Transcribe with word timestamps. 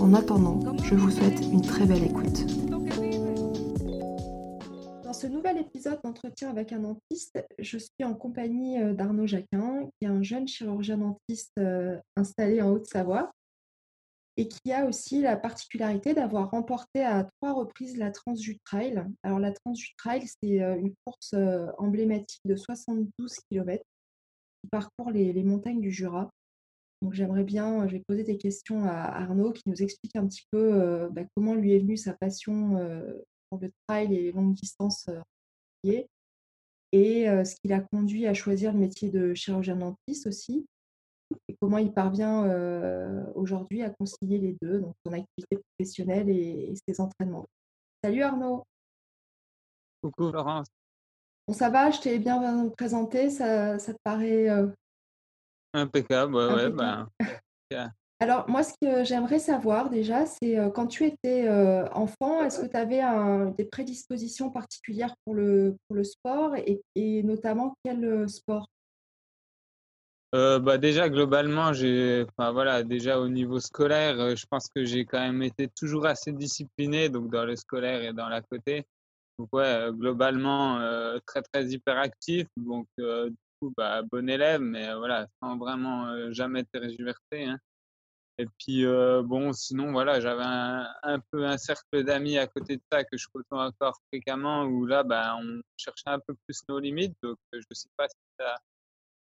En 0.00 0.14
attendant, 0.14 0.76
je 0.84 0.94
vous 0.94 1.10
souhaite 1.10 1.40
une 1.40 1.60
très 1.60 1.84
belle 1.84 2.04
écoute. 2.04 2.46
Dans 5.02 5.12
ce 5.12 5.26
nouvel 5.26 5.58
épisode 5.58 5.98
d'entretien 6.04 6.50
avec 6.50 6.72
un 6.72 6.78
dentiste, 6.78 7.44
je 7.58 7.78
suis 7.78 8.04
en 8.04 8.14
compagnie 8.14 8.80
euh, 8.80 8.94
d'Arnaud 8.94 9.26
Jacquin, 9.26 9.88
qui 9.98 10.06
est 10.06 10.08
un 10.08 10.22
jeune 10.22 10.46
chirurgien 10.46 10.98
dentiste 10.98 11.52
euh, 11.58 11.98
installé 12.14 12.62
en 12.62 12.70
Haute-Savoie 12.70 13.32
et 14.36 14.46
qui 14.46 14.72
a 14.72 14.86
aussi 14.86 15.20
la 15.20 15.36
particularité 15.36 16.14
d'avoir 16.14 16.52
remporté 16.52 17.02
à 17.02 17.28
trois 17.40 17.52
reprises 17.54 17.96
la 17.96 18.12
Transjut 18.12 18.58
Trail. 18.64 19.04
Alors 19.24 19.40
la 19.40 19.50
Transjut 19.50 19.94
Trail, 19.96 20.22
c'est 20.26 20.62
euh, 20.62 20.76
une 20.78 20.94
course 21.04 21.34
emblématique 21.78 22.42
de 22.44 22.54
72 22.54 23.34
km 23.50 23.82
qui 24.62 24.68
parcourt 24.70 25.10
les 25.10 25.42
montagnes 25.42 25.80
du 25.80 25.90
Jura. 25.90 26.30
Donc 27.02 27.12
j'aimerais 27.12 27.44
bien, 27.44 27.86
je 27.86 27.92
vais 27.92 28.02
poser 28.08 28.24
des 28.24 28.38
questions 28.38 28.84
à 28.84 28.92
Arnaud 28.92 29.52
qui 29.52 29.62
nous 29.66 29.82
explique 29.82 30.16
un 30.16 30.26
petit 30.26 30.44
peu 30.50 30.74
euh, 30.74 31.08
bah, 31.10 31.22
comment 31.34 31.54
lui 31.54 31.72
est 31.72 31.78
venue 31.78 31.96
sa 31.96 32.12
passion 32.14 32.76
euh, 32.78 33.12
pour 33.48 33.60
le 33.60 33.70
trail 33.86 34.12
et 34.14 34.22
les 34.22 34.32
longues 34.32 34.54
distances 34.54 35.06
euh, 35.08 35.20
et 36.90 37.26
ce 37.26 37.54
qui 37.60 37.68
l'a 37.68 37.80
conduit 37.80 38.26
à 38.26 38.34
choisir 38.34 38.72
le 38.72 38.78
métier 38.78 39.10
de 39.10 39.34
chirurgien 39.34 39.76
dentiste 39.76 40.26
aussi 40.26 40.66
et 41.48 41.56
comment 41.60 41.78
il 41.78 41.92
parvient 41.92 42.44
aujourd'hui 43.34 43.82
à 43.82 43.90
concilier 43.90 44.38
les 44.38 44.56
deux, 44.62 44.80
donc 44.80 44.94
son 45.04 45.12
activité 45.12 45.58
professionnelle 45.58 46.30
et, 46.30 46.74
ses 46.88 47.00
entraînements. 47.00 47.44
Salut 48.02 48.22
Arnaud. 48.22 48.64
Coucou 50.02 50.32
Laurence. 50.32 50.68
Bon, 51.46 51.52
ça 51.52 51.68
va, 51.68 51.90
je 51.90 52.00
t'ai 52.00 52.18
bien 52.18 52.68
présenté, 52.70 53.28
ça, 53.28 53.78
ça 53.78 53.92
te 53.92 53.98
paraît 54.02 54.48
Impeccable, 55.74 56.34
ouais, 56.34 56.54
ouais, 56.54 56.70
ben, 56.70 57.08
Alors, 58.20 58.48
moi, 58.48 58.64
ce 58.64 58.72
que 58.82 59.04
j'aimerais 59.04 59.38
savoir 59.38 59.90
déjà, 59.90 60.26
c'est 60.26 60.58
quand 60.74 60.88
tu 60.88 61.04
étais 61.04 61.48
enfant, 61.92 62.42
est-ce 62.42 62.62
que 62.62 62.66
tu 62.66 62.76
avais 62.76 63.02
des 63.56 63.64
prédispositions 63.64 64.50
particulières 64.50 65.14
pour 65.24 65.34
le, 65.34 65.76
pour 65.86 65.96
le 65.96 66.02
sport 66.02 66.56
et, 66.56 67.22
notamment 67.22 67.76
quel 67.84 68.28
sport? 68.28 68.66
Bah 70.32 70.78
déjà, 70.78 71.08
globalement, 71.08 71.72
j'ai, 71.72 72.26
enfin, 72.28 72.50
voilà, 72.50 72.82
déjà 72.82 73.20
au 73.20 73.28
niveau 73.28 73.60
scolaire, 73.60 74.36
je 74.36 74.46
pense 74.50 74.68
que 74.68 74.84
j'ai 74.84 75.04
quand 75.04 75.20
même 75.20 75.42
été 75.42 75.68
toujours 75.68 76.06
assez 76.06 76.32
discipliné, 76.32 77.08
donc 77.08 77.30
dans 77.30 77.44
le 77.44 77.54
scolaire 77.54 78.02
et 78.02 78.12
dans 78.12 78.28
la 78.28 78.42
côté. 78.42 78.84
Donc, 79.38 79.48
ouais, 79.52 79.90
globalement, 79.92 80.80
très, 81.24 81.42
très 81.42 81.66
hyperactif. 81.66 82.48
Donc, 82.56 82.88
bah, 83.76 84.02
bon 84.02 84.28
élève, 84.28 84.60
mais 84.60 84.94
voilà, 84.94 85.26
sans 85.40 85.56
vraiment 85.58 86.32
jamais 86.32 86.64
tergiverser. 86.64 87.44
Hein. 87.44 87.58
Et 88.38 88.46
puis, 88.58 88.84
bon, 89.24 89.52
sinon, 89.52 89.90
voilà, 89.92 90.20
j'avais 90.20 90.44
un, 90.44 91.20
peu 91.32 91.44
un 91.44 91.58
cercle 91.58 92.04
d'amis 92.04 92.38
à 92.38 92.46
côté 92.46 92.76
de 92.76 92.82
ça 92.90 93.02
que 93.02 93.16
je 93.16 93.26
côtoie 93.32 93.66
encore 93.66 93.98
fréquemment, 94.12 94.64
où 94.64 94.86
là, 94.86 95.02
bah, 95.02 95.36
on 95.40 95.60
cherchait 95.76 96.10
un 96.10 96.20
peu 96.20 96.34
plus 96.46 96.60
nos 96.68 96.78
limites. 96.78 97.16
Donc, 97.22 97.36
je 97.52 97.58
ne 97.58 97.74
sais 97.74 97.88
pas 97.96 98.06
si 98.08 98.16
ça, 98.38 98.56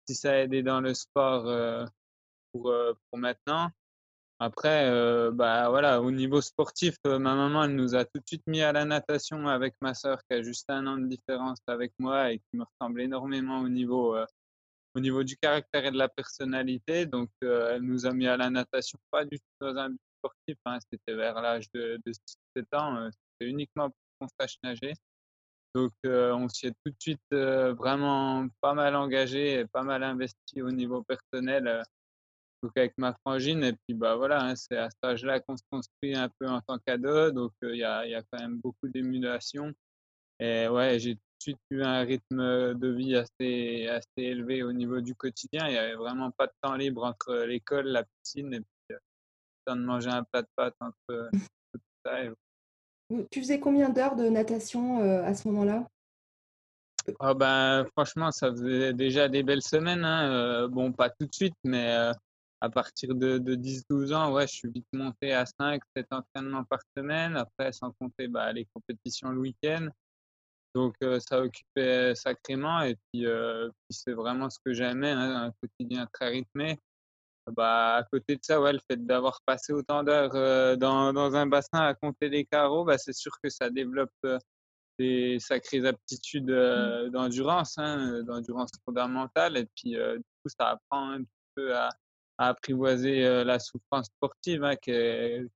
si 0.08 0.26
a 0.26 0.42
aidé 0.42 0.62
dans 0.62 0.80
le 0.80 0.94
sport 0.94 1.44
pour, 2.52 2.72
pour 3.10 3.18
maintenant. 3.18 3.70
Après, 4.44 4.91
bah 5.30 5.69
voilà, 5.70 6.03
au 6.03 6.10
niveau 6.10 6.41
sportif, 6.41 6.97
ma 7.04 7.20
maman 7.20 7.69
nous 7.69 7.94
a 7.94 8.04
tout 8.04 8.19
de 8.19 8.26
suite 8.26 8.42
mis 8.48 8.60
à 8.60 8.72
la 8.72 8.84
natation 8.84 9.47
avec 9.47 9.76
ma 9.80 9.94
sœur 9.94 10.19
qui 10.25 10.34
a 10.36 10.42
juste 10.42 10.69
un 10.69 10.84
an 10.88 10.98
de 10.98 11.06
différence 11.06 11.60
avec 11.69 11.92
moi 12.00 12.32
et 12.32 12.38
qui 12.38 12.56
me 12.56 12.64
ressemble 12.64 13.02
énormément 13.02 13.60
au 13.60 13.69
niveau, 13.69 14.16
au 14.97 15.00
niveau 15.00 15.22
du 15.22 15.36
caractère 15.36 15.86
et 15.86 15.92
de 15.92 15.97
la 15.97 16.08
personnalité. 16.08 17.06
Donc, 17.06 17.28
elle 17.41 17.82
nous 17.82 18.04
a 18.04 18.12
mis 18.12 18.26
à 18.26 18.36
la 18.36 18.50
natation, 18.50 18.98
pas 19.12 19.25
du 19.25 19.38
tout 19.38 19.44
dans 19.60 19.76
un 19.76 19.91
but 19.91 20.00
sportif, 20.19 20.56
hein, 20.64 20.78
c'était 20.91 21.14
vers 21.14 21.41
l'âge 21.41 21.70
de, 21.72 22.00
de 22.04 22.12
7 22.56 22.66
ans, 22.75 23.08
c'était 23.12 23.48
uniquement 23.48 23.91
pour 23.91 23.97
qu'on 24.19 24.28
sache 24.41 24.56
nager. 24.64 24.92
Donc, 25.72 25.92
on 26.02 26.48
s'y 26.48 26.66
est 26.66 26.75
tout 26.84 26.91
de 26.91 26.97
suite 26.98 27.31
vraiment 27.31 28.48
pas 28.60 28.75
mal 28.75 28.97
engagé 28.97 29.60
et 29.60 29.66
pas 29.66 29.84
mal 29.84 30.02
investi 30.02 30.62
au 30.62 30.72
niveau 30.72 31.04
personnel 31.04 31.84
donc 32.62 32.72
avec 32.76 32.92
ma 32.96 33.14
frangine. 33.14 33.64
Et 33.64 33.72
puis 33.72 33.94
bah 33.94 34.16
voilà, 34.16 34.42
hein, 34.42 34.56
c'est 34.56 34.76
à 34.76 34.88
cet 34.90 35.04
âge-là 35.04 35.40
qu'on 35.40 35.56
se 35.56 35.62
construit 35.70 36.14
un 36.14 36.28
peu 36.38 36.48
en 36.48 36.60
tant 36.60 36.78
qu'ado. 36.78 37.30
Donc 37.30 37.52
il 37.62 37.76
y, 37.76 37.84
a, 37.84 38.06
y, 38.06 38.14
a, 38.14 38.22
quand 38.22 38.40
même 38.40 38.58
beaucoup 38.58 38.88
d'émulation. 38.88 39.72
Et 40.38 40.68
ouais, 40.68 40.98
j'ai 40.98 41.14
tout 41.14 41.20
de 41.20 41.42
suite 41.42 41.60
eu 41.70 41.82
un 41.82 42.00
rythme 42.00 42.74
de 42.74 42.88
vie 42.88 43.16
assez, 43.16 43.86
assez 43.88 44.06
élevé 44.16 44.62
au 44.62 44.72
niveau 44.72 45.00
du 45.00 45.14
quotidien. 45.14 45.66
Il 45.66 45.72
n'y 45.72 45.78
avait 45.78 45.94
vraiment 45.94 46.30
pas 46.30 46.46
de 46.46 46.52
temps 46.62 46.76
libre 46.76 47.04
entre 47.04 47.34
l'école, 47.44 47.86
la 47.86 48.04
piscine 48.04 48.54
et 48.54 48.60
puis 48.60 48.66
le 48.90 48.98
temps 49.66 49.76
de 49.76 49.82
manger 49.82 50.10
un 50.10 50.24
plat 50.24 50.42
de 50.42 50.48
pâtes 50.56 50.76
entre 50.80 51.30
tout 51.72 51.80
ça. 52.04 52.18
Tu 53.30 53.40
faisais 53.40 53.60
combien 53.60 53.90
d'heures 53.90 54.16
de 54.16 54.28
natation 54.28 55.00
à 55.22 55.34
ce 55.34 55.46
moment-là? 55.48 55.86
Oh 57.18 57.34
ben, 57.34 57.84
franchement, 57.92 58.30
ça 58.30 58.50
faisait 58.50 58.92
déjà 58.94 59.28
des 59.28 59.42
belles 59.42 59.62
semaines. 59.62 60.04
Hein. 60.04 60.68
bon, 60.68 60.92
pas 60.92 61.10
tout 61.10 61.26
de 61.26 61.34
suite, 61.34 61.56
mais 61.64 62.12
à 62.62 62.70
partir 62.70 63.16
de, 63.16 63.38
10-12 63.40 64.14
ans, 64.14 64.32
ouais, 64.32 64.46
je 64.46 64.52
suis 64.52 64.70
vite 64.70 64.86
monté 64.92 65.32
à 65.32 65.44
5, 65.44 65.82
7 65.96 66.06
entraînements 66.12 66.62
par 66.62 66.78
semaine. 66.96 67.36
Après, 67.36 67.72
sans 67.72 67.90
compter 68.00 68.28
bah, 68.28 68.52
les 68.52 68.66
compétitions 68.72 69.30
le 69.30 69.40
week-end. 69.40 69.88
Donc, 70.72 70.94
euh, 71.02 71.18
ça 71.18 71.40
occupait 71.40 72.14
sacrément. 72.14 72.82
Et 72.82 72.94
puis, 72.94 73.26
euh, 73.26 73.68
puis 73.68 73.98
c'est 73.98 74.12
vraiment 74.12 74.48
ce 74.48 74.60
que 74.64 74.72
j'aimais, 74.72 75.10
hein, 75.10 75.46
un 75.46 75.52
quotidien 75.60 76.06
très 76.12 76.28
rythmé. 76.28 76.78
Bah, 77.50 77.96
à 77.96 78.04
côté 78.04 78.36
de 78.36 78.40
ça, 78.44 78.60
ouais, 78.60 78.72
le 78.72 78.80
fait 78.88 79.04
d'avoir 79.04 79.40
passé 79.44 79.72
autant 79.72 80.04
d'heures 80.04 80.36
euh, 80.36 80.76
dans, 80.76 81.12
dans, 81.12 81.34
un 81.34 81.46
bassin 81.46 81.80
à 81.80 81.94
compter 81.94 82.28
les 82.28 82.44
carreaux, 82.44 82.84
bah, 82.84 82.96
c'est 82.96 83.12
sûr 83.12 83.32
que 83.42 83.50
ça 83.50 83.70
développe 83.70 84.12
des 85.00 85.38
sacrées 85.40 85.84
aptitudes 85.84 86.52
mmh. 86.52 87.10
d'endurance, 87.10 87.76
hein, 87.78 88.22
d'endurance 88.22 88.70
fondamentale. 88.84 89.56
Et 89.56 89.66
puis, 89.74 89.94
du 89.94 90.22
coup, 90.44 90.48
ça 90.56 90.70
apprend 90.70 91.10
un 91.10 91.24
petit 91.24 91.42
peu 91.56 91.76
à, 91.76 91.88
apprivoiser 92.47 93.44
la 93.44 93.58
souffrance 93.58 94.06
sportive, 94.06 94.64
hein, 94.64 94.76
qui, 94.76 94.91
est, 94.91 95.47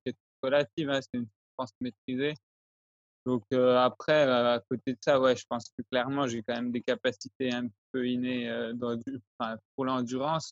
relative, 0.41 0.89
hein, 0.89 0.99
c'est 1.01 1.19
une 1.19 1.27
souffrance 1.27 1.73
maîtrisée. 1.81 2.33
Donc 3.25 3.43
après, 3.51 4.23
à 4.23 4.61
côté 4.69 4.93
de 4.93 4.97
ça, 5.01 5.19
ouais, 5.19 5.35
je 5.35 5.45
pense 5.49 5.65
que 5.69 5.83
clairement, 5.91 6.27
j'ai 6.27 6.43
quand 6.43 6.55
même 6.55 6.71
des 6.71 6.81
capacités 6.81 7.53
un 7.53 7.67
peu 7.91 8.07
innées 8.07 8.49
enfin, 9.39 9.57
pour 9.75 9.85
l'endurance. 9.85 10.51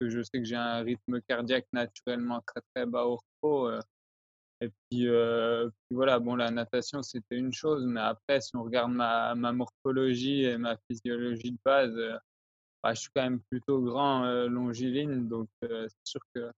Que 0.00 0.08
je 0.08 0.22
sais 0.22 0.38
que 0.38 0.44
j'ai 0.44 0.54
un 0.54 0.82
rythme 0.82 1.20
cardiaque 1.22 1.66
naturellement 1.72 2.40
très 2.46 2.60
très 2.72 2.86
bas 2.86 3.04
au 3.04 3.18
repos. 3.42 3.72
et 4.60 4.70
puis, 4.90 5.08
voilà, 5.90 6.20
bon, 6.20 6.36
la 6.36 6.52
natation, 6.52 7.02
c'était 7.02 7.36
une 7.36 7.52
chose, 7.52 7.84
mais 7.84 8.00
après, 8.00 8.40
si 8.40 8.54
on 8.54 8.62
regarde 8.62 8.92
ma 8.92 9.34
morphologie 9.34 10.44
et 10.44 10.56
ma 10.56 10.76
physiologie 10.88 11.50
de 11.50 11.58
base, 11.64 11.98
bah, 12.82 12.94
je 12.94 13.00
suis 13.00 13.10
quand 13.14 13.22
même 13.22 13.40
plutôt 13.50 13.80
grand, 13.80 14.24
longiligne, 14.48 15.28
donc 15.28 15.48
c'est 15.62 15.88
sûr 16.04 16.20
que 16.34 16.50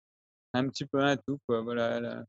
un 0.52 0.68
petit 0.68 0.84
peu 0.84 1.00
un 1.00 1.16
tout, 1.16 1.38
quoi, 1.46 1.62
voilà. 1.62 2.24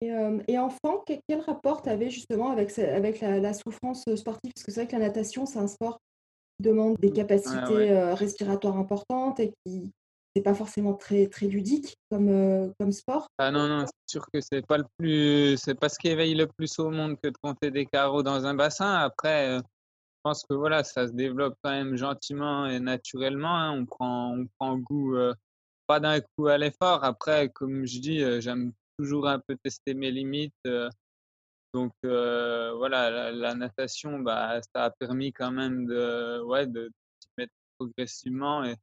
Et, 0.00 0.58
enfant, 0.58 1.02
quel, 1.06 1.40
rapport 1.40 1.82
tu 1.82 1.88
avais 1.88 2.10
justement 2.10 2.50
avec, 2.50 2.78
avec 2.78 3.20
la, 3.20 3.54
souffrance 3.54 4.04
sportive? 4.16 4.52
Parce 4.54 4.64
que 4.64 4.72
c'est 4.72 4.82
vrai 4.82 4.86
que 4.88 4.96
la 4.96 5.06
natation, 5.06 5.46
c'est 5.46 5.58
un 5.58 5.68
sport 5.68 5.98
qui 6.58 6.64
demande 6.64 6.96
des 6.98 7.10
mmh, 7.10 7.14
capacités 7.14 8.12
respiratoires 8.12 8.76
importantes 8.76 9.40
et 9.40 9.52
qui 9.64 9.90
n'est 10.36 10.42
pas 10.42 10.54
forcément 10.54 10.94
très, 10.94 11.26
très 11.28 11.46
ludique 11.46 11.96
comme, 12.10 12.72
comme 12.78 12.92
sport. 12.92 13.28
Ah 13.38 13.50
non, 13.50 13.66
non, 13.68 13.86
c'est 13.86 14.10
sûr 14.10 14.26
que 14.32 14.40
c'est 14.40 14.66
pas 14.66 14.78
le 14.78 14.84
plus, 14.98 15.56
c'est 15.56 15.78
pas 15.78 15.88
ce 15.88 15.98
qui 15.98 16.08
éveille 16.08 16.34
le 16.34 16.48
plus 16.48 16.78
au 16.78 16.90
monde 16.90 17.16
que 17.22 17.28
de 17.28 17.38
compter 17.42 17.70
des 17.70 17.86
carreaux 17.86 18.22
dans 18.22 18.44
un 18.44 18.54
bassin. 18.54 18.92
Après, 18.94 19.58
pense 20.24 20.44
que 20.44 20.54
voilà, 20.54 20.82
ça 20.82 21.06
se 21.06 21.12
développe 21.12 21.56
quand 21.62 21.70
même 21.70 21.96
gentiment 21.96 22.66
et 22.66 22.80
naturellement. 22.80 23.56
Hein. 23.56 23.72
On, 23.78 23.86
prend, 23.86 24.36
on 24.36 24.46
prend 24.58 24.76
goût, 24.78 25.16
pas 25.86 26.00
d'un 26.00 26.20
coup 26.20 26.48
à 26.48 26.58
l'effort. 26.58 27.04
Après, 27.04 27.50
comme 27.50 27.86
je 27.86 28.00
dis, 28.00 28.40
j'aime 28.40 28.72
toujours 28.98 29.28
un 29.28 29.38
peu 29.38 29.56
tester 29.62 29.94
mes 29.94 30.10
limites. 30.10 30.54
donc 31.74 31.92
voilà, 32.02 33.30
la, 33.30 33.54
natation, 33.54 34.18
bah, 34.18 34.60
ça 34.74 34.86
a 34.86 34.90
permis 34.90 35.32
quand 35.32 35.52
même 35.52 35.86
de, 35.86 36.40
ouais, 36.42 36.66
de 36.66 36.90
mettre 37.38 37.52
progressivement. 37.78 38.64
Et, 38.64 38.76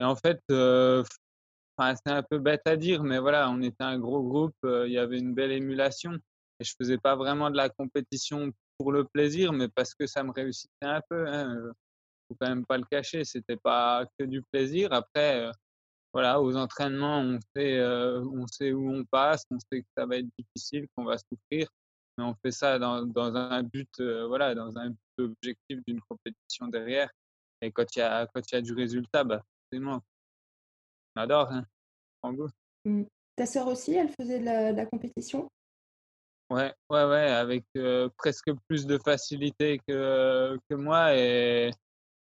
en 0.00 0.16
fait, 0.16 0.40
c'est 0.48 2.12
un 2.12 2.22
peu 2.22 2.38
bête 2.38 2.62
à 2.66 2.76
dire, 2.76 3.02
mais 3.02 3.18
voilà, 3.18 3.50
on 3.50 3.62
était 3.62 3.84
un 3.84 3.98
gros 3.98 4.22
groupe, 4.22 4.56
il 4.64 4.92
y 4.92 4.98
avait 4.98 5.18
une 5.18 5.34
belle 5.34 5.52
émulation 5.52 6.18
et 6.62 6.64
je 6.64 6.74
faisais 6.78 6.98
pas 6.98 7.16
vraiment 7.16 7.50
de 7.50 7.56
la 7.56 7.68
compétition 7.68 8.52
pour 8.82 8.90
le 8.90 9.04
plaisir, 9.04 9.52
mais 9.52 9.68
parce 9.68 9.94
que 9.94 10.06
ça 10.08 10.24
me 10.24 10.32
réussissait 10.32 10.68
un 10.82 11.00
peu, 11.08 11.28
hein, 11.28 11.72
faut 12.28 12.36
quand 12.40 12.48
même 12.48 12.66
pas 12.66 12.78
le 12.78 12.84
cacher, 12.84 13.24
c'était 13.24 13.56
pas 13.56 14.04
que 14.18 14.24
du 14.24 14.42
plaisir. 14.42 14.92
Après, 14.92 15.48
voilà, 16.12 16.40
aux 16.40 16.56
entraînements, 16.56 17.20
on 17.20 17.38
sait, 17.54 17.80
on 17.80 18.46
sait 18.48 18.72
où 18.72 18.90
on 18.90 19.04
passe, 19.04 19.44
on 19.52 19.58
sait 19.58 19.82
que 19.82 19.88
ça 19.96 20.04
va 20.04 20.16
être 20.16 20.26
difficile, 20.36 20.88
qu'on 20.96 21.04
va 21.04 21.16
souffrir, 21.16 21.68
mais 22.18 22.24
on 22.24 22.34
fait 22.44 22.50
ça 22.50 22.80
dans, 22.80 23.06
dans 23.06 23.32
un 23.36 23.62
but, 23.62 24.00
voilà, 24.00 24.54
dans 24.56 24.76
un 24.76 24.90
but 24.90 24.98
objectif 25.18 25.78
d'une 25.86 26.00
compétition 26.00 26.66
derrière. 26.66 27.08
Et 27.60 27.70
quand 27.70 27.86
il 27.94 28.00
y 28.00 28.02
a, 28.02 28.26
quand 28.26 28.42
il 28.50 28.54
y 28.56 28.58
a 28.58 28.62
du 28.62 28.72
résultat, 28.72 29.22
bah, 29.22 29.40
forcément, 29.70 30.02
on 31.14 31.20
adore, 31.20 31.52
hein, 31.52 31.64
en 32.22 32.32
goût. 32.32 32.48
Mmh. 32.84 33.04
Ta 33.36 33.46
sœur 33.46 33.68
aussi, 33.68 33.94
elle 33.94 34.10
faisait 34.10 34.40
de 34.40 34.76
la 34.76 34.86
compétition? 34.86 35.48
Ouais, 36.52 36.74
ouais, 36.90 37.04
ouais, 37.06 37.30
avec 37.30 37.64
presque 38.18 38.52
plus 38.68 38.84
de 38.84 38.98
facilité 38.98 39.80
que, 39.88 40.58
que 40.68 40.74
moi. 40.74 41.16
Et 41.16 41.70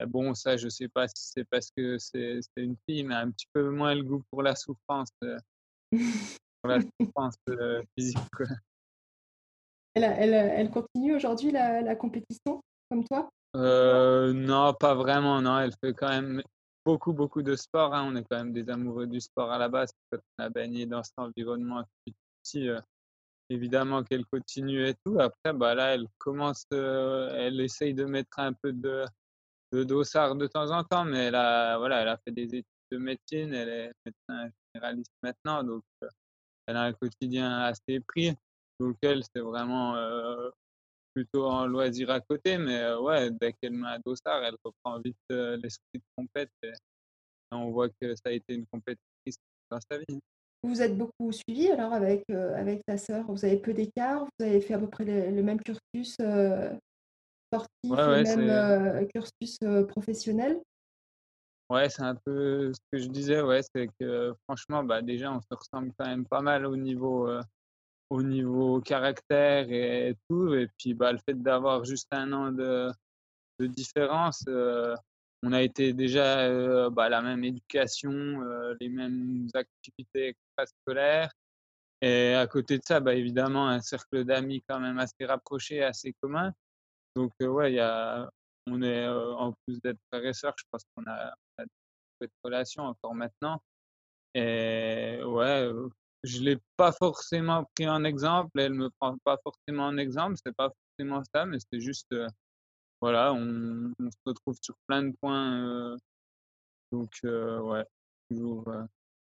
bon, 0.05 0.35
ça, 0.35 0.57
je 0.57 0.69
sais 0.69 0.87
pas 0.87 1.07
si 1.07 1.31
c'est 1.33 1.45
parce 1.45 1.71
que 1.75 1.97
c'est 1.97 2.39
une 2.55 2.75
fille, 2.87 3.03
mais 3.03 3.15
un 3.15 3.31
petit 3.31 3.47
peu 3.51 3.71
moins 3.71 3.95
le 3.95 4.03
goût 4.03 4.21
pour 4.29 4.43
la 4.43 4.55
souffrance, 4.55 5.09
pour 5.89 6.69
la 6.69 6.79
souffrance 7.01 7.35
physique. 7.97 8.19
Elle, 9.95 10.03
elle, 10.03 10.33
elle, 10.33 10.69
continue 10.69 11.15
aujourd'hui 11.15 11.51
la, 11.51 11.81
la, 11.81 11.95
compétition, 11.95 12.61
comme 12.91 13.03
toi? 13.05 13.27
Non, 13.55 14.73
pas 14.79 14.93
vraiment. 14.93 15.41
Non, 15.41 15.57
elle 15.57 15.73
fait 15.83 15.93
quand 15.93 16.09
même 16.09 16.43
beaucoup, 16.85 17.13
beaucoup 17.13 17.41
de 17.41 17.55
sport. 17.55 17.95
Hein. 17.95 18.07
On 18.07 18.15
est 18.15 18.23
quand 18.29 18.37
même 18.37 18.53
des 18.53 18.69
amoureux 18.69 19.07
du 19.07 19.19
sport 19.19 19.51
à 19.51 19.57
la 19.57 19.67
base. 19.67 19.91
Quand 20.11 20.19
on 20.37 20.43
a 20.43 20.49
baigné 20.49 20.85
dans 20.85 21.01
cet 21.01 21.17
environnement 21.17 21.83
petit, 22.05 22.69
euh, 22.69 22.79
évidemment 23.51 24.03
qu'elle 24.03 24.25
continue 24.25 24.87
et 24.87 24.95
tout. 25.05 25.19
Après, 25.19 25.53
bah 25.53 25.75
là, 25.75 25.95
elle 25.95 26.07
commence, 26.17 26.65
euh, 26.73 27.29
elle 27.35 27.59
essaye 27.61 27.93
de 27.93 28.05
mettre 28.05 28.39
un 28.39 28.53
peu 28.53 28.73
de, 28.73 29.05
de 29.71 29.83
dossard 29.83 30.35
de 30.35 30.47
temps 30.47 30.71
en 30.71 30.83
temps, 30.83 31.05
mais 31.05 31.25
elle 31.25 31.35
a, 31.35 31.77
voilà, 31.77 32.01
elle 32.01 32.07
a 32.09 32.17
fait 32.17 32.31
des 32.31 32.45
études 32.45 32.65
de 32.91 32.97
médecine, 32.97 33.53
elle 33.53 33.69
est 33.69 33.91
médecin 34.05 34.49
généraliste 34.73 35.13
maintenant, 35.23 35.63
donc 35.63 35.83
euh, 36.03 36.09
elle 36.67 36.77
a 36.77 36.83
un 36.83 36.93
quotidien 36.93 37.59
assez 37.59 37.99
pris. 38.01 38.33
Donc 38.79 38.97
elle, 39.01 39.23
c'est 39.23 39.41
vraiment 39.41 39.95
euh, 39.95 40.49
plutôt 41.13 41.45
en 41.45 41.67
loisir 41.67 42.09
à 42.09 42.19
côté, 42.19 42.57
mais 42.57 42.93
ouais, 42.95 43.29
dès 43.39 43.53
qu'elle 43.53 43.73
met 43.73 43.87
un 43.87 43.99
dossard, 44.05 44.43
elle 44.43 44.55
reprend 44.63 44.99
vite 44.99 45.17
l'esprit 45.29 45.99
de 45.99 46.03
compète 46.17 46.49
on 47.51 47.71
voit 47.71 47.89
que 47.89 48.15
ça 48.15 48.29
a 48.29 48.31
été 48.31 48.53
une 48.53 48.65
compétitrice 48.67 49.37
dans 49.69 49.79
sa 49.89 49.97
vie. 49.97 50.19
Vous 50.63 50.81
êtes 50.81 50.95
beaucoup 50.95 51.31
suivi 51.31 51.69
alors 51.71 51.93
avec, 51.93 52.23
euh, 52.29 52.55
avec 52.55 52.85
ta 52.85 52.97
sœur? 52.97 53.25
Vous 53.27 53.45
avez 53.45 53.57
peu 53.57 53.73
d'écart 53.73 54.25
Vous 54.37 54.45
avez 54.45 54.61
fait 54.61 54.75
à 54.75 54.79
peu 54.79 54.87
près 54.87 55.05
le, 55.05 55.41
même 55.41 55.59
cursus 55.59 56.17
euh, 56.19 56.71
sportif 57.51 57.89
ouais, 57.89 58.23
même 58.23 58.49
euh, 58.49 59.05
cursus 59.07 59.57
professionnel? 59.87 60.61
Ouais, 61.69 61.89
c'est 61.89 62.03
un 62.03 62.15
peu 62.15 62.71
ce 62.73 62.79
que 62.91 62.99
je 62.99 63.07
disais, 63.07 63.41
ouais, 63.41 63.61
c'est 63.73 63.87
que 63.99 64.35
franchement, 64.43 64.83
bah, 64.83 65.01
déjà, 65.01 65.31
on 65.31 65.41
se 65.41 65.53
ressemble 65.53 65.91
quand 65.97 66.05
même 66.05 66.25
pas 66.25 66.41
mal 66.41 66.65
au 66.65 66.75
niveau, 66.75 67.29
au 68.09 68.21
niveau 68.21 68.81
caractère 68.81 69.71
et 69.71 70.15
tout. 70.29 70.53
Et 70.53 70.67
puis, 70.77 70.93
bah, 70.93 71.13
le 71.13 71.17
fait 71.17 71.41
d'avoir 71.41 71.85
juste 71.85 72.07
un 72.11 72.31
an 72.33 72.51
de, 72.51 72.91
de 73.59 73.67
différence, 73.67 74.43
on 75.43 75.53
a 75.53 75.61
été 75.61 75.93
déjà 75.93 76.41
euh, 76.41 76.89
bah, 76.89 77.09
la 77.09 77.21
même 77.21 77.43
éducation, 77.43 78.11
euh, 78.11 78.75
les 78.79 78.89
mêmes 78.89 79.47
activités 79.53 80.29
extrascolaires. 80.29 81.31
Et 82.01 82.33
à 82.33 82.47
côté 82.47 82.77
de 82.77 82.83
ça, 82.85 82.99
bah, 82.99 83.15
évidemment, 83.15 83.67
un 83.67 83.81
cercle 83.81 84.23
d'amis 84.23 84.63
quand 84.67 84.79
même 84.79 84.99
assez 84.99 85.25
rapproché, 85.25 85.83
assez 85.83 86.13
commun. 86.21 86.53
Donc, 87.15 87.31
euh, 87.41 87.47
ouais, 87.47 87.73
y 87.73 87.79
a, 87.79 88.29
on 88.67 88.81
est, 88.81 89.07
en 89.07 89.53
plus 89.65 89.81
d'être 89.81 89.99
frères 90.11 90.25
et 90.25 90.33
sœurs, 90.33 90.53
je 90.57 90.65
pense 90.71 90.83
qu'on 90.95 91.05
a, 91.07 91.33
a 91.57 91.65
de 91.65 92.29
relations 92.43 92.83
encore 92.83 93.15
maintenant. 93.15 93.61
Et 94.35 95.19
ouais, 95.23 95.69
je 96.23 96.39
ne 96.39 96.45
l'ai 96.45 96.57
pas 96.77 96.91
forcément 96.91 97.65
pris 97.75 97.87
en 97.87 98.03
exemple, 98.03 98.59
elle 98.59 98.73
ne 98.73 98.77
me 98.77 98.89
prend 98.99 99.17
pas 99.23 99.37
forcément 99.43 99.87
en 99.87 99.97
exemple, 99.97 100.35
c'est 100.43 100.55
pas 100.55 100.69
forcément 100.69 101.21
ça, 101.33 101.45
mais 101.45 101.57
c'est 101.59 101.81
juste 101.81 102.13
voilà, 103.01 103.33
on, 103.33 103.91
on, 103.99 104.11
se 104.11 104.17
retrouve 104.25 104.55
sur 104.61 104.75
plein 104.87 105.03
de 105.03 105.15
points. 105.19 105.65
Euh, 105.65 105.97
donc, 106.91 107.09
euh, 107.25 107.59
ouais, 107.59 107.85
toujours, 108.29 108.67
euh, 108.67 108.83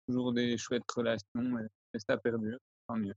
toujours 0.07 0.31
des 0.31 0.57
chouettes 0.57 0.89
relations 0.95 1.59
et, 1.59 1.99
ça 2.07 2.17
perdure, 2.17 2.57
tant 2.87 2.97
mieux. 2.97 3.15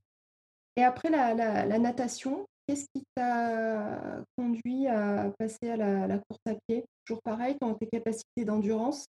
Et 0.75 0.83
après 0.83 1.09
la, 1.09 1.33
la, 1.35 1.65
la 1.65 1.79
natation, 1.79 2.45
qu'est-ce 2.67 2.85
qui 2.93 3.03
t'a 3.15 4.23
conduit 4.35 4.87
à 4.87 5.31
passer 5.37 5.69
à 5.69 5.77
la, 5.77 6.07
la, 6.07 6.17
course 6.17 6.41
à 6.47 6.53
pied? 6.67 6.85
Toujours 7.05 7.21
pareil, 7.21 7.55
dans 7.61 7.75
tes 7.75 7.87
capacités 7.87 8.45
d'endurance? 8.45 9.05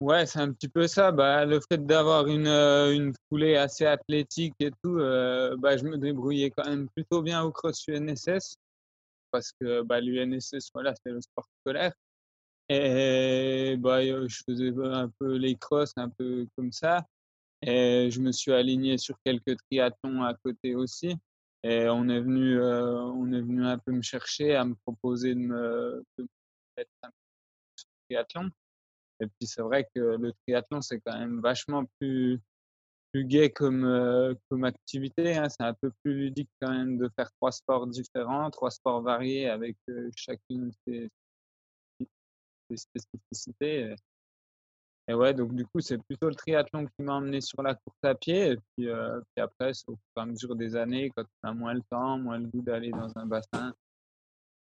Ouais, 0.00 0.26
c'est 0.26 0.40
un 0.40 0.52
petit 0.52 0.68
peu 0.68 0.86
ça. 0.86 1.12
Bah, 1.12 1.44
le 1.44 1.60
fait 1.70 1.86
d'avoir 1.86 2.26
une, 2.26 2.48
une 2.48 3.12
foulée 3.28 3.56
assez 3.56 3.86
athlétique 3.86 4.54
et 4.60 4.70
tout, 4.82 4.96
bah, 4.96 5.76
je 5.76 5.84
me 5.84 5.96
débrouillais 5.96 6.50
quand 6.50 6.68
même 6.68 6.88
plutôt 6.94 7.22
bien 7.22 7.42
au 7.42 7.52
cross 7.52 7.86
UNSS 7.88 8.56
parce 9.32 9.52
que 9.60 9.82
bah, 9.82 10.00
l'UNSS, 10.00 10.70
voilà, 10.74 10.94
c'est 10.94 11.10
le 11.10 11.20
sport 11.20 11.48
scolaire. 11.60 11.92
Et 12.68 13.76
bah, 13.78 14.04
je 14.04 14.42
faisais 14.46 14.72
un 14.82 15.10
peu 15.18 15.36
les 15.36 15.56
crosses, 15.56 15.92
un 15.96 16.08
peu 16.10 16.46
comme 16.56 16.72
ça. 16.72 17.04
Et 17.62 18.10
je 18.10 18.20
me 18.20 18.32
suis 18.32 18.52
aligné 18.52 18.98
sur 18.98 19.16
quelques 19.24 19.56
triathlons 19.68 20.22
à 20.22 20.34
côté 20.34 20.74
aussi. 20.74 21.16
Et 21.64 21.88
on 21.88 22.08
est 22.08 22.20
venu, 22.20 22.60
on 22.60 23.32
est 23.32 23.40
venu 23.40 23.64
un 23.66 23.78
peu 23.78 23.92
me 23.92 24.02
chercher, 24.02 24.54
à 24.56 24.64
me 24.64 24.74
proposer 24.84 25.34
de 25.34 25.40
me, 25.40 26.04
de 26.18 26.26
mettre 26.76 26.90
un 27.02 27.08
peu 27.08 27.14
sur 27.76 27.88
le 27.88 28.14
triathlon. 28.14 28.50
Et 29.20 29.26
puis 29.26 29.46
c'est 29.46 29.62
vrai 29.62 29.88
que 29.94 30.00
le 30.00 30.32
triathlon, 30.42 30.80
c'est 30.80 31.00
quand 31.00 31.18
même 31.18 31.40
vachement 31.40 31.84
plus, 32.00 32.40
plus 33.12 33.24
gai 33.24 33.50
comme, 33.50 33.84
euh, 33.84 34.34
comme 34.48 34.64
activité. 34.64 35.36
Hein. 35.36 35.48
C'est 35.48 35.62
un 35.62 35.74
peu 35.74 35.92
plus 36.02 36.14
ludique 36.14 36.50
quand 36.60 36.70
même 36.70 36.96
de 36.96 37.08
faire 37.14 37.30
trois 37.32 37.52
sports 37.52 37.86
différents, 37.86 38.50
trois 38.50 38.70
sports 38.70 39.02
variés 39.02 39.48
avec 39.48 39.76
euh, 39.90 40.10
chacune 40.16 40.72
ses, 40.86 41.10
ses 42.70 42.76
spécificités. 42.98 43.94
Et, 45.08 45.14
ouais, 45.14 45.34
donc 45.34 45.54
du 45.54 45.66
coup, 45.66 45.80
c'est 45.80 45.98
plutôt 45.98 46.28
le 46.28 46.34
triathlon 46.34 46.86
qui 46.86 47.02
m'a 47.02 47.14
emmené 47.14 47.40
sur 47.40 47.62
la 47.62 47.74
course 47.74 47.98
à 48.02 48.14
pied. 48.14 48.52
Et 48.52 48.56
puis, 48.56 48.88
euh, 48.88 49.20
puis 49.34 49.42
après, 49.42 49.72
au 49.88 49.92
fur 49.92 49.98
et 50.16 50.20
à 50.20 50.26
mesure 50.26 50.56
des 50.56 50.74
années, 50.74 51.10
quand 51.14 51.24
on 51.42 51.48
a 51.48 51.54
moins 51.54 51.74
le 51.74 51.82
temps, 51.90 52.18
moins 52.18 52.38
le 52.38 52.46
goût 52.46 52.62
d'aller 52.62 52.90
dans 52.90 53.12
un 53.16 53.26
bassin, 53.26 53.74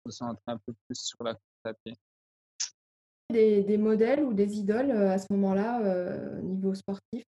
on 0.04 0.10
se 0.10 0.18
centre 0.18 0.42
un 0.46 0.58
peu 0.58 0.74
plus 0.86 1.00
sur 1.00 1.24
la 1.24 1.32
course 1.32 1.64
à 1.64 1.72
pied. 1.72 1.94
Des, 3.32 3.62
des 3.62 3.78
modèles 3.78 4.22
ou 4.22 4.34
des 4.34 4.58
idoles 4.58 4.90
à 4.90 5.16
ce 5.16 5.26
moment-là, 5.30 6.40
niveau 6.42 6.74
sportif? 6.74 7.24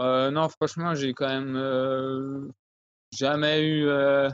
Euh, 0.00 0.30
non, 0.30 0.48
franchement, 0.48 0.94
j'ai 0.94 1.12
quand 1.14 1.28
même 1.28 1.56
euh, 1.56 2.48
jamais 3.12 3.62
eu 3.62 3.86
euh, 3.86 4.30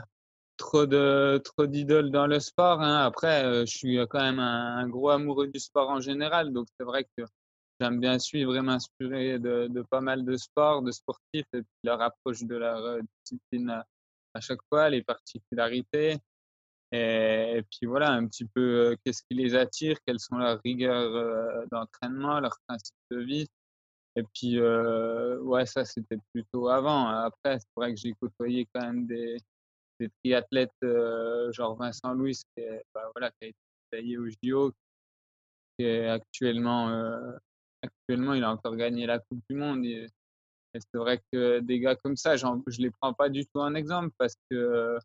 trop 0.57 0.85
de 0.85 1.41
trop 1.43 1.67
d'idoles 1.67 2.11
dans 2.11 2.27
le 2.27 2.39
sport. 2.39 2.81
Hein. 2.81 3.05
Après, 3.05 3.65
je 3.65 3.77
suis 3.77 3.97
quand 4.09 4.21
même 4.21 4.39
un, 4.39 4.87
gros 4.87 5.09
amoureux 5.09 5.47
du 5.47 5.59
sport 5.59 5.89
en 5.89 5.99
général, 5.99 6.53
donc 6.53 6.67
c'est 6.77 6.85
vrai 6.85 7.03
que 7.17 7.23
j'aime 7.79 7.99
bien 7.99 8.19
suivre 8.19 8.55
et 8.55 8.61
m'inspirer 8.61 9.39
de, 9.39 9.67
de, 9.69 9.81
pas 9.83 10.01
mal 10.01 10.25
de 10.25 10.35
sports, 10.37 10.81
de 10.81 10.91
sportifs, 10.91 11.47
et 11.53 11.61
puis 11.61 11.79
leur 11.83 12.01
approche 12.01 12.43
de 12.43 12.55
leur 12.55 12.99
discipline 13.23 13.69
à, 14.33 14.41
chaque 14.41 14.61
fois, 14.69 14.89
les 14.89 15.03
particularités. 15.03 16.17
Et, 16.91 17.57
et, 17.57 17.63
puis 17.63 17.85
voilà, 17.85 18.11
un 18.11 18.25
petit 18.27 18.45
peu 18.45 18.97
qu'est-ce 19.03 19.21
qui 19.29 19.35
les 19.35 19.55
attire, 19.55 19.97
quelles 20.05 20.19
sont 20.19 20.37
leurs 20.37 20.59
rigueurs 20.65 21.67
d'entraînement, 21.71 22.39
leurs 22.39 22.57
principes 22.67 22.95
de 23.11 23.19
vie. 23.19 23.47
Et 24.15 24.23
puis, 24.33 24.59
euh, 24.59 25.39
ouais, 25.41 25.65
ça, 25.65 25.85
c'était 25.85 26.17
plutôt 26.33 26.69
avant. 26.69 27.07
Après, 27.07 27.59
c'est 27.59 27.69
vrai 27.75 27.93
que 27.93 27.99
j'ai 27.99 28.13
côtoyé 28.13 28.67
quand 28.73 28.81
même 28.81 29.05
des, 29.05 29.37
des 29.99 30.09
triathlètes, 30.23 30.71
euh, 30.83 31.51
genre 31.51 31.75
Vincent 31.75 32.13
Louis, 32.13 32.35
qui, 32.55 32.63
bah, 32.93 33.09
voilà, 33.15 33.31
qui 33.31 33.45
a 33.45 33.47
été 33.47 33.57
taillé 33.91 34.17
au 34.17 34.27
JO, 34.29 34.71
qui 35.77 35.85
est 35.85 36.07
actuellement, 36.07 36.89
euh, 36.89 37.31
actuellement, 37.83 38.33
il 38.33 38.43
a 38.43 38.51
encore 38.51 38.75
gagné 38.75 39.05
la 39.05 39.19
Coupe 39.19 39.41
du 39.49 39.55
Monde. 39.55 39.85
Et, 39.85 40.07
c'est 40.75 40.99
vrai 40.99 41.19
que 41.31 41.59
des 41.61 41.79
gars 41.79 41.95
comme 41.95 42.15
ça, 42.15 42.35
je 42.37 42.45
ne 42.45 42.61
les 42.77 42.91
prends 42.91 43.13
pas 43.13 43.29
du 43.29 43.43
tout 43.45 43.59
en 43.59 43.73
exemple 43.73 44.11
parce 44.19 44.35
que 44.51 44.99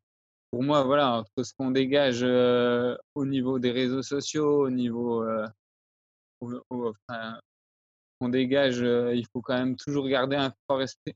pour 0.51 0.63
moi, 0.63 0.83
voilà, 0.83 1.13
entre 1.13 1.43
ce 1.43 1.55
qu'on 1.55 1.71
dégage 1.71 2.23
au 3.15 3.25
niveau 3.25 3.59
des 3.59 3.71
réseaux 3.71 4.03
sociaux, 4.03 4.67
au 4.67 4.71
niveau, 4.71 5.25
qu'on 8.25 8.31
dégage, 8.31 8.83
euh, 8.83 9.15
il 9.15 9.27
faut 9.27 9.43
quand 9.43 9.55
même 9.55 9.77
toujours 9.77 10.09
garder 10.09 10.37
un 10.37 10.53
fort 10.67 10.81
esprit, 10.81 11.15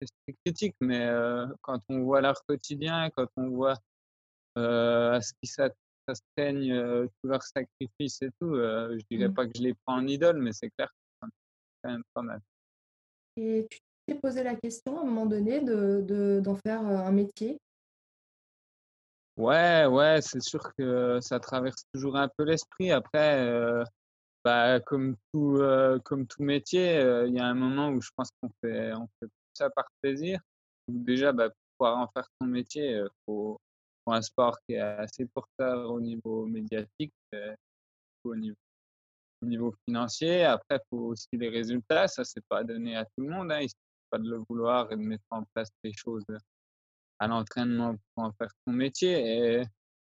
critique, 0.44 0.76
mais 0.80 1.06
euh, 1.06 1.46
quand 1.62 1.80
on 1.88 2.02
voit 2.02 2.20
leur 2.20 2.44
quotidien, 2.46 3.08
quand 3.16 3.28
on 3.36 3.48
voit 3.48 3.78
euh, 4.58 5.12
à 5.12 5.20
ce 5.22 5.32
qui 5.42 5.48
s'astreignent, 5.48 7.06
tous 7.22 7.28
leurs 7.28 7.42
sacrifices 7.42 8.20
et 8.22 8.30
tout, 8.40 8.54
je 8.54 9.00
dirais 9.10 9.28
mmh. 9.28 9.34
pas 9.34 9.46
que 9.46 9.52
je 9.56 9.62
les 9.62 9.74
prends 9.74 9.96
en 9.96 10.06
idole, 10.06 10.38
mais 10.38 10.52
c'est 10.52 10.70
clair 10.70 10.88
que 10.88 10.94
c'est 11.22 11.28
quand 11.82 11.90
même 11.92 12.02
pas 12.12 12.22
mal. 12.22 12.40
Et 13.36 13.66
tu 13.70 13.78
t'es 14.06 14.14
posé 14.16 14.42
la 14.42 14.56
question 14.56 14.98
à 14.98 15.02
un 15.02 15.04
moment 15.04 15.26
donné 15.26 15.60
de 15.60 16.02
de 16.02 16.40
d'en 16.42 16.56
faire, 16.56 16.80
un 16.80 17.12
métier? 17.12 17.58
Ouais, 19.36 19.86
ouais, 19.86 20.20
c'est 20.20 20.42
sûr 20.42 20.74
que 20.76 21.20
ça 21.22 21.38
traverse 21.38 21.84
toujours 21.94 22.16
un 22.16 22.28
peu 22.36 22.44
l'esprit. 22.44 22.90
Après, 22.90 23.46
bah, 24.44 24.80
comme 24.80 25.16
tout, 25.32 25.56
heu, 25.58 26.00
comme 26.04 26.26
tout 26.26 26.42
métier, 26.42 26.98
heu, 27.00 27.28
il 27.28 27.34
y 27.34 27.40
a 27.40 27.46
un 27.46 27.54
moment 27.54 27.90
où 27.90 28.00
je 28.00 28.10
pense 28.16 28.30
qu'on 28.40 28.50
fait 28.62 28.92
on 28.94 29.06
fait 29.20 29.28
ça 29.54 29.70
par 29.70 29.86
plaisir. 30.02 30.40
Déjà, 30.88 31.32
bah, 31.32 31.48
pour 31.50 31.56
pouvoir 31.78 31.98
en 31.98 32.08
faire 32.14 32.26
son 32.40 32.48
métier, 32.48 32.94
heu, 32.96 33.10
faut 33.26 33.58
faut 34.06 34.12
un 34.14 34.22
sport 34.22 34.58
qui 34.66 34.74
est 34.74 34.80
assez 34.80 35.26
porteur 35.26 35.90
au 35.90 36.00
niveau 36.00 36.46
médiatique, 36.46 37.12
heu, 37.34 37.54
au 38.24 38.36
niveau 38.36 38.56
au 39.42 39.46
niveau 39.46 39.74
financier. 39.86 40.44
Après, 40.44 40.76
il 40.76 40.88
faut 40.90 40.98
aussi 41.08 41.28
les 41.34 41.48
résultats. 41.50 42.08
Ça, 42.08 42.24
c'est 42.24 42.44
pas 42.48 42.64
donné 42.64 42.96
à 42.96 43.04
tout 43.06 43.22
le 43.24 43.28
monde, 43.30 43.52
hein. 43.52 43.60
Il 43.60 43.68
suffit 43.70 43.76
pas 44.10 44.18
de 44.18 44.28
le 44.30 44.42
vouloir 44.48 44.90
et 44.92 44.96
de 44.96 45.02
mettre 45.02 45.24
en 45.30 45.44
place 45.54 45.70
les 45.84 45.92
choses, 45.94 46.24
à 47.18 47.28
l'entraînement 47.28 47.96
pour 48.14 48.24
en 48.24 48.32
faire 48.32 48.50
son 48.66 48.72
métier 48.74 49.58
et 49.60 49.62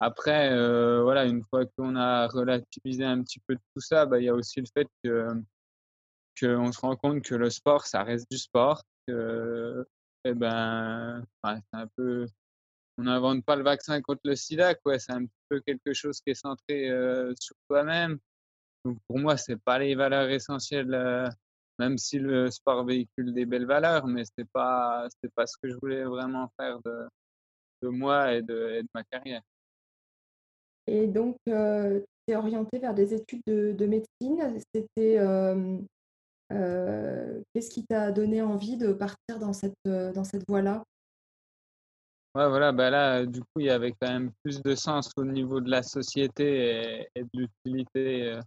après, 0.01 0.51
heu, 0.53 1.01
voilà, 1.03 1.25
une 1.25 1.43
fois 1.46 1.65
qu'on 1.77 1.96
a 1.98 2.27
relativisé 2.29 3.05
un 3.05 3.24
petit 3.24 3.39
peu 3.48 3.55
tout 3.75 3.81
ça, 3.81 4.05
bah, 4.08 4.20
il 4.20 4.25
y 4.25 4.29
a 4.29 4.36
aussi 4.36 4.62
le 4.62 4.67
fait 4.75 4.88
que 5.03 5.27
qu'on 6.39 6.72
se 6.72 6.79
rend 6.79 6.96
compte 6.96 7.24
que 7.24 7.36
le 7.36 7.50
sport, 7.50 7.86
ça 7.86 8.03
reste 8.03 8.29
du 8.31 8.38
sport, 8.38 8.84
que 9.08 9.86
et 10.24 10.34
ben, 10.34 11.24
c'est 11.43 11.62
un 11.74 11.88
peu 11.96 12.27
on 12.98 13.03
n'invente 13.03 13.46
pas 13.46 13.55
le 13.58 13.63
vaccin 13.63 14.01
contre 14.01 14.22
le 14.25 14.36
sida, 14.36 14.75
quoi. 14.75 15.00
C'est 15.00 15.13
un 15.13 15.25
peu 15.50 15.62
quelque 15.62 15.93
chose 15.93 16.22
qui 16.22 16.31
est 16.31 16.36
centré, 16.36 16.89
heu, 16.91 17.34
sur 17.39 17.55
toi-même. 17.70 18.20
Donc 18.86 19.00
pour 19.08 19.20
moi, 19.20 19.38
c'est 19.38 19.58
pas 19.63 19.79
les 19.79 19.96
valeurs 19.96 20.29
essentielles, 20.29 20.93
heu, 20.93 21.27
même 21.79 21.98
si 21.98 22.20
le 22.20 22.51
sport 22.51 22.86
véhicule 22.86 23.34
des 23.34 23.46
belles 23.48 23.67
valeurs, 23.67 24.08
mais 24.08 24.24
c'est 24.25 24.50
pas 24.51 25.08
c'est 25.22 25.34
pas 25.36 25.48
ce 25.48 25.58
que 25.62 25.70
je 25.70 25.75
voulais 25.81 26.03
vraiment 26.05 26.51
faire 26.60 26.79
de 26.86 27.08
de 27.84 27.89
moi 27.89 28.34
et 28.36 28.41
de 28.43 28.72
et 28.79 28.84
de 28.84 28.89
ma 28.96 29.03
carrière. 29.05 29.41
Et 30.88 31.07
donc, 31.07 31.35
tu 31.45 31.53
t'es 32.27 32.35
orienté 32.35 32.79
vers 32.79 32.93
des 32.93 33.13
études 33.13 33.41
de 33.47 33.73
de 33.73 33.85
médecine. 33.85 34.59
C'était, 34.73 35.13
hem, 35.15 35.85
heu, 36.51 37.43
qu'est-ce 37.53 37.69
qui 37.69 37.85
t'a 37.85 38.11
donné 38.11 38.41
envie 38.41 38.77
de 38.77 38.93
partir 38.93 39.39
dans 39.39 39.53
cette, 39.53 39.73
dans 39.85 40.23
cette 40.23 40.43
voie-là? 40.47 40.83
Ouais, 42.33 42.47
voilà, 42.47 42.71
bah, 42.71 42.89
là, 42.89 43.25
du 43.25 43.41
coup, 43.41 43.59
il 43.59 43.65
y 43.65 43.69
avait 43.69 43.91
quand 43.91 44.07
même 44.09 44.31
plus 44.43 44.61
de 44.61 44.73
sens 44.73 45.11
au 45.17 45.25
niveau 45.25 45.59
de 45.59 45.69
la 45.69 45.83
société 45.83 47.01
et 47.03 47.07
et 47.15 47.23
de 47.23 47.29
l'utilité, 47.33 48.39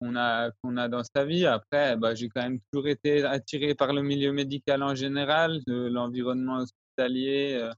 qu'on 0.00 0.16
a 0.16 0.50
a 0.50 0.88
dans 0.88 1.02
sa 1.04 1.24
vie. 1.24 1.46
Après, 1.46 1.96
bah, 1.96 2.14
j'ai 2.14 2.28
quand 2.28 2.42
même 2.42 2.60
toujours 2.72 2.88
été 2.88 3.24
attiré 3.24 3.74
par 3.74 3.92
le 3.92 4.02
milieu 4.02 4.32
médical 4.32 4.82
en 4.82 4.94
général, 4.94 5.60
l'environnement 5.66 6.58
hospitalier, 6.58 7.70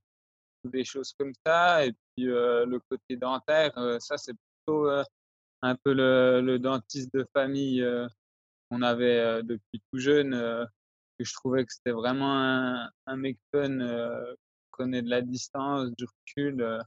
des 0.65 0.85
choses 0.85 1.13
comme 1.19 1.33
ça 1.47 1.87
et 1.87 1.93
puis, 1.93 2.25
le 2.27 2.79
côté 2.91 3.17
dentaire, 3.17 3.73
ça, 4.01 4.17
c'est 4.17 4.35
plutôt, 4.35 4.89
un 5.63 5.75
peu 5.75 5.93
le 5.93 6.59
dentiste 6.59 7.13
de 7.15 7.27
famille, 7.33 7.85
qu'on 8.71 8.83
avait, 8.83 9.43
depuis 9.43 9.81
tout 9.91 9.99
jeune, 9.99 10.33
que 11.19 11.25
je 11.25 11.33
trouvais 11.33 11.65
que 11.65 11.73
c'était 11.73 11.93
vraiment 11.93 12.89
un 13.07 13.17
mec 13.17 13.39
fun, 13.53 13.79
prenait 14.73 15.03
de 15.03 15.11
la 15.11 15.23
distance, 15.23 15.91
du 15.97 16.05
recul, 16.05 16.81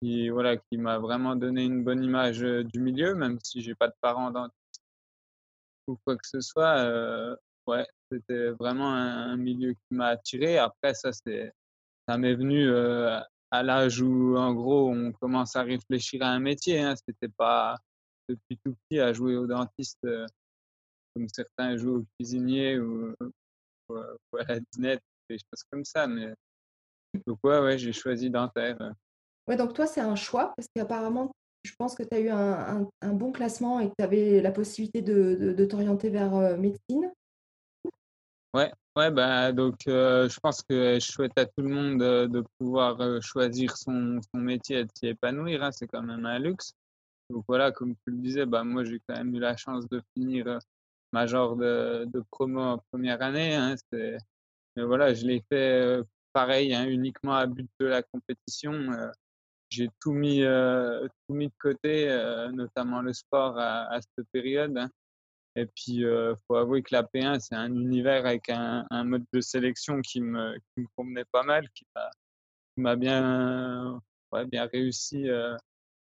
qui 0.00 0.30
voilà, 0.30 0.56
qui 0.56 0.78
m'a 0.78 0.98
vraiment 0.98 1.36
donné 1.36 1.64
une 1.64 1.84
bonne 1.84 2.02
image, 2.02 2.40
du 2.40 2.80
milieu, 2.80 3.14
même 3.14 3.38
si 3.42 3.60
j'ai 3.60 3.74
pas 3.74 3.88
de 3.88 3.94
parents 4.00 4.30
dentistes 4.30 4.56
ou 5.86 5.98
quoi 6.04 6.16
que 6.16 6.26
ce 6.26 6.40
soit, 6.40 7.36
ouais, 7.66 7.86
c'était 8.10 8.50
vraiment 8.50 8.94
un 8.94 9.36
milieu 9.36 9.72
qui 9.72 9.94
m'a 9.94 10.06
attiré. 10.08 10.58
Après 10.58 10.94
ça, 10.94 11.12
c'est 11.12 11.52
ça 12.10 12.18
m'est 12.18 12.34
venu, 12.34 12.68
à 13.52 13.62
l'âge 13.62 14.02
où, 14.02 14.36
en 14.36 14.52
gros, 14.52 14.90
on 14.90 15.12
commence 15.12 15.54
à 15.54 15.62
réfléchir 15.62 16.22
à 16.24 16.30
un 16.30 16.40
métier, 16.40 16.80
hein. 16.80 16.94
C'était 16.96 17.28
pas 17.28 17.76
depuis 18.28 18.58
tout 18.64 18.74
petit 18.74 18.98
à 18.98 19.12
jouer 19.12 19.36
au 19.36 19.46
dentiste, 19.46 20.04
comme 21.14 21.28
certains 21.28 21.76
jouent 21.76 21.98
au 21.98 22.04
cuisinier 22.18 22.80
ou 22.80 23.14
ou, 23.88 23.94
heu, 23.94 24.16
ou 24.32 24.36
à 24.38 24.44
la 24.44 24.58
dinette, 24.72 25.02
des 25.28 25.36
choses 25.38 25.62
comme 25.70 25.84
ça, 25.84 26.08
mais 26.08 26.34
donc 27.26 27.38
ouais, 27.44 27.60
ouais, 27.60 27.78
j'ai 27.78 27.92
choisi 27.92 28.28
dentaire. 28.28 28.76
Ouais, 29.46 29.56
donc 29.56 29.72
toi, 29.74 29.86
c'est 29.86 30.00
un 30.00 30.16
choix 30.16 30.52
parce 30.56 30.66
qu'apparemment, 30.74 31.30
je 31.64 31.72
pense 31.78 31.94
que 31.94 32.02
tu 32.02 32.14
as 32.16 32.20
eu 32.20 32.28
un 32.28 32.80
un 32.80 32.88
un 33.02 33.12
bon 33.12 33.30
classement 33.30 33.78
et 33.78 33.88
que 33.88 33.94
tu 33.96 34.04
avais 34.04 34.40
la 34.40 34.50
possibilité 34.50 35.00
de 35.02 35.36
de 35.36 35.52
de 35.52 35.64
t'orienter 35.64 36.10
vers, 36.10 36.58
médecine. 36.58 37.12
Ouais, 38.52 38.72
ouais, 38.96 39.10
bah, 39.10 39.52
donc 39.52 39.86
heu, 39.88 40.28
je 40.28 40.40
pense 40.40 40.62
que 40.62 40.94
je 40.94 41.00
souhaite 41.00 41.36
à 41.38 41.46
tout 41.46 41.62
le 41.62 41.68
monde, 41.68 42.02
heu, 42.02 42.28
de 42.28 42.42
pouvoir, 42.58 43.00
heu, 43.00 43.20
choisir 43.20 43.76
son 43.76 44.20
son 44.32 44.40
métier 44.40 44.80
et 44.80 44.84
de 44.84 44.90
s'y 44.94 45.06
épanouir, 45.08 45.62
hein, 45.62 45.72
c'est 45.72 45.86
quand 45.86 46.02
même 46.02 46.26
un 46.26 46.38
luxe. 46.38 46.72
Donc 47.30 47.44
voilà, 47.48 47.72
comme 47.72 47.94
tu 47.96 48.12
le 48.12 48.18
disais, 48.18 48.46
bah, 48.46 48.64
moi, 48.64 48.84
j'ai 48.84 49.00
quand 49.08 49.16
même 49.16 49.34
eu 49.34 49.40
la 49.40 49.56
chance 49.56 49.88
de 49.88 50.02
finir, 50.16 50.46
heu, 50.48 50.58
major 51.12 51.56
de 51.56 52.06
de 52.12 52.24
promo 52.32 52.60
en 52.62 52.78
première 52.92 53.22
année, 53.22 53.54
hein. 53.56 53.76
C'est 53.92 54.18
mais 54.76 54.84
voilà, 54.84 55.14
je 55.14 55.26
l'ai 55.26 55.42
fait, 55.50 55.82
heu, 56.00 56.06
pareil, 56.34 56.74
hein, 56.74 56.86
uniquement 56.88 57.34
à 57.36 57.46
but 57.46 57.68
de 57.80 57.86
la 57.86 58.02
compétition, 58.04 58.72
heu. 58.74 59.12
J'ai 59.70 59.90
tout 60.00 60.12
mis, 60.12 60.42
heu, 60.44 61.08
tout 61.28 61.34
mis 61.34 61.48
de 61.48 61.54
côté, 61.60 62.08
heu, 62.10 62.50
notamment 62.52 63.02
le 63.02 63.12
sport 63.14 63.58
à 63.58 63.84
à 63.94 64.00
cette 64.02 64.28
période, 64.32 64.76
hein. 64.78 64.90
Et 65.56 65.66
puis, 65.66 66.04
heu, 66.04 66.34
faut 66.46 66.56
avouer 66.56 66.82
que 66.82 66.94
la 66.94 67.02
P1, 67.02 67.40
c'est 67.40 67.54
un 67.56 67.74
univers 67.74 68.26
avec 68.26 68.48
un 68.48 68.86
mode 69.04 69.24
de 69.32 69.40
sélection 69.40 70.00
qui 70.02 70.20
me 70.20 70.54
qui 70.58 70.82
me 70.82 70.86
convenait 70.96 71.24
pas 71.32 71.42
mal, 71.42 71.68
qui 71.70 71.84
m'a 72.76 72.96
bien 72.96 74.00
ouais, 74.32 74.46
bien 74.46 74.66
réussi, 74.66 75.28
heu, 75.28 75.56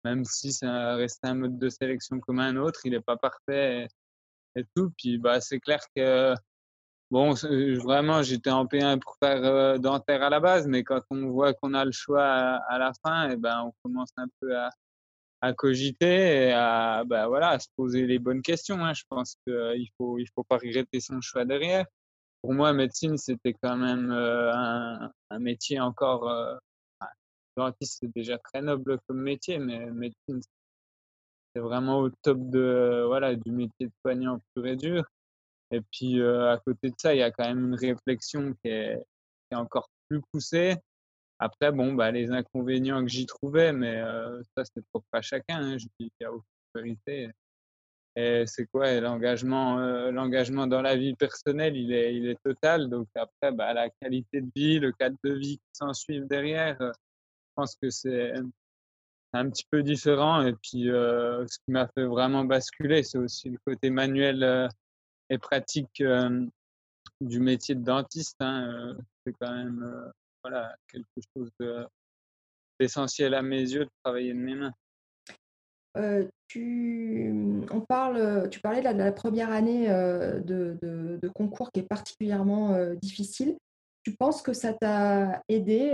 même 0.04 0.24
si 0.24 0.52
ça 0.52 0.96
reste 0.96 1.24
un 1.24 1.34
mode 1.34 1.58
de 1.58 1.68
sélection 1.68 2.20
comme 2.20 2.40
un 2.40 2.56
autre, 2.56 2.80
il 2.84 2.94
est 2.94 3.00
pas 3.00 3.16
parfait 3.16 3.88
et 4.56 4.64
tout. 4.76 4.92
Puis, 4.98 5.18
bah, 5.18 5.40
c'est 5.40 5.60
clair 5.60 5.80
que 5.96 6.34
bon, 7.10 7.34
vraiment, 7.84 8.22
j'étais 8.22 8.50
en 8.50 8.66
P1 8.66 8.98
pour 9.00 9.16
faire, 9.22 9.42
heu, 9.44 9.78
dentaire 9.78 10.22
à 10.22 10.30
la 10.30 10.40
base, 10.40 10.66
mais 10.68 10.84
quand 10.84 11.02
on 11.10 11.28
voit 11.30 11.54
qu'on 11.54 11.74
a 11.74 11.84
le 11.84 11.92
choix 11.92 12.24
à 12.24 12.78
la 12.78 12.92
fin 13.04 13.30
et 13.30 13.36
ben, 13.36 13.64
on 13.66 13.72
commence 13.82 14.12
un 14.16 14.28
peu 14.40 14.56
à 14.58 14.70
à 15.40 15.52
cogiter 15.54 16.48
et 16.48 16.52
à, 16.52 17.04
bah, 17.06 17.28
voilà, 17.28 17.50
à 17.50 17.58
se 17.58 17.68
poser 17.76 18.06
les 18.06 18.18
bonnes 18.18 18.42
questions, 18.42 18.84
hein. 18.84 18.94
Je 18.94 19.04
pense 19.08 19.36
qu'il 19.46 19.88
faut 19.98 20.18
il 20.18 20.26
faut 20.34 20.44
pas 20.44 20.58
regretter 20.58 21.00
son 21.00 21.20
choix 21.20 21.44
derrière. 21.44 21.86
Pour 22.42 22.54
moi, 22.54 22.72
médecine, 22.74 23.18
c'était 23.18 23.54
quand 23.54 23.76
même, 23.76 24.10
heu, 24.12 24.50
un 24.54 25.12
un 25.30 25.38
métier 25.40 25.80
encore, 25.80 26.24
enfin, 27.00 27.10
dentiste, 27.56 27.98
c'est 28.00 28.12
déjà 28.14 28.38
très 28.38 28.62
noble 28.62 28.98
comme 29.08 29.22
métier, 29.22 29.58
mais 29.58 29.86
médecine, 29.92 30.40
c'est 31.54 31.60
vraiment 31.60 32.00
au 32.00 32.10
top 32.22 32.38
de, 32.50 33.04
voilà, 33.06 33.34
du 33.34 33.50
métier 33.50 33.86
de 33.86 33.92
soignant 34.04 34.40
pur 34.54 34.66
et 34.66 34.76
dur. 34.76 35.04
Et 35.72 35.80
puis, 35.92 36.18
heu, 36.20 36.48
à 36.48 36.58
côté 36.58 36.90
de 36.90 36.96
ça, 36.98 37.14
il 37.14 37.18
y 37.18 37.22
a 37.22 37.30
quand 37.32 37.46
même 37.48 37.66
une 37.66 37.76
réflexion 37.76 38.54
qui 38.62 38.70
est 38.70 38.96
qui 39.50 39.54
est 39.54 39.56
encore 39.56 39.90
plus 40.08 40.22
poussée. 40.32 40.76
Après 41.40 41.72
bon, 41.72 41.94
bah, 41.94 42.10
les 42.10 42.30
inconvénients 42.32 43.02
que 43.02 43.08
j'y 43.08 43.26
trouvais, 43.26 43.72
mais 43.72 44.00
heu, 44.02 44.42
ça 44.56 44.64
c'est 44.64 44.84
propre 44.92 45.06
à 45.12 45.22
chacun, 45.22 45.58
hein, 45.62 45.78
je 45.78 45.86
dis 46.00 46.10
qu'il 46.10 46.12
y 46.22 46.24
a 46.24 46.32
aucune 46.32 46.44
vérité. 46.74 47.30
Et 48.16 48.44
c'est 48.46 48.66
quoi? 48.66 49.00
L'engagement, 49.00 49.78
heu, 49.80 50.10
l'engagement 50.12 50.66
dans 50.66 50.82
la 50.82 50.96
vie 50.96 51.14
personnelle, 51.16 51.76
il 51.76 51.92
est 51.92 52.14
il 52.16 52.28
est 52.28 52.42
total. 52.44 52.88
Donc 52.90 53.08
après, 53.16 53.52
bah, 53.52 53.74
la 53.74 53.90
qualité 54.02 54.40
de 54.42 54.50
vie, 54.54 54.80
le 54.80 54.92
cadre 54.92 55.16
de 55.24 55.32
vie 55.34 55.58
qui 55.58 55.70
s'ensuivent 55.74 56.26
derrière, 56.28 56.76
heu, 56.82 56.92
je 56.94 57.52
pense 57.56 57.76
que 57.82 57.90
c'est 57.90 58.34
un 59.32 59.50
petit 59.50 59.64
peu 59.70 59.82
différent. 59.82 60.42
Et 60.46 60.54
puis, 60.54 60.84
ce 60.86 61.58
qui 61.64 61.70
m'a 61.72 61.88
fait 61.96 62.04
vraiment 62.06 62.44
basculer, 62.44 63.02
c'est 63.04 63.18
aussi 63.18 63.50
le 63.50 63.58
côté 63.66 63.90
manuel, 63.90 64.68
et 65.30 65.38
pratique, 65.38 66.02
du 67.20 67.40
métier 67.40 67.74
de 67.74 67.84
dentiste, 67.84 68.36
hein, 68.40 68.96
c'est 69.26 69.34
quand 69.40 69.52
même, 69.52 70.12
quelque 70.86 71.20
chose 71.36 71.50
de 71.60 71.86
d'essentiel 72.80 73.34
à 73.34 73.42
mes 73.42 73.60
yeux 73.60 73.84
de 73.84 73.90
travailler 74.04 74.32
de 74.32 74.38
mes 74.38 74.54
mains. 74.54 74.74
Tu, 76.46 77.30
mmh, 77.32 77.66
on 77.72 77.80
parle, 77.80 78.48
tu 78.50 78.60
parlais 78.60 78.80
de 78.80 78.84
la 78.84 79.12
1 79.12 79.52
année, 79.52 79.88
de 79.88 81.28
concours 81.34 81.72
qui 81.72 81.80
est 81.80 81.88
particulièrement, 81.88 82.78
difficile. 82.94 83.56
Tu 84.04 84.14
penses 84.14 84.40
que 84.42 84.52
ça 84.52 84.72
t'a 84.72 85.42
aidé, 85.48 85.90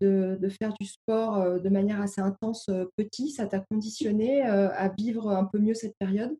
de 0.00 0.48
faire 0.48 0.72
du 0.80 0.86
sport, 0.86 1.60
de 1.60 1.68
manière 1.68 2.00
assez 2.00 2.20
intense, 2.20 2.70
petit? 2.96 3.30
Ça 3.30 3.46
t'a 3.46 3.58
conditionné, 3.68 4.42
à 4.42 4.88
vivre 4.96 5.30
un 5.30 5.44
peu 5.44 5.58
mieux 5.58 5.74
cette 5.74 5.96
période? 5.98 6.36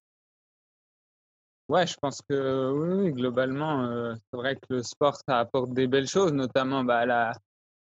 Ouais, 1.68 1.84
je 1.86 1.96
pense 2.00 2.20
que 2.28 2.70
oui, 2.72 3.10
globalement, 3.12 3.82
heu, 3.90 4.14
c'est 4.30 4.36
vrai 4.36 4.54
que 4.54 4.60
le 4.74 4.82
sport, 4.84 5.16
ça 5.28 5.40
apporte 5.40 5.72
des 5.74 5.88
belles 5.88 6.06
choses, 6.06 6.32
notamment, 6.32 6.84
bah, 6.84 7.04
la 7.06 7.32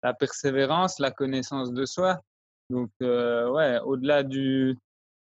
la 0.04 0.13
persévérance, 0.13 1.00
la 1.00 1.12
connaissance 1.12 1.72
de 1.74 1.86
soi. 1.86 2.20
Donc 2.70 2.90
heu, 3.02 3.50
ouais, 3.52 3.80
au-delà 3.80 4.24
du 4.24 4.78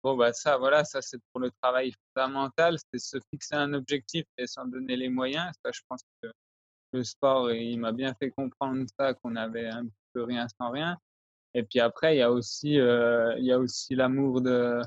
bon, 0.04 0.18
bah 0.18 0.34
ça, 0.34 0.58
voilà, 0.58 0.84
ça 0.86 1.02
c'est 1.02 1.20
pour 1.32 1.42
le 1.42 1.52
travail 1.62 1.94
fondamental, 2.16 2.78
c'est 2.94 3.00
se 3.00 3.18
fixer 3.32 3.56
un 3.56 3.74
objectif 3.74 4.26
et 4.38 4.48
s'en 4.48 4.66
donner 4.66 4.96
les 4.98 5.10
moyens. 5.10 5.52
Ça, 5.66 5.72
je 5.74 5.82
pense 5.90 6.02
que 6.22 6.30
le 6.94 7.04
sport, 7.04 7.52
il 7.52 7.80
m'a 7.80 7.92
bien 7.94 8.14
fait 8.22 8.32
comprendre 8.32 8.86
ça, 9.00 9.14
qu'on 9.16 9.36
avait 9.38 9.68
un 9.70 9.86
peu 10.14 10.24
rien 10.24 10.48
sans 10.60 10.72
rien. 10.72 10.98
Et 11.56 11.64
puis 11.64 11.80
après, 11.82 12.16
il 12.18 12.20
y 12.20 12.24
a 12.24 12.32
aussi, 12.32 12.80
euh, 12.80 13.36
il 13.40 13.46
y 13.46 13.52
a 13.54 13.60
aussi 13.60 13.96
l'amour 13.96 14.42
de, 14.42 14.82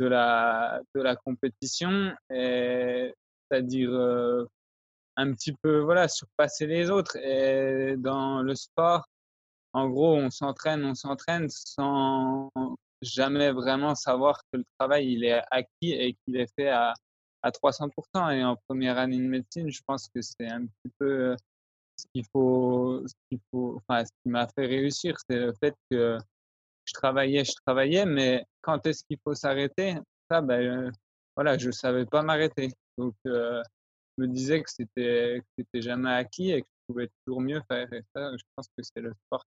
de, 0.00 0.06
la, 0.06 0.80
de 0.94 1.00
la 1.00 1.16
compétition, 1.16 2.14
c'est-à-dire 2.30 3.90
euh, 3.90 4.44
un 5.16 5.32
petit 5.32 5.52
peu 5.62 5.80
voilà, 5.80 6.08
surpasser 6.08 6.66
les 6.66 6.90
autres. 6.90 7.16
Et 7.16 7.96
dans 7.96 8.42
le 8.42 8.54
sport, 8.54 9.06
en 9.72 9.88
gros, 9.88 10.16
on 10.16 10.30
s'entraîne, 10.30 10.84
on 10.84 10.94
s'entraîne 10.94 11.48
sans 11.48 12.50
jamais 13.02 13.52
vraiment 13.52 13.94
savoir 13.94 14.40
que 14.52 14.58
le 14.58 14.64
travail 14.78 15.12
il 15.12 15.24
est 15.24 15.42
acquis 15.50 15.92
et 15.92 16.14
qu'il 16.14 16.36
est 16.36 16.52
fait 16.56 16.68
à, 16.68 16.94
à 17.42 17.50
300%. 17.50 18.36
Et 18.36 18.44
en 18.44 18.56
première 18.68 18.98
année 18.98 19.18
de 19.18 19.28
médecine, 19.28 19.70
je 19.70 19.80
pense 19.86 20.08
que 20.14 20.20
c'est 20.22 20.48
un 20.48 20.62
petit 20.62 20.92
peu 20.98 21.36
ce 21.96 22.06
qu'il 22.12 22.24
faut, 22.32 23.02
ce 23.06 23.14
qu'il 23.28 23.40
faut, 23.50 23.80
enfin, 23.86 24.04
ce 24.04 24.10
qui 24.22 24.28
m'a 24.30 24.46
fait 24.48 24.66
réussir, 24.66 25.16
c'est 25.28 25.38
le 25.38 25.52
fait 25.60 25.74
que 25.90 26.18
je 26.84 26.92
travaillais, 26.92 27.44
je 27.44 27.52
travaillais, 27.66 28.06
mais 28.06 28.44
quand 28.60 28.86
est-ce 28.86 29.04
qu'il 29.04 29.18
faut 29.24 29.34
s'arrêter? 29.34 29.96
Ça, 30.30 30.40
ben, 30.40 30.92
voilà, 31.36 31.58
je 31.58 31.70
savais 31.70 32.06
pas 32.06 32.22
m'arrêter. 32.22 32.70
Donc, 32.98 33.14
euh, 33.26 33.62
je 34.16 34.22
me 34.22 34.28
disais 34.28 34.62
que 34.62 34.70
c'était, 34.70 35.42
c'était 35.58 35.82
jamais 35.82 36.12
acquis 36.12 36.52
et 36.52 36.62
que 36.62 36.68
je 36.68 36.92
pouvais 36.92 37.10
toujours 37.24 37.40
mieux 37.40 37.60
faire. 37.68 37.92
Et 37.92 38.02
ça, 38.14 38.30
je 38.36 38.44
pense 38.54 38.68
que 38.76 38.82
c'est 38.82 39.00
le 39.00 39.12
sport 39.26 39.44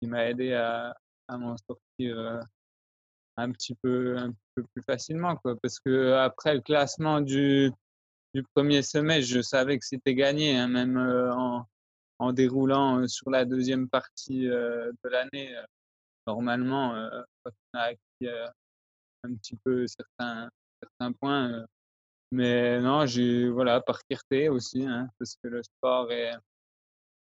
qui 0.00 0.06
m'a 0.06 0.28
aidé 0.28 0.54
à, 0.54 0.96
à 1.28 1.38
m'en 1.38 1.56
sortir 1.56 2.18
euh, 2.18 2.40
un 3.36 3.52
petit 3.52 3.74
peu, 3.74 4.16
plus 4.54 4.82
facilement, 4.82 5.36
quoi. 5.36 5.56
Parce 5.60 5.78
que 5.78 6.12
après 6.14 6.54
le 6.54 6.60
classement 6.60 7.20
du, 7.20 7.70
du 8.34 8.42
premier 8.54 8.82
semestre, 8.82 9.30
je 9.32 9.40
savais 9.42 9.78
que 9.78 9.84
c'était 9.84 10.14
gagné, 10.14 10.56
hein, 10.56 10.68
même 10.68 10.96
euh, 10.96 11.32
en, 11.34 11.66
en, 12.18 12.32
déroulant 12.32 13.00
euh, 13.00 13.06
sur 13.06 13.30
la 13.30 13.44
deuxième 13.44 13.88
partie 13.88 14.46
de 14.46 15.08
l'année. 15.08 15.54
Normalement, 16.28 16.94
quand 17.42 17.52
on 17.74 17.78
a 17.78 17.82
acquis 17.82 18.28
un 19.24 19.34
petit 19.34 19.56
peu 19.64 19.86
certains, 19.86 20.50
certains 20.82 21.12
points, 21.12 21.66
mais 22.30 22.80
non, 22.80 23.06
j'ai 23.06 23.48
voilà 23.48 23.80
par 23.80 24.00
fierté 24.06 24.48
aussi, 24.48 24.86
hein, 24.86 25.08
parce 25.18 25.36
que 25.42 25.48
le 25.48 25.62
sport 25.62 26.12
est 26.12 26.32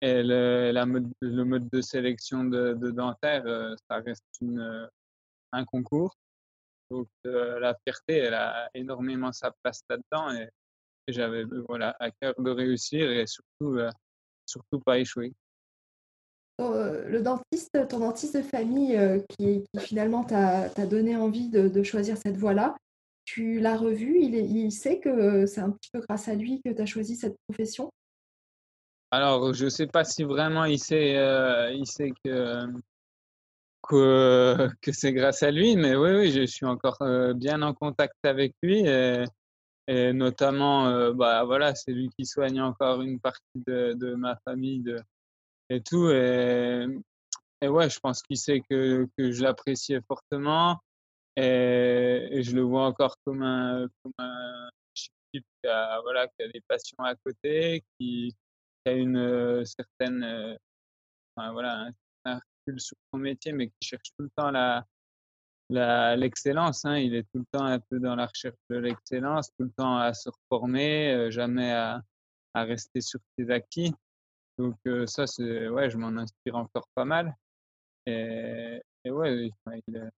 et 0.04 0.22
le, 0.22 0.86
mode, 0.86 1.12
le 1.22 1.46
mode 1.46 1.70
de 1.70 1.80
sélection 1.80 2.44
de, 2.44 2.74
de 2.74 2.92
dentaire, 2.92 3.44
euh, 3.46 3.74
ça 3.90 4.02
reste 4.02 4.26
un 5.54 5.66
concours. 5.66 6.14
Donc 6.92 7.08
euh, 7.26 7.58
la 7.60 7.74
fierté, 7.86 8.18
elle 8.18 8.34
a 8.34 8.70
énormément 8.74 9.32
sa 9.32 9.52
place 9.64 9.82
là-dedans 9.90 10.32
et, 10.36 10.50
j'avais 11.10 11.44
voilà 11.68 11.98
à 12.00 12.12
cœur 12.12 12.34
de 12.38 12.50
réussir 12.50 13.12
et 13.12 13.28
surtout 13.28 13.78
euh, 13.78 13.90
surtout 14.46 14.80
pas 14.80 15.00
échouer. 15.00 15.34
Le 16.60 17.20
dentiste, 17.22 17.88
ton 17.90 18.00
dentiste 18.00 18.38
de 18.38 18.42
famille 18.42 18.98
qui, 19.30 19.64
qui, 19.64 19.80
finalement 19.80 20.24
t'a 20.24 20.70
donné 20.86 21.16
envie 21.16 21.50
de, 21.50 21.84
choisir 21.84 22.18
cette 22.18 22.38
voie-là, 22.38 22.76
tu 23.26 23.60
l'as 23.60 23.78
revu, 23.78 24.20
il, 24.20 24.72
sait 24.72 25.00
que 25.00 25.46
c'est 25.46 25.62
un 25.62 25.72
petit 25.72 25.90
peu 25.92 26.00
grâce 26.02 26.28
à 26.28 26.36
lui 26.36 26.62
que 26.64 26.72
tu 26.72 26.82
as 26.82 26.86
choisi 26.86 27.16
cette 27.16 27.36
profession? 27.48 27.90
Alors, 29.14 29.54
je 29.54 29.66
ne 29.66 29.70
sais 29.70 29.86
pas 29.86 30.04
si 30.04 30.24
vraiment 30.24 30.66
il 30.66 30.80
sait, 30.80 31.16
euh, 31.18 31.72
il 31.72 31.86
sait 31.86 32.12
que, 32.24 32.66
c'est 34.92 35.14
grâce 35.14 35.44
à 35.44 35.52
lui, 35.52 35.76
mais 35.76 35.96
oui, 35.96 36.10
oui, 36.14 36.32
je 36.32 36.48
suis 36.48 36.66
encore 36.66 36.98
euh, 37.02 37.34
bien 37.36 37.62
en 37.62 37.76
contact 37.76 38.16
avec 38.24 38.56
lui. 38.64 38.88
Et, 39.88 40.14
notamment, 40.14 40.88
euh, 40.88 41.14
bah, 41.14 41.44
voilà, 41.44 41.76
c'est 41.76 41.92
lui 41.92 42.10
qui 42.18 42.26
soigne 42.26 42.60
encore 42.60 43.04
une 43.04 43.20
partie 43.20 43.62
de, 43.68 43.94
de 43.94 44.16
ma 44.16 44.36
famille 44.46 44.80
de, 44.80 44.98
et 45.74 45.82
tout. 45.82 46.10
Et, 46.10 46.86
et 47.62 47.68
ouais, 47.68 47.90
je 47.90 48.00
pense 48.00 48.22
qu'il 48.22 48.38
sait 48.38 48.62
que, 48.70 49.08
que 49.18 49.32
je 49.32 49.42
l'appréciais 49.44 50.02
fortement. 50.08 50.80
Et, 51.36 52.42
je 52.44 52.56
le 52.56 52.62
vois 52.62 52.86
encore 52.86 53.16
comme 53.26 53.42
un, 53.42 53.88
comme 54.04 54.14
un 54.20 54.70
type 54.94 55.46
qui 55.64 55.70
a, 55.70 56.00
voilà, 56.02 56.28
qui 56.28 56.44
a 56.44 56.48
des 56.50 56.62
passions 56.68 57.00
à 57.00 57.16
côté, 57.16 57.84
qui, 57.98 58.36
a 58.86 58.92
une 58.92 59.18
euh, 59.18 59.64
certaine, 59.64 60.24
euh, 60.24 60.56
enfin, 61.36 61.54
voilà, 61.54 61.90
un 62.26 62.36
recul 62.36 62.80
sur 62.82 62.98
son 63.14 63.20
métier, 63.20 63.54
mais 63.54 63.68
qui 63.70 63.88
cherche 63.88 64.10
tout 64.18 64.26
le 64.26 64.30
temps 64.36 64.52
la, 64.52 64.86
l'excellence. 66.18 66.86
Hein. 66.86 66.98
Il 66.98 67.16
est 67.16 67.24
tout 67.32 67.40
le 67.40 67.46
temps 67.52 67.66
un 67.66 67.80
peu 67.80 68.00
dans 68.00 68.16
la 68.16 68.28
recherche 68.28 68.58
de 68.70 68.78
l'excellence, 68.78 69.50
tout 69.58 69.66
le 69.66 69.72
temps 69.72 69.98
à 69.98 70.14
se 70.14 70.30
reformer, 70.30 71.14
euh, 71.14 71.32
jamais 71.32 71.72
à, 71.72 72.02
à, 72.54 72.64
rester 72.64 73.02
sur 73.02 73.20
ses 73.38 73.50
acquis. 73.50 73.94
Donc 74.58 74.76
ça, 75.08 75.28
c'est, 75.28 75.68
ouais, 75.70 75.90
je 75.90 75.98
m'en 75.98 76.16
inspire 76.18 76.56
encore 76.56 76.88
pas 76.96 77.06
mal. 77.06 77.36
Et, 78.06 78.82
et 79.04 79.12
ouais, 79.12 79.52
il, 79.88 80.12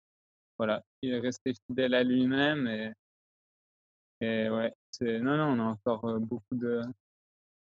voilà, 0.57 0.81
il 1.01 1.13
est 1.13 1.19
resté 1.19 1.53
fidèle 1.67 1.93
à 1.93 2.03
lui-même 2.03 2.67
et, 2.67 2.93
et 4.21 4.49
ouais, 4.49 4.73
c'est, 4.91 5.19
non, 5.19 5.37
non, 5.37 5.53
on 5.53 5.59
a 5.59 5.71
encore 5.71 6.19
beaucoup 6.19 6.55
de, 6.55 6.81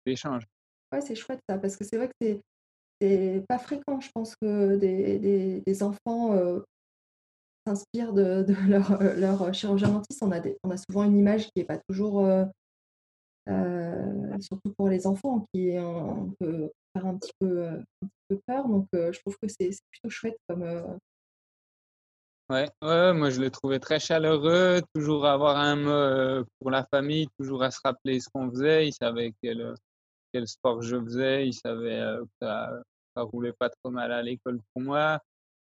d'échanges. 0.05 0.45
Ouais, 0.91 1.01
c'est 1.01 1.15
chouette 1.15 1.41
ça, 1.47 1.57
parce 1.57 1.77
que 1.77 1.83
c'est 1.83 1.97
vrai 1.97 2.07
que 2.07 2.13
c'est 2.21 2.41
c'est 3.01 3.45
pas 3.47 3.59
fréquent, 3.59 3.99
je 4.01 4.09
pense, 4.13 4.35
que 4.35 4.75
des, 4.75 5.61
des, 5.65 5.83
enfants 5.83 6.37
s'inspirent 7.65 8.13
de, 8.13 8.45
leur, 8.67 9.01
leur 9.01 9.53
chirurgien 9.53 9.89
dentiste. 9.89 10.21
On 10.21 10.31
a, 10.31 10.39
des, 10.39 10.57
on 10.63 10.69
a 10.69 10.77
souvent 10.77 11.05
une 11.05 11.17
image 11.17 11.45
qui 11.45 11.51
n'est 11.57 11.65
pas 11.65 11.77
toujours, 11.87 12.27
surtout 13.47 14.73
pour 14.77 14.89
les 14.89 15.07
enfants, 15.07 15.45
qui 15.53 15.73
on 15.77 16.31
peut 16.39 16.69
faire 16.93 17.05
un 17.05 17.17
petit 17.17 17.33
peu, 17.39 17.67
un 17.67 17.83
petit 18.01 18.09
peu 18.29 18.39
peur. 18.45 18.67
Donc, 18.67 18.87
euh, 18.95 19.11
je 19.11 19.19
trouve 19.19 19.37
que 19.41 19.47
c'est 19.47 19.69
plutôt 19.91 20.09
chouette 20.09 20.37
comme. 20.47 20.97
Ouais, 22.49 22.67
moi 22.81 23.29
je 23.29 23.39
l'ai 23.39 23.51
trouvé 23.51 23.79
très 23.79 23.99
chaleureux, 23.99 24.81
toujours 24.95 25.27
avoir 25.27 25.57
un 25.57 25.75
mot 25.75 26.45
pour 26.59 26.71
la 26.71 26.83
famille, 26.83 27.27
toujours 27.37 27.61
à 27.61 27.69
se 27.69 27.79
rappeler 27.83 28.19
ce 28.19 28.27
qu'on 28.29 28.49
faisait. 28.49 28.87
Il 28.87 28.93
savait 28.93 29.33
quel 29.41 29.75
quel 30.31 30.47
sport 30.47 30.81
je 30.81 30.99
faisais. 31.01 31.47
Il 31.47 31.53
savait 31.53 31.99
euh, 31.99 32.23
que 32.23 32.29
ça, 32.41 32.81
ça 33.15 33.21
roulait 33.23 33.53
pas 33.53 33.69
trop 33.69 33.91
mal 33.91 34.11
à 34.11 34.21
l'école 34.21 34.59
pour 34.73 34.81
moi. 34.81 35.19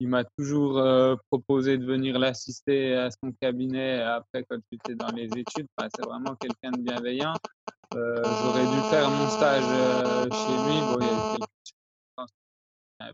Il 0.01 0.09
m'a 0.09 0.25
toujours 0.25 0.79
euh, 0.79 1.17
proposé 1.31 1.79
de 1.79 1.85
venir 1.85 2.19
l'assister 2.19 2.95
à 2.95 3.11
son 3.11 3.33
cabinet 3.41 4.01
après 4.01 4.45
quand 4.45 4.59
j'étais 4.71 4.95
dans 4.95 5.13
les 5.13 5.27
études. 5.27 5.67
C'est 5.81 6.05
vraiment 6.05 6.35
quelqu'un 6.35 6.73
de 6.73 6.83
bienveillant. 6.83 7.35
Euh, 7.95 8.23
J'aurais 8.25 8.67
dû 8.67 8.81
faire 8.91 9.09
mon 9.09 9.29
stage 9.29 9.63
euh, 9.67 10.25
chez 10.31 10.57
lui. 10.67 10.81
Bon, 10.81 10.99
il 11.01 11.07
y 11.07 11.11
a 13.09 13.13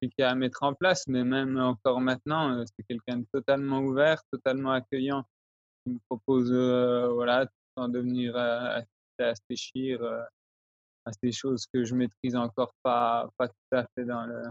quelques 0.00 0.20
à 0.20 0.34
mettre 0.34 0.62
en 0.62 0.74
place, 0.74 1.06
mais 1.06 1.22
même 1.22 1.58
encore 1.58 2.00
maintenant, 2.00 2.64
c'est 2.64 2.82
quelqu'un 2.88 3.18
de 3.18 3.26
totalement 3.32 3.80
ouvert, 3.80 4.22
totalement 4.32 4.72
accueillant. 4.72 5.24
Il 5.86 5.94
me 5.94 5.98
propose 6.08 6.50
voilà, 6.50 7.46
de 7.76 7.98
venir 8.00 8.36
à 8.36 8.82
réfléchir 9.24 10.02
euh, 10.02 10.22
à 11.04 11.12
ces 11.12 11.32
choses 11.32 11.66
que 11.72 11.84
je 11.84 11.94
maîtrise 11.94 12.36
encore 12.36 12.72
pas 12.82 13.28
tout 13.38 13.76
à 13.76 13.86
fait 13.94 14.04
dans 14.04 14.24
le. 14.26 14.42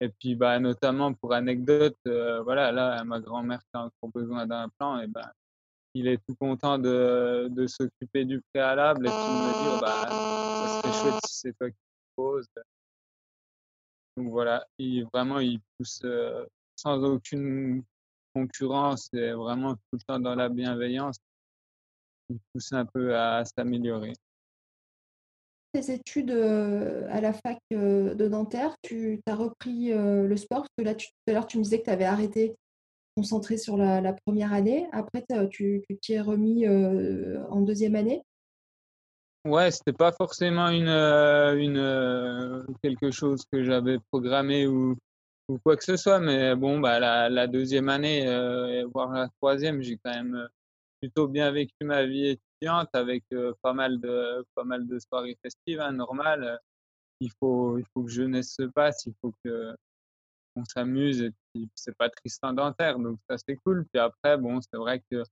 Et 0.00 0.08
puis, 0.08 0.34
bah, 0.34 0.58
notamment 0.58 1.12
pour 1.12 1.34
anecdote, 1.34 1.96
euh, 2.06 2.42
voilà, 2.42 2.72
là, 2.72 3.04
ma 3.04 3.20
grand-mère 3.20 3.60
qui 3.60 3.70
a 3.74 3.84
encore 3.84 4.10
besoin 4.14 4.46
d'un 4.46 4.68
plan, 4.70 4.98
et 5.00 5.06
ben, 5.06 5.30
il 5.94 6.06
est 6.06 6.18
tout 6.26 6.34
content 6.36 6.78
de, 6.78 7.48
de 7.50 7.66
s'occuper 7.66 8.24
du 8.24 8.40
préalable 8.52 9.06
et 9.06 9.10
puis 9.10 9.18
de 9.18 9.22
me 9.22 9.70
dire, 9.70 9.80
bah, 9.80 10.08
ça 10.08 10.82
serait 10.82 11.02
chouette 11.02 11.20
si 11.26 11.34
c'est 11.40 11.58
toi 11.58 11.70
qui 11.70 11.76
poses. 12.16 12.46
Donc 14.16 14.30
voilà, 14.30 14.66
il, 14.78 15.04
vraiment, 15.12 15.40
il 15.40 15.60
pousse 15.76 16.00
euh, 16.04 16.46
sans 16.76 17.02
aucune 17.04 17.82
concurrence 18.34 19.08
et 19.12 19.32
vraiment 19.32 19.74
tout 19.74 19.94
le 19.94 20.00
temps 20.06 20.20
dans 20.20 20.34
la 20.34 20.48
bienveillance 20.48 21.16
pousse 22.52 22.72
un 22.72 22.86
peu 22.86 23.16
à 23.16 23.44
s'améliorer. 23.44 24.12
Tes 25.72 25.92
études 25.92 26.32
à 26.32 27.20
la 27.20 27.32
fac 27.32 27.58
de 27.70 28.28
dentaire, 28.28 28.74
tu 28.82 29.20
as 29.26 29.36
repris 29.36 29.90
le 29.92 30.36
sport? 30.36 30.62
Parce 30.62 30.68
que 30.78 30.82
là, 30.84 30.94
tout 30.94 31.06
à 31.28 31.32
l'heure, 31.32 31.46
tu 31.46 31.58
me 31.58 31.62
disais 31.62 31.78
que 31.78 31.84
tu 31.84 31.90
avais 31.90 32.04
arrêté, 32.04 32.56
concentré 33.16 33.56
sur 33.56 33.76
la, 33.76 34.12
première 34.26 34.52
année. 34.52 34.88
Après, 34.90 35.24
tu 35.50 35.84
t'y 36.00 36.14
es 36.14 36.20
remis 36.20 36.66
en 36.68 37.60
deuxième 37.60 37.94
année? 37.94 38.22
Ouais, 39.46 39.70
c'était 39.70 39.94
pas 39.94 40.12
forcément 40.12 40.68
une, 40.68 40.86
quelque 42.82 43.10
chose 43.10 43.44
que 43.50 43.64
j'avais 43.64 43.98
programmé 44.10 44.66
ou, 44.66 44.96
quoi 45.64 45.76
que 45.76 45.84
ce 45.84 45.96
soit, 45.96 46.20
mais 46.20 46.54
bon, 46.56 46.78
bah 46.80 46.98
la 47.28 47.46
deuxième 47.46 47.88
année, 47.88 48.26
voire 48.92 49.12
la 49.12 49.28
troisième, 49.40 49.82
j'ai 49.82 49.98
quand 50.04 50.14
même 50.14 50.48
plutôt 51.00 51.26
bien 51.26 51.50
vécu 51.50 51.74
ma 51.82 52.04
vie 52.04 52.38
avec 52.92 53.24
euh, 53.32 53.52
pas 53.62 53.72
mal 53.72 54.00
de 54.00 54.44
pas 54.54 54.64
mal 54.64 54.86
de 54.86 54.98
soirées 54.98 55.38
festives, 55.42 55.80
hein, 55.80 55.92
normal. 55.92 56.58
Il 57.20 57.30
faut 57.38 57.78
il 57.78 57.84
faut 57.92 58.04
que 58.04 58.10
jeunesse 58.10 58.54
se 58.54 58.64
passe, 58.64 59.06
il 59.06 59.14
faut 59.20 59.34
que 59.44 59.74
on 60.56 60.64
s'amuse 60.64 61.22
et 61.22 61.32
puis 61.54 61.68
c'est 61.74 61.96
pas 61.96 62.10
Tristan 62.10 62.52
dentaire, 62.52 62.98
donc 62.98 63.18
ça 63.28 63.36
c'est 63.38 63.56
cool. 63.56 63.86
Puis 63.92 64.00
après, 64.00 64.36
bon, 64.36 64.60
c'est 64.60 64.76
vrai 64.76 65.02
que 65.10 65.22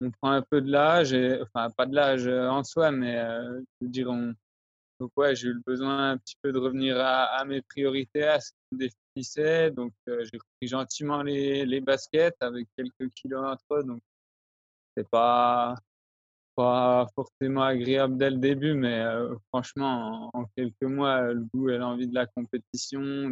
on 0.00 0.10
prend 0.10 0.30
un 0.32 0.42
peu 0.42 0.60
de 0.60 0.70
l'âge, 0.70 1.14
enfin 1.42 1.70
pas 1.70 1.86
de 1.86 1.94
l'âge 1.94 2.28
en 2.28 2.64
soi, 2.64 2.90
mais 2.92 3.16
je 3.16 3.86
veux 3.86 3.88
dire, 3.90 4.08
on, 4.10 4.34
donc 5.00 5.12
ouais, 5.16 5.36
j'ai 5.36 5.48
eu 5.48 5.52
le 5.54 5.62
besoin 5.64 6.10
un 6.12 6.18
petit 6.18 6.36
peu 6.42 6.52
de 6.52 6.58
revenir 6.58 6.96
à, 7.00 7.44
mes 7.44 7.62
priorités, 7.62 8.24
à 8.24 8.40
ce 8.40 8.50
qui 8.50 8.58
me 8.72 8.78
définissait. 8.78 9.70
Donc 9.70 9.92
j'ai 10.06 10.38
repris 10.38 10.68
gentiment 10.68 11.22
les, 11.22 11.64
les, 11.66 11.80
baskets 11.80 12.36
avec 12.40 12.66
quelques 12.76 13.12
kilos 13.14 13.44
entre 13.44 13.64
eux. 13.80 13.84
Donc 13.84 14.02
c'est 14.96 15.08
pas 15.08 15.76
pas 16.58 17.06
forcément 17.14 17.62
agréable 17.62 18.18
dès 18.18 18.30
le 18.30 18.38
début, 18.38 18.74
mais 18.74 19.00
franchement, 19.48 20.28
en, 20.34 20.44
quelques 20.56 20.82
mois, 20.82 21.32
le 21.32 21.44
goût 21.54 21.70
et 21.70 21.78
l'envie 21.78 22.08
de 22.08 22.14
la 22.16 22.26
compétition, 22.26 23.30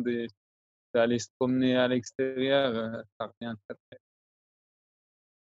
d'aller 0.94 1.18
se 1.18 1.26
promener 1.36 1.76
à 1.76 1.88
l'extérieur, 1.88 3.02
ça 3.18 3.26
revient 3.26 3.56
très 3.68 3.76
très. 3.90 3.98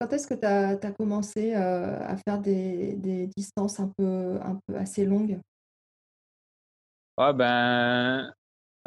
Quand 0.01 0.11
est-ce 0.11 0.27
que 0.27 0.33
tu 0.33 0.45
as, 0.45 0.71
as, 0.71 0.91
commencé 0.91 1.53
à 1.53 2.17
faire 2.17 2.39
des, 2.39 2.95
des, 2.97 3.27
distances 3.27 3.79
un 3.79 3.87
peu, 3.97 4.37
un 4.41 4.59
peu 4.67 4.75
assez 4.75 5.05
longues? 5.05 5.39
Ah 7.15 7.31
ben, 7.31 8.33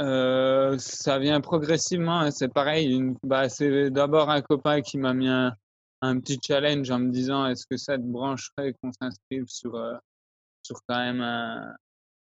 euh, 0.01 0.77
ça 0.79 1.19
vient 1.19 1.41
progressivement. 1.41 2.21
Hein, 2.21 2.31
c'est 2.31 2.53
pareil. 2.53 3.15
Bah, 3.23 3.49
c'est 3.49 3.91
d'abord 3.91 4.29
un 4.29 4.43
copain 4.43 4.83
qui 4.83 4.99
m'a 4.99 5.15
mis 5.15 5.29
un, 5.29 5.55
un, 6.03 6.21
petit 6.21 6.39
challenge 6.45 6.91
en 6.91 6.99
me 6.99 7.11
disant 7.11 7.47
est-ce 7.47 7.67
que 7.67 7.77
ça 7.77 7.97
te 7.97 8.03
brancherait 8.03 8.75
qu'on 8.75 8.93
s'inscrive 8.93 9.47
sur, 9.47 9.75
euh, 9.75 9.97
sur 10.63 10.81
quand 10.87 10.99
même 10.99 11.21
un, 11.21 11.75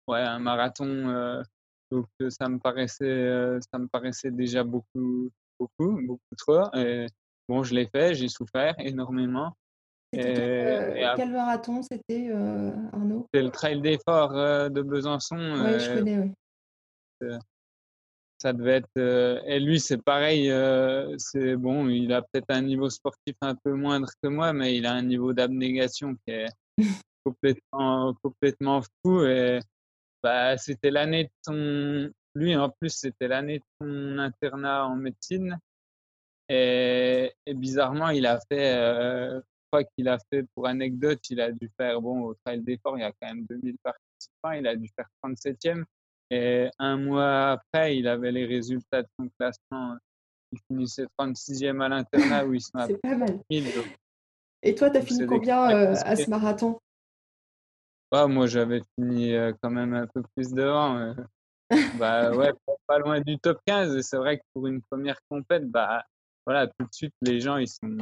ouais, 0.08 0.20
un 0.20 0.38
marathon. 0.38 0.86
Euh, 0.86 1.42
donc 1.90 2.06
ça 2.28 2.48
me 2.48 2.58
paraissait, 2.58 3.58
ça 3.72 3.78
me 3.78 3.86
paraissait 3.88 4.30
déjà 4.30 4.62
beaucoup, 4.62 5.30
beaucoup, 5.58 5.98
beaucoup 6.02 6.34
trop. 6.36 6.64
Et 6.74 7.06
bon, 7.48 7.62
je 7.62 7.74
l'ai 7.74 7.86
fait, 7.86 8.14
j'ai 8.14 8.28
souffert 8.28 8.74
énormément. 8.78 9.54
Quel, 10.12 11.14
quel, 11.16 11.32
marathon 11.32 11.80
c'était, 11.82 12.30
Arnaud? 12.92 13.26
C'est 13.32 13.42
le 13.42 13.50
Trail 13.50 13.80
des 13.80 13.98
Forts 14.06 14.34
de 14.70 14.82
Besançon. 14.82 15.36
Oui, 15.36 15.80
je 15.80 15.94
connais, 15.94 16.18
oui. 16.18 17.28
Ça 18.38 18.52
devait 18.52 18.76
être. 18.76 19.42
et 19.46 19.58
lui, 19.58 19.80
c'est 19.80 20.02
pareil. 20.02 20.48
c'est 21.18 21.56
bon, 21.56 21.88
il 21.88 22.12
a 22.12 22.22
peut-être 22.22 22.50
un 22.50 22.62
niveau 22.62 22.88
sportif 22.88 23.34
un 23.40 23.54
peu 23.56 23.74
moindre 23.74 24.08
que 24.22 24.28
moi, 24.28 24.52
mais 24.52 24.76
il 24.76 24.86
a 24.86 24.92
un 24.92 25.02
niveau 25.02 25.32
d'abnégation 25.32 26.14
qui 26.24 26.30
est 26.32 26.48
complètement, 27.24 28.14
complètement 28.22 28.82
fou. 29.02 29.22
Et 29.24 29.58
bah, 30.22 30.56
c'était 30.56 30.90
l'année 30.90 31.24
de 31.24 31.30
son. 31.44 32.12
Lui, 32.34 32.54
en 32.54 32.70
plus, 32.70 32.90
c'était 32.90 33.26
l'année 33.26 33.58
de 33.58 33.64
son 33.80 34.18
internat 34.18 34.86
en 34.86 34.94
médecine. 34.94 35.58
Et, 36.48 37.32
et 37.44 37.54
bizarrement, 37.54 38.10
il 38.10 38.24
a 38.26 38.38
fait 38.50 39.42
fois 39.70 39.84
qu'il 39.84 40.08
a 40.08 40.18
fait, 40.30 40.44
pour 40.54 40.66
anecdote, 40.66 41.20
il 41.30 41.40
a 41.40 41.52
dû 41.52 41.70
faire, 41.76 42.00
bon, 42.00 42.22
au 42.22 42.34
Trail 42.34 42.62
d'effort, 42.62 42.96
il 42.96 43.00
y 43.00 43.04
a 43.04 43.12
quand 43.12 43.28
même 43.28 43.44
2000 43.46 43.76
participants, 43.82 44.52
il 44.52 44.66
a 44.66 44.76
dû 44.76 44.88
faire 44.96 45.08
37e. 45.22 45.84
Et 46.30 46.68
un 46.78 46.96
mois 46.98 47.52
après, 47.52 47.96
il 47.96 48.06
avait 48.06 48.32
les 48.32 48.44
résultats 48.44 49.02
de 49.02 49.08
son 49.18 49.28
classement. 49.38 49.96
Il 50.52 50.58
finissait 50.66 51.06
36e 51.18 51.82
à 51.82 51.88
l'internat 51.88 52.46
où 52.46 52.54
ils 52.54 52.60
sont 52.60 52.86
C'est 52.86 53.00
pas 53.00 53.16
mal. 53.16 53.40
Et 54.62 54.74
toi, 54.74 54.90
tu 54.90 54.96
as 54.96 55.02
fini 55.02 55.26
combien 55.26 55.70
euh, 55.70 55.94
à 56.04 56.16
ce 56.16 56.28
marathon? 56.28 56.78
Bah, 58.10 58.26
Moi, 58.26 58.46
j'avais 58.46 58.82
fini 58.94 59.34
euh, 59.34 59.52
quand 59.62 59.70
même 59.70 59.94
un 59.94 60.06
peu 60.06 60.22
plus 60.34 60.52
devant. 60.52 60.98
Euh. 60.98 61.14
bah 61.98 62.32
ouais, 62.34 62.52
pas 62.86 62.98
loin 62.98 63.20
du 63.20 63.38
top 63.38 63.58
15. 63.66 63.96
Et 63.96 64.02
c'est 64.02 64.16
vrai 64.16 64.38
que 64.38 64.42
pour 64.54 64.66
une 64.66 64.82
première 64.82 65.18
compète, 65.30 65.68
bah 65.70 66.02
voilà, 66.46 66.66
tout 66.66 66.86
de 66.86 66.92
suite, 66.92 67.14
les 67.20 67.40
gens, 67.40 67.58
ils 67.58 67.68
sont, 67.68 67.98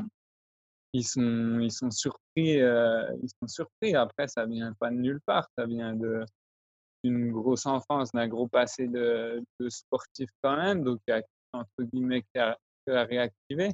ils 0.93 1.05
sont, 1.05 1.59
ils 1.61 1.73
sont 1.73 1.91
surpris. 1.91 2.61
Euh, 2.61 3.05
ils 3.23 3.29
sont 3.29 3.49
surpris. 3.49 3.95
Après, 3.95 4.29
ça 4.29 4.47
vient 4.47 4.73
pas 4.79 4.91
de 4.91 4.97
nulle 4.97 5.21
part. 5.27 5.49
Ça 5.59 5.67
vient 5.67 5.95
de 5.95 6.25
d'une 7.09 7.33
grosse 7.33 7.67
enfance, 7.67 8.13
d'un 8.13 8.29
gros 8.29 8.49
passé 8.49 8.87
de, 8.89 9.43
de, 9.61 9.69
sportif 9.69 10.29
quand 10.43 10.57
même. 10.57 10.83
Donc, 10.83 11.01
il 11.07 11.13
y 11.13 11.15
a 11.15 11.23
entre 11.53 11.83
guillemets 11.83 12.25
à, 12.37 12.57
à 12.89 13.05
réactiver. 13.05 13.73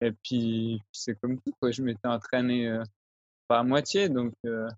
Et 0.00 0.12
puis, 0.12 0.80
c'est 0.92 1.18
comme 1.20 1.40
tout. 1.40 1.52
Quoi. 1.60 1.70
Je 1.70 1.82
m'étais 1.82 2.08
entraîné 2.08 2.68
euh, 2.68 2.82
pas 3.48 3.60
à 3.60 3.62
moitié. 3.62 4.08
Donc, 4.08 4.32
euh, 4.46 4.68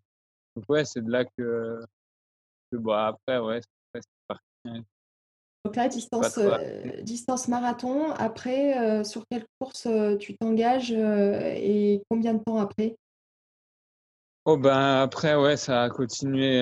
donc 0.54 0.64
ouais, 0.68 0.84
c'est 0.84 1.02
de 1.02 1.10
là 1.10 1.24
que, 1.24 1.80
que 2.70 2.76
bon, 2.76 2.92
après, 2.92 3.38
ouais, 3.38 3.60
c'est 3.94 4.02
parti 4.28 4.44
hein. 4.66 4.84
Donc 5.64 5.76
là, 5.76 5.88
distance, 5.88 6.36
euh, 6.36 7.00
distance 7.02 7.48
marathon. 7.48 8.10
Après, 8.12 8.78
euh, 8.78 9.02
sur 9.02 9.24
quelle 9.30 9.46
course 9.58 9.86
euh, 9.86 10.16
tu 10.18 10.36
t'engages 10.36 10.92
et 10.92 12.02
combien 12.10 12.34
de 12.34 12.42
temps 12.44 12.58
après? 12.58 12.96
Oh 14.46 14.58
ben 14.58 15.00
après 15.00 15.34
ouais 15.36 15.56
ça 15.56 15.84
a 15.84 15.88
continué. 15.90 16.60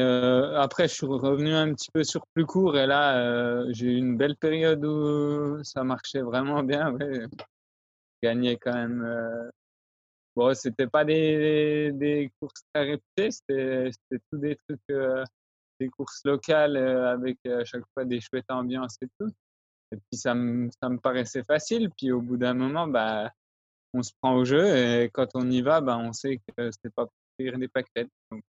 après 0.57 0.87
je 0.87 0.95
suis 0.95 1.07
revenu 1.07 1.53
un 1.53 1.75
petit 1.75 1.91
peu 1.93 2.05
sur 2.05 2.25
plus 2.33 2.47
court 2.47 2.77
et 2.79 2.87
là 2.87 3.65
j'ai 3.73 3.87
eu 3.87 3.97
une 3.97 4.17
belle 4.17 4.37
période 4.37 4.85
où 4.85 5.63
ça 5.65 5.83
marchait 5.83 6.23
vraiment 6.23 6.63
bien. 6.63 6.93
Ouais. 6.93 7.27
Gagné 8.23 8.57
quand 8.57 8.73
même. 8.75 9.51
Bon 10.37 10.55
c'était 10.55 10.87
pas 10.87 11.05
des, 11.05 11.91
des, 11.93 12.31
courses 12.41 12.63
très 12.73 12.85
réputées, 12.85 13.31
c'était 13.33 13.91
tout 14.31 14.39
des 14.39 14.57
trucs 14.57 14.99
des 15.81 15.89
courses 15.89 16.21
locales 16.25 16.77
avec 16.77 17.39
à 17.47 17.65
chaque 17.65 17.85
fois 17.95 18.05
des 18.05 18.21
chouettes 18.21 18.51
ambiances 18.51 18.97
et 19.03 19.09
tout. 19.19 19.31
Et 19.93 19.97
puis 19.97 20.19
ça 20.19 20.35
me, 20.35 20.71
ça 20.81 20.89
me 20.89 20.99
paraissait 20.99 21.45
facile. 21.45 21.91
Puis 21.97 22.13
au 22.13 22.21
bout 22.21 22.37
d'un 22.37 22.55
moment, 22.55 22.87
bah, 22.87 23.31
on 23.95 24.03
se 24.03 24.13
prend 24.21 24.35
au 24.37 24.45
jeu 24.45 24.65
et 24.67 25.11
quand 25.13 25.29
on 25.35 25.51
y 25.51 25.63
va, 25.63 25.81
bah, 25.81 25.99
on 25.99 26.13
sait 26.13 26.39
que 26.39 26.71
c'est 26.71 26.95
pas 26.95 27.07
pour 27.07 27.22
des 27.39 27.69
paquets. 27.69 28.09
Donc 28.31 28.43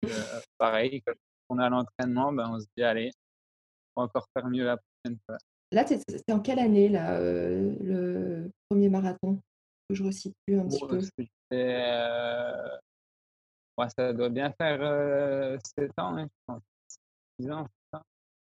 pareil, 0.59 1.03
quand 1.07 1.15
on 1.49 1.59
a 1.59 1.69
l'entraînement, 1.69 2.33
bah, 2.33 2.49
on 2.51 2.61
se 2.61 2.67
dit 2.77 2.83
allez, 2.83 3.11
on 3.97 4.03
va 4.03 4.05
encore 4.07 4.27
faire 4.37 4.49
mieux 4.49 4.65
la 4.65 4.77
prochaine 4.77 5.19
fois. 5.27 5.39
Là, 5.73 5.87
c'était 5.87 6.33
en 6.33 6.41
quelle 6.41 6.59
année 6.59 6.89
là, 6.89 7.19
le 7.19 8.51
premier 8.69 8.91
marathon 8.91 9.41
Que 9.89 9.95
je 9.95 10.05
resitue 10.05 10.59
un 10.59 10.69
petit 10.69 10.87
peu? 10.87 11.01
Euh... 11.55 12.79
Ouais, 13.79 13.87
ça 13.97 14.13
doit 14.13 14.29
bien 14.29 14.53
faire 14.53 14.79
euh, 14.83 15.57
7 15.79 15.91
ans, 15.99 16.19
hein, 16.19 16.29
je 17.39 17.49
pense. 17.49 17.63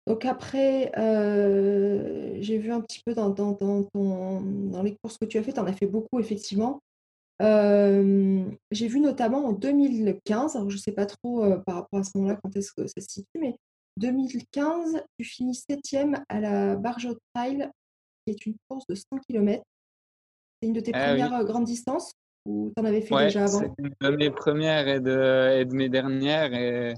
Donc 0.06 0.24
après, 0.24 0.90
euh, 0.98 2.36
j'ai 2.40 2.58
vu 2.58 2.72
un 2.72 2.80
petit 2.80 3.00
peu 3.04 3.14
dans, 3.14 3.30
dans, 3.30 3.52
dans, 3.52 3.88
dans, 3.94 4.82
les 4.82 4.96
courses 4.96 5.16
que 5.16 5.24
tu 5.26 5.38
as 5.38 5.42
fait, 5.44 5.52
tu 5.52 5.60
en 5.60 5.66
as 5.66 5.72
fait 5.72 5.86
beaucoup 5.86 6.18
effectivement. 6.18 6.80
Euh, 7.40 8.44
j'ai 8.70 8.88
vu 8.88 9.00
notamment 9.00 9.46
en 9.46 9.52
2015, 9.52 10.56
alors 10.56 10.70
je 10.70 10.76
ne 10.76 10.80
sais 10.80 10.92
pas 10.92 11.06
trop 11.06 11.44
euh, 11.44 11.56
par 11.58 11.76
rapport 11.76 12.00
à 12.00 12.04
ce 12.04 12.10
moment-là 12.16 12.38
quand 12.42 12.54
est-ce 12.56 12.72
que 12.72 12.86
ça 12.86 13.00
se 13.00 13.08
situe, 13.08 13.38
mais 13.40 13.56
2015, 13.96 15.02
tu 15.18 15.24
finis 15.24 15.54
septième 15.54 16.22
à 16.28 16.40
la 16.40 16.76
Barge 16.76 17.08
Trail, 17.34 17.70
qui 18.24 18.32
est 18.32 18.46
une 18.46 18.54
course 18.68 18.86
de 18.86 18.94
100 18.94 19.04
km. 19.26 19.62
C'est 20.60 20.68
une 20.68 20.74
de 20.74 20.80
tes 20.80 20.92
ah 20.94 21.08
premières 21.08 21.44
grandes 21.44 21.64
distances 21.64 22.12
ou 22.46 22.72
tu 22.76 22.82
en 22.82 22.86
avais 22.86 23.00
fait 23.00 23.16
déjà 23.16 23.44
avant? 23.44 23.60
C'est 23.60 23.72
une 23.78 23.94
de 24.00 24.16
mes 24.16 24.30
premières 24.30 24.88
et 24.88 25.00
de, 25.00 25.60
et 25.60 25.64
de 25.64 25.74
mes 25.74 25.88
dernières. 25.88 26.54
Et 26.54 26.94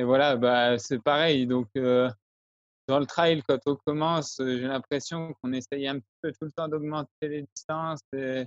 et 0.00 0.02
voilà, 0.02 0.34
bah, 0.36 0.78
c'est 0.78 0.98
pareil. 0.98 1.46
Donc, 1.46 1.68
euh, 1.76 2.08
dans 2.88 2.98
le 2.98 3.04
trail, 3.04 3.42
quand 3.46 3.58
on 3.66 3.76
commence, 3.76 4.36
j'ai 4.38 4.66
l'impression 4.66 5.34
qu'on 5.34 5.52
essaye 5.52 5.86
un 5.86 5.98
petit 5.98 6.14
peu 6.22 6.32
tout 6.32 6.46
le 6.46 6.52
temps 6.52 6.68
d'augmenter 6.68 7.10
les 7.20 7.42
distances 7.42 8.00
et, 8.14 8.46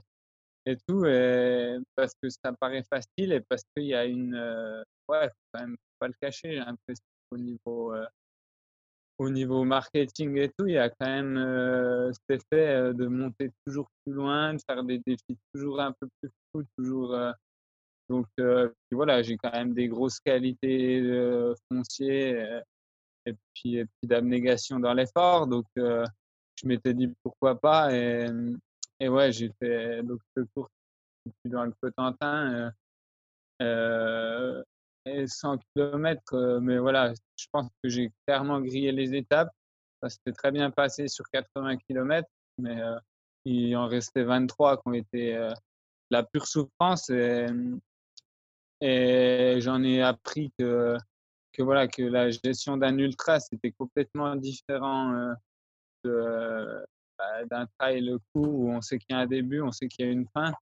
et 0.66 0.78
tout, 0.88 1.06
et 1.06 1.78
parce 1.96 2.14
que 2.22 2.30
ça 2.30 2.54
paraît 2.54 2.84
facile 2.84 3.34
et 3.34 3.42
parce 3.42 3.64
qu'il 3.76 3.88
y 3.88 3.94
a 3.94 4.06
une. 4.06 4.36
Euh, 4.36 4.84
ouais, 5.10 5.30
quand 5.54 5.62
même 5.62 5.76
pas 6.00 6.08
le 6.08 6.14
cacher, 6.22 6.52
j'ai 6.52 6.60
l'impression 6.60 7.04
qu'au 7.30 7.38
niveau. 7.38 7.94
au 9.20 9.30
niveau 9.30 9.64
marketing 9.64 10.38
et 10.38 10.50
tout, 10.50 10.68
il 10.68 10.74
y 10.74 10.78
a 10.78 10.90
quand 10.90 11.08
même 11.08 12.12
cet 12.14 12.42
effet 12.42 12.94
de 12.94 13.08
monter 13.08 13.52
toujours 13.66 13.88
plus 14.04 14.14
loin, 14.14 14.54
de 14.54 14.60
faire 14.68 14.84
des 14.84 15.00
défis 15.06 15.38
toujours 15.54 15.80
un 15.82 15.94
peu 15.94 16.08
plus 16.22 16.32
fous, 16.52 16.64
toujours 16.78 17.16
donc 18.10 18.28
voilà, 18.92 19.22
j'ai 19.24 19.38
quand 19.38 19.52
même 19.52 19.74
des 19.74 19.88
grosses 19.88 20.20
qualités 20.20 21.02
euh, 21.02 21.54
foncières 21.68 22.64
et 23.26 23.34
puis, 23.54 23.78
et 23.78 23.86
puis 23.86 24.08
d'abnégation 24.08 24.80
dans 24.80 24.94
l'effort. 24.94 25.48
Donc 25.48 25.66
je 25.76 26.68
m'étais 26.68 26.94
dit 26.94 27.12
pourquoi 27.24 27.60
pas. 27.60 27.90
Et 29.00 29.10
ouais, 29.10 29.32
j'ai 29.32 29.52
fait 29.60 30.04
donc 30.04 30.20
ce 30.36 30.44
cours 30.54 30.70
dans 31.46 31.66
le 31.66 31.74
Cotentin. 31.82 32.72
Euh, 33.62 34.64
et 35.06 35.28
100 35.28 35.58
km, 35.76 36.60
mais 36.62 36.78
voilà, 36.78 37.14
je 37.36 37.46
pense 37.52 37.70
que 37.84 37.90
j'ai 37.90 38.12
clairement 38.26 38.62
grillé 38.62 38.92
les 38.92 39.14
étapes. 39.16 39.52
Ça 40.02 40.10
s'était 40.10 40.32
très 40.32 40.52
bien 40.52 40.72
passé 40.72 41.08
sur 41.08 41.26
80 41.30 41.78
km, 41.78 42.28
mais 42.58 42.82
il 43.46 43.76
en 43.76 43.88
restait 43.88 44.24
23 44.24 44.78
qui 44.78 44.84
ont 44.86 44.94
été 44.94 45.50
la 46.10 46.24
pure 46.24 46.48
souffrance. 46.48 47.10
Et, 47.10 47.48
et 48.86 49.62
j'en 49.62 49.82
ai 49.82 50.02
appris 50.02 50.52
que, 50.60 50.98
que, 51.54 51.64
voilà, 51.64 51.88
que 51.88 52.02
la 52.02 52.32
gestion 52.32 52.76
d'un 52.76 52.98
ultra, 52.98 53.40
c'était 53.40 53.72
complètement 53.72 54.36
différent 54.36 55.14
euh, 55.14 55.34
de, 56.04 56.86
bah, 57.18 57.46
d'un 57.46 57.68
trail 57.78 58.16
court 58.34 58.54
où 58.54 58.72
on 58.72 58.82
sait 58.82 58.98
qu'il 58.98 59.16
y 59.16 59.20
a 59.20 59.22
un 59.22 59.28
début, 59.28 59.62
on 59.62 59.72
sait 59.72 59.88
qu'il 59.88 60.06
y 60.06 60.10
a 60.10 60.12
une 60.12 60.28
fin. 60.34 60.54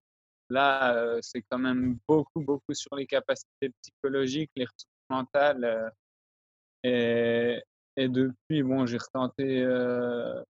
Là, 0.49 1.19
c'est 1.21 1.43
quand 1.49 1.59
même 1.59 1.97
beaucoup, 2.07 2.41
beaucoup 2.41 2.73
sur 2.73 2.95
les 2.95 3.05
capacités 3.05 3.71
psychologiques, 3.81 4.51
les 4.55 4.65
ressources 4.65 4.85
mentales. 5.09 5.91
et, 6.83 7.61
et 7.95 8.09
depuis, 8.09 8.63
bon, 8.63 8.85
j'ai 8.85 8.97
retenté 8.97 9.65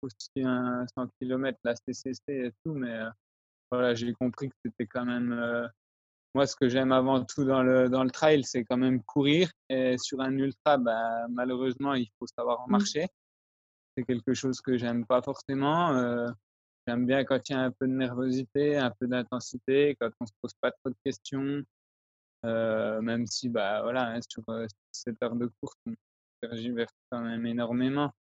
aussi 0.02 0.42
un 0.42 0.84
100 0.96 1.08
km, 1.20 1.58
la 1.64 1.74
CCC 1.76 2.20
et 2.28 2.52
tout, 2.64 2.74
mais 2.74 2.98
voilà, 3.70 3.94
j'ai 3.94 4.12
compris 4.14 4.48
que 4.48 4.56
c'était 4.64 4.86
quand 4.86 5.04
même 5.04 5.70
moi, 6.34 6.46
ce 6.48 6.56
que 6.56 6.68
j'aime 6.68 6.90
avant 6.90 7.24
tout 7.24 7.44
dans 7.44 7.62
le, 7.62 7.88
dans 7.88 8.02
le 8.02 8.10
trail, 8.10 8.42
c'est 8.42 8.64
quand 8.64 8.76
même 8.76 9.02
courir. 9.04 9.48
Et 9.68 9.96
sur 9.98 10.20
un 10.20 10.36
ultra, 10.36 10.78
bah, 10.78 11.26
malheureusement, 11.30 11.94
il 11.94 12.08
faut 12.18 12.26
savoir 12.26 12.66
mmh. 12.66 12.72
marcher. 12.72 13.06
C'est 13.96 14.04
quelque 14.04 14.34
chose 14.34 14.60
que 14.60 14.76
j'aime 14.76 15.06
pas 15.06 15.22
forcément. 15.22 15.92
Euh, 15.96 16.28
j'aime 16.86 17.06
bien 17.06 17.24
quand 17.24 17.48
il 17.48 17.52
y 17.52 17.54
a 17.54 17.60
un 17.60 17.70
peu 17.70 17.86
de 17.86 17.92
nervosité, 17.92 18.76
un 18.76 18.90
peu 18.90 19.06
d'intensité, 19.06 19.96
quand 20.00 20.10
on 20.20 20.26
se 20.26 20.32
pose 20.40 20.52
pas 20.60 20.72
trop 20.72 20.90
de 20.90 20.96
questions. 21.04 21.62
Euh, 22.44 23.00
même 23.00 23.26
si, 23.26 23.48
bah, 23.48 23.82
voilà, 23.82 24.08
hein, 24.08 24.20
sur, 24.28 24.42
euh, 24.48 24.66
cette 24.92 25.22
heure 25.22 25.36
de 25.36 25.50
course, 25.60 25.76
on 25.86 25.94
tergiverse 26.42 26.92
quand 27.10 27.20
même 27.20 27.46
énormément. 27.46 28.12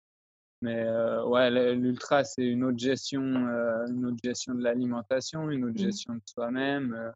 Mais 0.61 0.87
ouais, 1.25 1.75
l'ultra, 1.75 2.23
c'est 2.23 2.45
une 2.45 2.63
autre 2.63 2.77
gestion, 2.77 3.21
une 3.21 4.05
autre 4.05 4.19
gestion 4.23 4.55
de 4.55 4.63
l'alimentation, 4.63 5.49
une 5.49 5.65
autre 5.65 5.73
mmh. 5.73 5.85
gestion 5.85 6.13
de 6.13 6.21
soi-même 6.25 7.13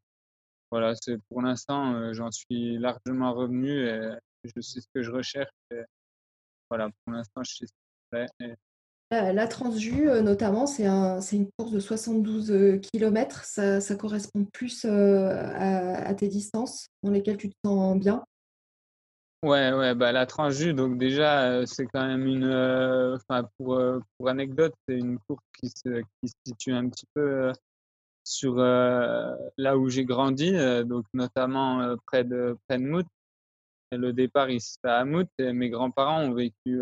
voilà, 0.69 0.93
c'est 1.01 1.17
pour 1.29 1.41
l'instant, 1.41 2.13
j'en 2.13 2.31
suis 2.31 2.77
largement 2.77 3.33
revenu 3.33 3.87
et 3.87 4.11
je 4.43 4.61
sais 4.61 4.81
ce 4.81 4.87
que 4.93 5.01
je 5.01 5.11
recherche. 5.11 5.51
voilà, 6.69 6.89
pour 7.05 7.13
l'instant, 7.13 7.43
je 7.43 7.55
sais 7.55 7.67
ce 7.67 7.73
La, 9.09 9.31
la 9.31 9.47
Transju, 9.47 10.21
notamment, 10.21 10.67
c'est 10.67 10.85
un, 10.85 11.21
une 11.21 11.49
course 11.57 11.71
de 11.71 11.79
72 11.79 12.81
km. 12.91 13.43
Ça, 13.45 13.79
ça 13.79 13.95
correspond 13.95 14.45
plus 14.45 14.85
à, 14.85 16.13
tes 16.13 16.27
distances 16.27 16.87
dans 17.03 17.11
lesquelles 17.11 17.37
tu 17.37 17.49
te 17.49 17.55
sens 17.65 17.97
bien. 17.97 18.23
Ouais, 19.43 19.71
ouais, 19.71 19.93
bah 19.93 20.11
la 20.11 20.25
Transju, 20.25 20.73
donc 20.73 20.97
déjà, 20.97 21.65
c'est 21.65 21.85
quand 21.85 22.05
même 22.05 22.25
une. 22.25 23.15
Enfin, 23.15 23.47
pour, 23.57 23.81
pour 24.17 24.29
anecdote, 24.29 24.73
c'est 24.87 24.97
une 24.97 25.19
course 25.19 25.43
qui 25.57 25.69
se, 25.69 25.99
qui 25.99 26.27
se 26.27 26.35
situe 26.45 26.73
un 26.73 26.89
petit 26.89 27.05
peu 27.13 27.53
sur 28.27 28.59
euh, 28.59 29.33
là 29.57 29.77
où 29.77 29.89
j'ai 29.89 30.03
grandi, 30.03 30.53
euh, 30.53 30.83
donc 30.83 31.05
notamment 31.13 31.81
euh, 31.81 31.95
près 32.05 32.23
de, 32.23 32.57
Mout. 32.77 33.07
Le 33.91 34.11
départ, 34.11 34.49
il 34.49 34.59
se 34.59 34.77
fait 34.81 34.91
à 34.91 35.05
Mout 35.05 35.29
et 35.39 35.53
mes 35.53 35.69
grands-parents 35.69 36.21
ont 36.23 36.33
vécu 36.33 36.81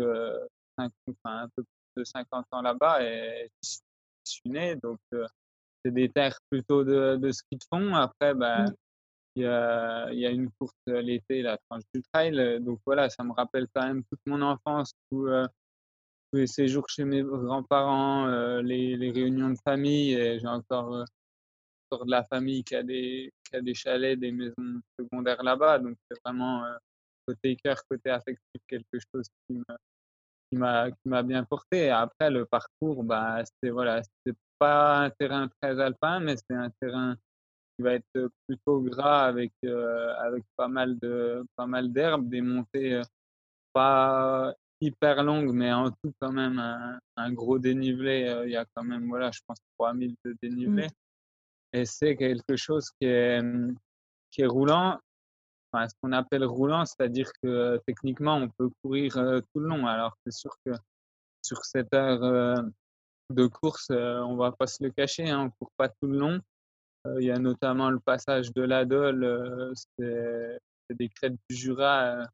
un 0.78 1.48
peu 1.56 1.62
plus 1.62 2.02
de 2.02 2.04
50 2.04 2.46
ans 2.52 2.62
là-bas 2.62 3.02
et 3.02 3.50
je 3.62 3.78
suis 4.24 4.50
né. 4.50 4.76
Donc, 4.76 4.98
c'est 5.84 5.92
des 5.92 6.08
terres 6.08 6.38
plutôt 6.50 6.84
de, 6.84 7.16
de 7.16 7.30
ski 7.30 7.56
de 7.56 7.64
fond. 7.72 7.94
Après, 7.94 8.34
mmh. 8.34 8.74
il 9.36 9.42
y, 9.42 9.46
a, 9.46 10.12
y 10.12 10.26
a 10.26 10.30
une 10.30 10.50
course 10.58 10.74
l'été, 10.86 11.42
la 11.42 11.58
tranche 11.68 11.84
du 11.94 12.02
trail. 12.12 12.60
Donc 12.60 12.80
voilà, 12.84 13.08
ça 13.10 13.24
me 13.24 13.32
rappelle 13.32 13.66
quand 13.74 13.86
même 13.86 14.02
toute 14.04 14.20
mon 14.26 14.42
enfance, 14.42 14.92
tous 15.10 15.28
les 16.32 16.46
séjours 16.46 16.88
chez 16.88 17.04
mes 17.04 17.22
grands-parents, 17.22 18.26
les, 18.60 18.96
les, 18.96 19.10
réunions 19.10 19.50
de 19.50 19.58
famille. 19.64 20.14
Et 20.14 20.38
j'ai 20.40 20.48
encore 20.48 21.06
de 21.92 22.10
la 22.10 22.24
famille 22.24 22.64
qui 22.64 22.74
a 22.74 22.82
des, 22.82 23.32
qui 23.44 23.56
a 23.56 23.60
des 23.60 23.74
chalets, 23.74 24.18
des 24.18 24.32
maisons 24.32 24.80
secondaires 24.98 25.42
là-bas. 25.42 25.78
Donc, 25.78 25.96
c'est 26.10 26.18
vraiment 26.24 26.64
euh, 26.64 26.76
côté 27.26 27.56
cœur, 27.56 27.76
côté 27.88 28.10
affectif, 28.10 28.60
quelque 28.66 28.98
chose 29.12 29.26
qui 29.46 29.62
m'a 30.52 30.90
qui 30.90 31.08
m'a 31.08 31.22
bien 31.22 31.42
porté. 31.44 31.86
Et 31.86 31.90
après, 31.90 32.30
le 32.30 32.46
parcours, 32.46 33.02
bah, 33.02 33.42
c'est 33.44 33.70
voilà, 33.70 34.02
c'est 34.24 34.36
pas 34.58 34.98
un 34.98 35.10
terrain 35.10 35.48
très 35.60 35.80
alpin, 35.80 36.20
mais 36.20 36.36
c'est 36.36 36.56
un 36.56 36.70
terrain 36.80 37.16
qui 37.76 37.82
va 37.82 37.94
être 37.94 38.30
plutôt 38.46 38.80
gras 38.80 39.26
avec, 39.26 39.52
euh, 39.64 40.14
avec 40.18 40.44
pas 40.56 40.68
mal 40.68 40.98
de 40.98 41.44
pas 41.56 41.66
mal 41.66 41.92
d'herbes, 41.92 42.28
des 42.28 42.40
montées 42.40 42.94
euh, 42.94 43.02
pas 43.72 44.54
hyper 44.80 45.22
longues, 45.24 45.52
mais 45.52 45.72
en 45.72 45.90
tout 45.90 46.12
quand 46.20 46.32
même 46.32 46.58
un, 46.58 46.98
un 47.16 47.32
gros 47.32 47.58
dénivelé. 47.58 48.42
Il 48.46 48.52
y 48.52 48.56
a 48.56 48.64
quand 48.74 48.84
même, 48.84 49.08
voilà, 49.08 49.30
je 49.32 49.40
pense 49.46 49.58
3000 49.78 50.14
de 50.24 50.30
mmh. 50.30 50.34
dénivelé 50.42 50.88
et 51.76 51.84
c'est 51.84 52.16
quelque 52.16 52.56
chose 52.56 52.90
qui 52.98 53.06
est, 53.06 53.42
qui 54.30 54.42
est 54.42 54.46
roulant, 54.46 54.98
enfin, 55.76 55.88
ce 55.88 55.94
qu'on 56.00 56.12
appelle 56.12 56.44
roulant, 56.44 56.84
c'est-à-dire 56.84 57.30
que 57.42 57.80
techniquement, 57.86 58.36
on 58.36 58.48
peut 58.48 58.70
courir 58.82 59.14
tout 59.14 59.60
le 59.60 59.68
long. 59.68 59.86
Alors, 59.86 60.16
c'est 60.24 60.32
sûr 60.32 60.56
que 60.64 60.72
sur 61.42 61.64
cette 61.64 61.92
heure 61.94 62.62
de 63.30 63.46
course, 63.46 63.90
on 63.90 64.36
va 64.36 64.52
pas 64.52 64.66
se 64.66 64.82
le 64.82 64.90
cacher, 64.90 65.28
hein, 65.28 65.46
on 65.46 65.50
court 65.50 65.72
pas 65.76 65.88
tout 65.88 66.06
le 66.06 66.18
long. 66.18 66.40
Il 67.18 67.24
y 67.24 67.30
a 67.30 67.38
notamment 67.38 67.90
le 67.90 68.00
passage 68.00 68.52
de 68.52 68.62
l'Adol, 68.62 69.72
c'est 69.98 70.58
des 70.90 71.08
crêtes 71.08 71.36
du 71.48 71.56
Jura. 71.56 72.26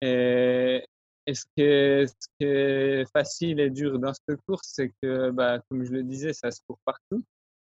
et, 0.00 0.84
ce 1.32 1.44
qui, 1.56 1.62
est, 1.62 2.06
ce 2.40 3.04
facile 3.12 3.60
et 3.60 3.70
dur 3.70 3.98
dans 3.98 4.12
cette 4.12 4.40
course, 4.46 4.72
c'est 4.72 4.92
que, 5.00 5.30
bah, 5.30 5.60
comme 5.68 5.84
je 5.84 5.92
le 5.92 6.02
disais, 6.02 6.32
ça 6.32 6.50
se 6.50 6.60
court 6.66 6.78
partout. 6.84 7.22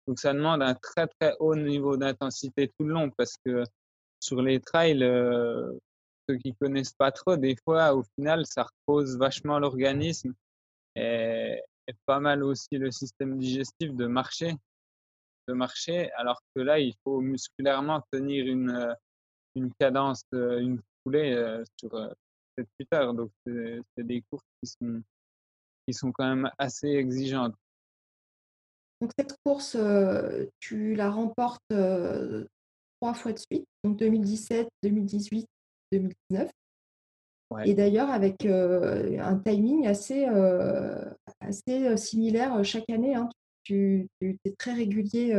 Donc 0.09 0.17
ça 0.19 0.33
demande 0.33 0.63
un 0.63 0.73
très 0.73 1.05
très 1.05 1.35
haut 1.39 1.55
niveau 1.55 1.95
d'intensité 1.95 2.67
tout 2.69 2.85
le 2.85 2.93
long 2.93 3.11
parce 3.11 3.35
que 3.45 3.63
sur 4.19 4.41
les 4.41 4.59
trails, 4.59 5.03
euh, 5.03 5.71
ceux 6.27 6.37
qui 6.37 6.53
connaissent 6.55 6.93
pas 6.93 7.11
trop, 7.11 7.37
des 7.37 7.55
fois 7.63 7.93
au 7.93 8.03
final 8.15 8.45
ça 8.45 8.65
repose 8.65 9.17
vachement 9.17 9.59
l'organisme 9.59 10.33
et, 10.95 11.61
pas 12.05 12.19
mal 12.19 12.43
aussi 12.43 12.77
le 12.77 12.91
système 12.91 13.39
digestif 13.39 13.95
de 13.95 14.05
marcher, 14.05 14.53
de 15.47 15.53
marcher, 15.53 16.11
alors 16.11 16.39
que 16.53 16.61
là 16.61 16.79
il 16.79 16.93
faut 17.03 17.19
musculairement 17.19 18.03
tenir 18.11 18.45
une, 18.45 18.95
une 19.55 19.73
cadence, 19.79 20.23
une 20.31 20.79
foulée 21.01 21.33
euh, 21.33 21.63
sur 21.79 21.89
7-8 22.59 22.65
heures. 22.93 23.13
Donc 23.15 23.31
c'est 23.47 24.03
des 24.03 24.21
courses 24.29 24.45
qui 24.61 24.69
sont, 24.69 25.01
qui 25.87 25.93
sont 25.95 26.11
quand 26.11 26.27
même 26.27 26.51
assez 26.59 26.89
exigeantes. 26.89 27.55
Donc 29.01 29.11
cette 29.17 29.35
course, 29.43 29.75
tu 30.59 30.93
la 30.93 31.09
remportes, 31.09 31.71
trois 33.01 33.13
fois 33.13 33.33
de 33.33 33.39
suite, 33.39 33.65
donc 33.83 33.97
2017, 33.97 34.67
2018, 34.83 35.45
2019 35.91 36.49
et 37.65 37.73
d'ailleurs 37.73 38.09
avec, 38.11 38.45
un 38.45 39.37
timing 39.39 39.87
assez, 39.87 40.25
assez, 41.39 41.97
similaire, 41.97 42.63
chaque 42.63 42.89
année, 42.89 43.15
hein. 43.15 43.27
Tu 43.63 44.07
es 44.21 44.51
très 44.57 44.73
régulier, 44.73 45.33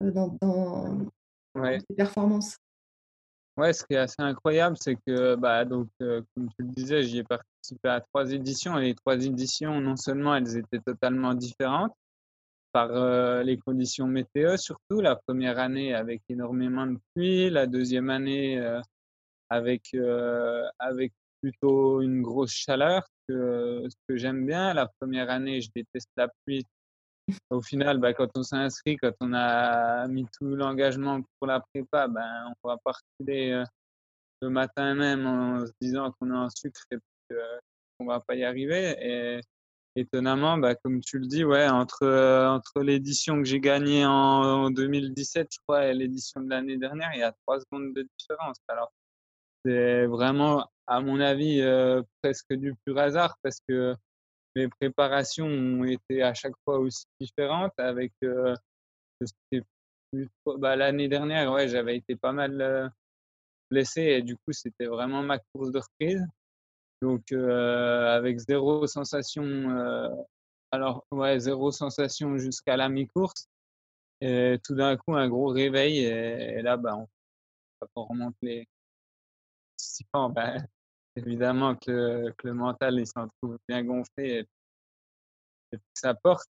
dans 0.00 0.36
tes 1.56 1.94
performances. 1.96 2.56
Ouais, 3.56 3.72
ce 3.72 3.84
qui 3.84 3.94
est 3.94 3.98
assez 3.98 4.22
incroyable, 4.22 4.76
c'est 4.80 4.96
que, 5.06 5.34
bah, 5.34 5.64
donc, 5.64 5.88
comme 5.98 6.24
tu 6.36 6.62
le 6.62 6.68
disais, 6.68 7.02
j'y 7.02 7.18
ai 7.18 7.24
participé 7.24 7.88
à 7.88 8.00
trois 8.00 8.30
éditions 8.30 8.78
et 8.78 8.86
les 8.86 8.94
trois 8.94 9.16
éditions, 9.16 9.80
non 9.80 9.96
seulement 9.96 10.36
elles 10.36 10.56
étaient 10.56 10.80
totalement 10.80 11.34
différentes 11.34 11.94
par 12.72 12.90
euh, 12.90 13.42
les 13.42 13.58
conditions 13.58 14.06
météo 14.06 14.56
surtout. 14.56 15.00
La 15.00 15.16
première 15.16 15.58
année 15.58 15.94
avec 15.94 16.22
énormément 16.28 16.86
de 16.86 16.98
pluie, 17.14 17.50
la 17.50 17.66
deuxième 17.66 18.10
année 18.10 18.58
euh, 18.58 18.80
avec, 19.48 19.94
euh, 19.94 20.64
avec 20.78 21.12
plutôt 21.40 22.00
une 22.02 22.22
grosse 22.22 22.52
chaleur, 22.52 23.06
ce 23.28 23.88
que 24.08 24.16
j'aime 24.16 24.46
bien. 24.46 24.74
La 24.74 24.88
première 25.00 25.30
année, 25.30 25.60
je 25.60 25.70
déteste 25.74 26.10
la 26.16 26.28
pluie. 26.44 26.64
Au 27.50 27.60
final, 27.60 27.98
bah, 27.98 28.14
quand 28.14 28.28
on 28.36 28.42
s'inscrit, 28.42 28.96
quand 28.96 29.12
on 29.20 29.34
a 29.34 30.08
mis 30.08 30.26
tout 30.38 30.56
l'engagement 30.56 31.20
pour 31.38 31.46
la 31.46 31.60
prépa, 31.60 32.08
ben, 32.08 32.52
on 32.62 32.68
va 32.68 32.76
partir 32.78 33.64
le 34.40 34.50
matin 34.50 34.94
même 34.94 35.26
en 35.26 35.66
se 35.66 35.72
disant 35.80 36.12
qu'on 36.12 36.30
est 36.30 36.36
en 36.36 36.48
sucre 36.48 36.80
et 36.90 36.96
qu'on 37.28 38.04
ne 38.04 38.08
va 38.08 38.20
pas 38.20 38.34
y 38.34 38.44
arriver. 38.44 39.40
Étonnamment, 39.96 40.58
bah, 40.58 40.74
comme 40.74 41.00
tu 41.00 41.18
le 41.18 41.26
dis, 41.26 41.44
ouais, 41.44 41.68
entre, 41.68 42.02
euh, 42.04 42.48
entre 42.48 42.82
l'édition 42.82 43.38
que 43.38 43.44
j'ai 43.44 43.60
gagnée 43.60 44.04
en, 44.06 44.70
2017, 44.70 45.48
je 45.52 45.58
crois, 45.66 45.86
et 45.86 45.94
l'édition 45.94 46.40
de 46.40 46.50
l'année 46.50 46.76
dernière, 46.78 47.10
il 47.14 47.20
y 47.20 47.22
a 47.22 47.32
trois 47.46 47.60
secondes 47.60 47.94
de 47.94 48.08
différence. 48.18 48.58
Alors, 48.68 48.92
c'est 49.64 50.06
vraiment, 50.06 50.70
à 50.86 51.00
mon 51.00 51.20
avis, 51.20 51.60
euh, 51.60 52.02
presque 52.22 52.52
du 52.54 52.74
pur 52.84 52.98
hasard 52.98 53.36
parce 53.42 53.58
que 53.68 53.94
mes 54.56 54.68
préparations 54.68 55.46
ont 55.46 55.84
été 55.84 56.22
à 56.22 56.34
chaque 56.34 56.54
fois 56.64 56.78
aussi 56.78 57.04
différentes. 57.20 57.72
Avec 57.78 58.12
euh, 58.24 58.54
bah, 60.46 60.76
l'année 60.76 61.08
dernière, 61.08 61.52
ouais, 61.52 61.68
j'avais 61.68 61.96
été 61.96 62.16
pas 62.16 62.32
mal 62.32 62.92
blessé 63.70 64.02
et 64.02 64.22
du 64.22 64.36
coup, 64.36 64.52
c'était 64.52 64.86
vraiment 64.86 65.22
ma 65.22 65.38
course 65.38 65.70
de 65.70 65.80
reprise. 65.80 66.24
Donc, 67.02 67.32
avec 67.32 68.38
zéro 68.38 68.86
sensation, 68.86 69.44
alors, 70.70 71.06
ouais, 71.10 71.38
zéro 71.40 71.70
sensation 71.70 72.36
jusqu'à 72.38 72.76
la 72.76 72.88
mi-course. 72.88 73.48
Et 74.20 74.58
tout 74.64 74.74
d'un 74.74 74.96
coup, 74.96 75.14
un 75.14 75.28
gros 75.28 75.48
réveil. 75.48 76.00
Et, 76.00 76.62
là, 76.62 76.76
bah, 76.76 76.96
on, 77.94 78.04
remonte 78.04 78.36
les 78.42 78.66
participants, 79.76 80.30
bah, 80.30 80.56
évidemment 81.16 81.76
que, 81.76 82.32
le 82.44 82.54
mental, 82.54 82.98
il 82.98 83.06
s'en 83.06 83.28
trouve 83.40 83.58
bien 83.68 83.82
gonflé. 83.84 84.46
et 85.72 85.78
ça 85.94 86.14
porte. 86.14 86.48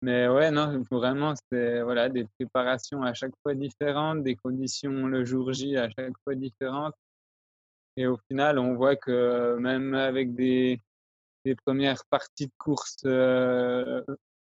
Mais 0.00 0.28
ouais, 0.28 0.50
non, 0.52 0.80
vraiment, 0.90 1.34
c'est 1.50 1.82
voilà, 1.82 2.08
des 2.08 2.24
préparations 2.38 3.02
à 3.02 3.14
chaque 3.14 3.34
fois 3.42 3.54
différentes, 3.54 4.22
des 4.22 4.36
conditions 4.36 5.08
le 5.08 5.24
jour 5.24 5.52
J 5.52 5.76
à 5.76 5.88
chaque 5.90 6.14
fois 6.22 6.36
différentes. 6.36 6.94
Et 7.98 8.06
au 8.06 8.16
final, 8.28 8.60
on 8.60 8.74
voit 8.76 8.94
que 8.94 9.56
même 9.56 9.92
avec 9.94 10.32
des, 10.36 10.80
des 11.44 11.56
premières 11.56 12.04
parties 12.10 12.46
de 12.46 12.52
course 12.56 12.98
euh, 13.06 14.04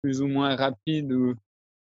plus 0.03 0.21
ou 0.21 0.27
moins 0.27 0.57
rapides, 0.57 1.15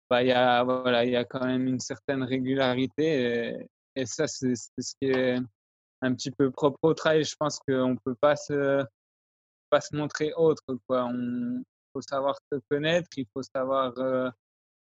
bah, 0.09 0.23
il 0.23 0.29
y, 0.29 0.31
a, 0.31 0.63
voilà, 0.63 1.03
y 1.03 1.17
a 1.17 1.25
quand 1.25 1.45
même 1.45 1.67
une 1.67 1.81
certaine 1.81 2.23
régularité. 2.23 3.67
Et, 3.95 4.05
ça, 4.05 4.25
c'est 4.25 4.55
ce 4.55 4.93
qui 5.01 5.09
est 5.09 5.37
un 6.01 6.13
petit 6.15 6.31
peu 6.31 6.49
propre 6.49 6.79
au 6.81 6.93
trail. 6.93 7.25
Je 7.25 7.35
pense 7.37 7.59
qu'on 7.59 7.89
ne 7.89 7.97
peut 8.05 8.15
pas 8.15 8.37
se, 8.37 8.81
pas 9.69 9.81
se 9.81 9.93
montrer 9.93 10.31
autre. 10.37 10.63
Quoi. 10.87 11.03
On, 11.03 11.61
faut 11.93 12.01
savoir 12.01 12.37
se 12.49 12.59
connaître, 12.69 13.09
il 13.17 13.25
faut 13.33 13.43
savoir, 13.43 13.93
euh, 13.97 14.29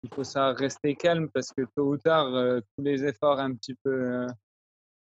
il 0.03 0.15
faut 0.15 0.25
savoir 0.25 0.57
rester 0.57 0.95
calme 0.95 1.29
parce 1.29 1.53
que 1.53 1.63
tôt 1.77 1.93
ou 1.93 1.97
tard, 1.99 2.35
euh, 2.35 2.61
tous 2.61 2.85
les 2.85 3.05
efforts 3.05 3.39
un 3.39 3.55
petit 3.55 3.75
peu, 3.83 3.91
euh, 3.91 4.27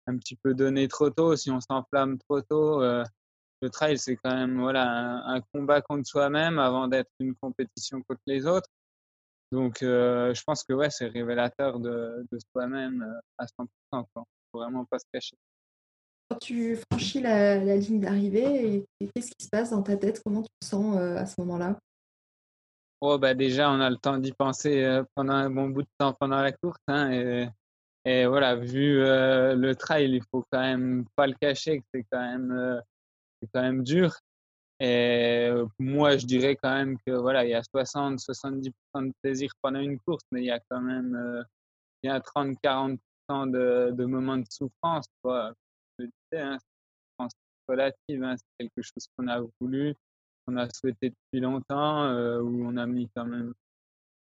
un 0.06 0.16
petit 0.16 0.36
peu 0.36 0.54
donnés 0.54 0.88
trop 0.88 1.10
tôt, 1.10 1.36
si 1.36 1.50
on 1.50 1.60
s'enflamme 1.60 2.18
trop 2.18 2.40
tôt, 2.42 2.80
le 2.80 3.70
trail 3.70 3.98
c'est 3.98 4.16
quand 4.16 4.34
même 4.34 4.60
voilà 4.60 5.22
un, 5.26 5.40
combat 5.52 5.80
contre 5.80 6.06
soi-même 6.06 6.58
avant 6.58 6.88
d'être 6.88 7.10
une 7.20 7.34
compétition 7.36 8.02
contre 8.02 8.22
les 8.26 8.46
autres. 8.46 8.68
Donc 9.52 9.78
je 9.80 10.42
pense 10.44 10.64
que 10.64 10.72
ouais, 10.72 10.90
c'est 10.90 11.06
révélateur 11.06 11.78
de, 11.78 12.26
de 12.30 12.38
soi-même 12.52 13.06
à 13.38 13.46
100%. 13.46 13.66
Quoi. 13.90 14.24
Faut 14.52 14.58
vraiment 14.58 14.84
pas 14.84 14.98
se 14.98 15.06
cacher. 15.12 15.36
Quand 16.32 16.38
tu 16.38 16.76
franchis 16.90 17.20
la, 17.20 17.76
ligne 17.76 18.00
d'arrivée, 18.00 18.86
qu'est-ce 18.98 19.32
qui 19.38 19.44
se 19.44 19.50
passe 19.50 19.70
dans 19.70 19.82
ta 19.82 19.98
tête? 19.98 20.22
Comment 20.24 20.40
tu 20.40 20.48
te 20.60 20.66
sens 20.66 20.96
euh, 20.96 21.16
à 21.16 21.26
ce 21.26 21.34
moment-là? 21.42 21.78
Oh, 23.02 23.18
bah 23.18 23.34
déjà, 23.34 23.70
on 23.70 23.80
a 23.80 23.90
le 23.90 23.96
temps 23.96 24.16
d'y 24.16 24.32
penser 24.32 24.82
euh, 24.82 25.04
pendant 25.14 25.34
un 25.34 25.50
bon 25.50 25.68
bout 25.68 25.82
de 25.82 25.88
temps 25.98 26.14
pendant 26.18 26.40
la 26.40 26.52
course. 26.52 26.78
Hein, 26.88 27.10
et, 27.12 27.48
et, 28.04 28.26
voilà, 28.26 28.56
vu 28.56 29.00
euh, 29.00 29.54
le 29.54 29.74
trail, 29.76 30.10
il 30.12 30.22
faut 30.30 30.44
quand 30.50 30.60
même 30.60 31.04
pas 31.16 31.26
le 31.26 31.34
cacher 31.34 31.78
que 31.78 31.84
c'est 31.94 32.06
quand 32.10 32.20
même, 32.20 32.82
c'est 33.40 33.48
quand 33.52 33.62
même 33.62 33.82
dur. 33.82 34.14
Et 34.80 35.50
moi, 35.78 36.16
je 36.16 36.26
dirais 36.26 36.56
quand 36.56 36.74
même 36.74 36.98
que 37.06 37.12
voilà, 37.12 37.44
il 37.44 37.50
y 37.50 37.54
a 37.54 37.62
60-70% 37.62 38.72
de 38.96 39.12
plaisir 39.22 39.52
pendant 39.62 39.78
une 39.78 39.98
course, 40.00 40.24
mais 40.32 40.42
il 40.42 40.46
y 40.46 40.50
a 40.50 40.60
quand 40.68 40.80
même 40.80 41.44
il 42.02 42.08
y 42.08 42.10
a 42.10 42.18
30-40% 42.18 42.98
de, 43.50 43.92
de 43.92 44.04
moments 44.04 44.38
de 44.38 44.46
souffrance. 44.50 45.06
Quoi 45.22 45.52
je 45.98 46.06
disais, 46.06 46.42
hein, 46.42 46.58
relative, 47.68 48.22
hein, 48.22 48.34
c'est 48.36 48.46
quelque 48.58 48.82
chose 48.82 49.06
qu'on 49.16 49.28
a 49.28 49.40
voulu, 49.60 49.94
qu'on 50.44 50.56
a 50.56 50.68
souhaité 50.70 51.10
depuis 51.10 51.40
longtemps, 51.40 52.04
euh, 52.04 52.40
où 52.40 52.66
on 52.66 52.76
a 52.76 52.86
mis 52.86 53.08
quand 53.14 53.24
même 53.24 53.54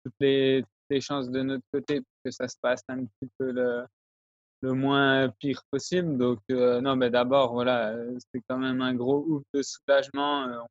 toutes 0.04 0.14
les, 0.20 0.64
les, 0.94 1.02
chances 1.02 1.30
de 1.30 1.42
notre 1.42 1.66
côté 1.72 2.02
que 2.24 2.32
ça 2.32 2.48
se 2.48 2.56
passe 2.62 2.84
un 2.88 3.06
petit 3.06 3.30
peu 3.38 3.52
le, 3.52 3.86
le 4.62 4.74
moins 4.74 5.30
pire 5.40 5.62
possible. 5.72 6.18
Donc, 6.18 6.40
euh, 6.52 6.82
non, 6.82 6.96
mais 6.96 7.10
d'abord, 7.10 7.54
voilà, 7.54 7.96
c'est 8.32 8.42
quand 8.48 8.58
même 8.58 8.82
un 8.82 8.96
gros 8.96 9.26
ouf 9.28 9.44
de 9.54 9.62
soulagement. 9.62 10.48
Euh, 10.48 10.62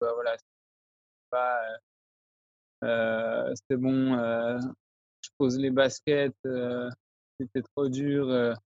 bah, 0.00 0.12
voilà, 0.14 0.36
c'était 3.56 3.76
bon, 3.76 4.16
je 5.20 5.28
pose 5.38 5.58
les 5.58 5.70
baskets, 5.70 6.36
c'était 7.38 7.62
trop 7.74 7.88
dur 7.88 8.56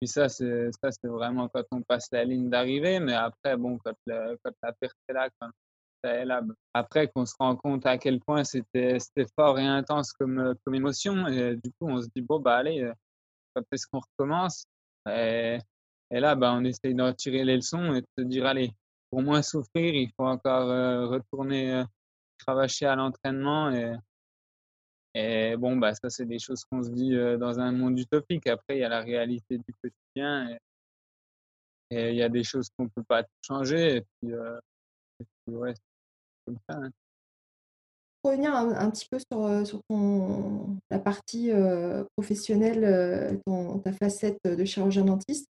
puis 0.00 0.08
ça, 0.08 0.28
c'est 0.28 0.70
ça, 0.80 0.90
c'est 0.92 1.08
vraiment 1.08 1.48
quand 1.48 1.64
on 1.72 1.82
passe 1.82 2.08
la 2.12 2.24
ligne 2.24 2.48
d'arrivée. 2.48 3.00
Mais 3.00 3.14
après, 3.14 3.56
bon, 3.56 3.78
quand, 3.78 3.94
quand 4.06 4.52
la 4.62 4.72
perte 4.72 4.96
est 5.08 5.12
là, 5.12 5.28
quand 5.40 5.50
après 6.74 7.08
qu'on 7.08 7.26
se 7.26 7.34
rend 7.38 7.56
compte 7.56 7.86
à 7.86 7.98
quel 7.98 8.20
point 8.20 8.44
c'était 8.44 8.98
fort 9.36 9.58
et 9.58 9.66
intense 9.66 10.12
comme, 10.12 10.54
comme 10.64 10.74
émotion. 10.74 11.26
Et 11.28 11.56
du 11.56 11.70
coup, 11.72 11.88
on 11.88 12.00
se 12.00 12.08
dit, 12.14 12.22
bon, 12.22 12.40
bah 12.40 12.56
allez, 12.56 12.82
euh, 12.82 12.92
quand 13.54 13.62
est-ce 13.72 13.86
qu'on 13.86 14.00
recommence? 14.00 14.64
Et, 15.08 15.58
et, 16.10 16.20
là, 16.20 16.34
bah, 16.34 16.52
on 16.54 16.64
essaye 16.64 16.94
de 16.94 17.02
retirer 17.02 17.44
les 17.44 17.56
leçons 17.56 17.94
et 17.94 18.00
de 18.00 18.06
se 18.18 18.24
dire, 18.24 18.46
allez, 18.46 18.72
pour 19.10 19.22
moins 19.22 19.42
souffrir, 19.42 19.94
il 19.94 20.10
faut 20.16 20.26
encore 20.26 20.70
euh, 20.70 21.06
retourner 21.06 21.74
euh, 21.74 21.84
à 22.46 22.96
l'entraînement 22.96 23.70
et, 23.72 23.94
et 25.14 25.56
bon, 25.56 25.76
bah, 25.76 25.94
ça, 25.94 26.08
c'est 26.10 26.26
des 26.26 26.38
choses 26.38 26.64
qu'on 26.64 26.82
se 26.82 26.90
dit 26.90 27.16
dans 27.38 27.58
un 27.58 27.72
monde 27.72 27.98
utopique. 27.98 28.46
Après, 28.46 28.76
il 28.76 28.80
y 28.80 28.84
a 28.84 28.88
la 28.88 29.00
réalité 29.00 29.58
du 29.58 29.74
quotidien 29.82 30.50
et, 30.50 30.58
il 31.90 32.16
y 32.16 32.22
a 32.22 32.28
des 32.28 32.44
choses 32.44 32.68
qu'on 32.76 32.84
ne 32.84 32.88
peut 32.90 33.02
pas 33.02 33.24
changer. 33.42 33.96
Et 33.96 34.00
puis, 34.20 34.34
ouais, 35.48 35.74
c'est 35.74 35.87
comme 36.48 36.58
ça. 36.68 36.76
Hein. 36.76 36.90
Pour 38.22 38.32
revenir 38.32 38.52
un, 38.54 38.90
petit 38.90 39.06
peu 39.08 39.18
sur, 39.18 39.66
sur 39.66 39.80
ton, 39.88 40.76
la 40.90 40.98
partie 40.98 41.52
professionnelle, 42.16 43.38
ton, 43.46 43.78
ta 43.78 43.92
facette 43.92 44.40
de 44.44 44.64
chirurgien 44.64 45.04
dentiste, 45.04 45.46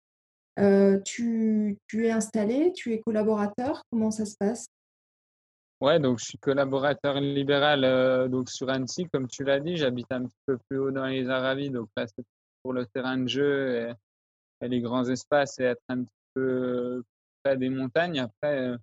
tu, 1.04 1.78
tu 1.86 2.06
es 2.06 2.10
installé, 2.10 2.74
tu 2.74 2.92
es 2.92 3.00
collaborateur, 3.00 3.82
comment 3.90 4.10
ça 4.10 4.26
se 4.26 4.36
passe? 4.38 4.66
Ouais, 5.80 6.00
donc 6.00 6.18
je 6.18 6.24
suis 6.24 6.38
collaborateur 6.38 7.20
libéral 7.20 7.84
euh, 7.84 8.26
donc 8.26 8.50
sur 8.50 8.68
Annecy, 8.68 9.06
comme 9.12 9.28
tu 9.28 9.44
l'as 9.44 9.60
dit. 9.60 9.76
J'habite 9.76 10.10
un 10.10 10.24
petit 10.24 10.36
peu 10.44 10.58
plus 10.68 10.78
haut 10.78 10.90
dans 10.90 11.06
les 11.06 11.28
Aravis, 11.28 11.70
donc 11.70 11.88
là 11.96 12.04
c'est 12.08 12.24
pour 12.62 12.72
le 12.72 12.84
terrain 12.86 13.16
de 13.16 13.28
jeu 13.28 13.94
et, 14.60 14.66
les 14.66 14.80
grands 14.80 15.08
espaces 15.08 15.60
et 15.60 15.64
être 15.64 15.82
un 15.88 16.02
petit 16.02 16.20
peu 16.34 17.04
près 17.44 17.56
des 17.56 17.68
montagnes. 17.68 18.18
Après, 18.18 18.58
euh, 18.58 18.76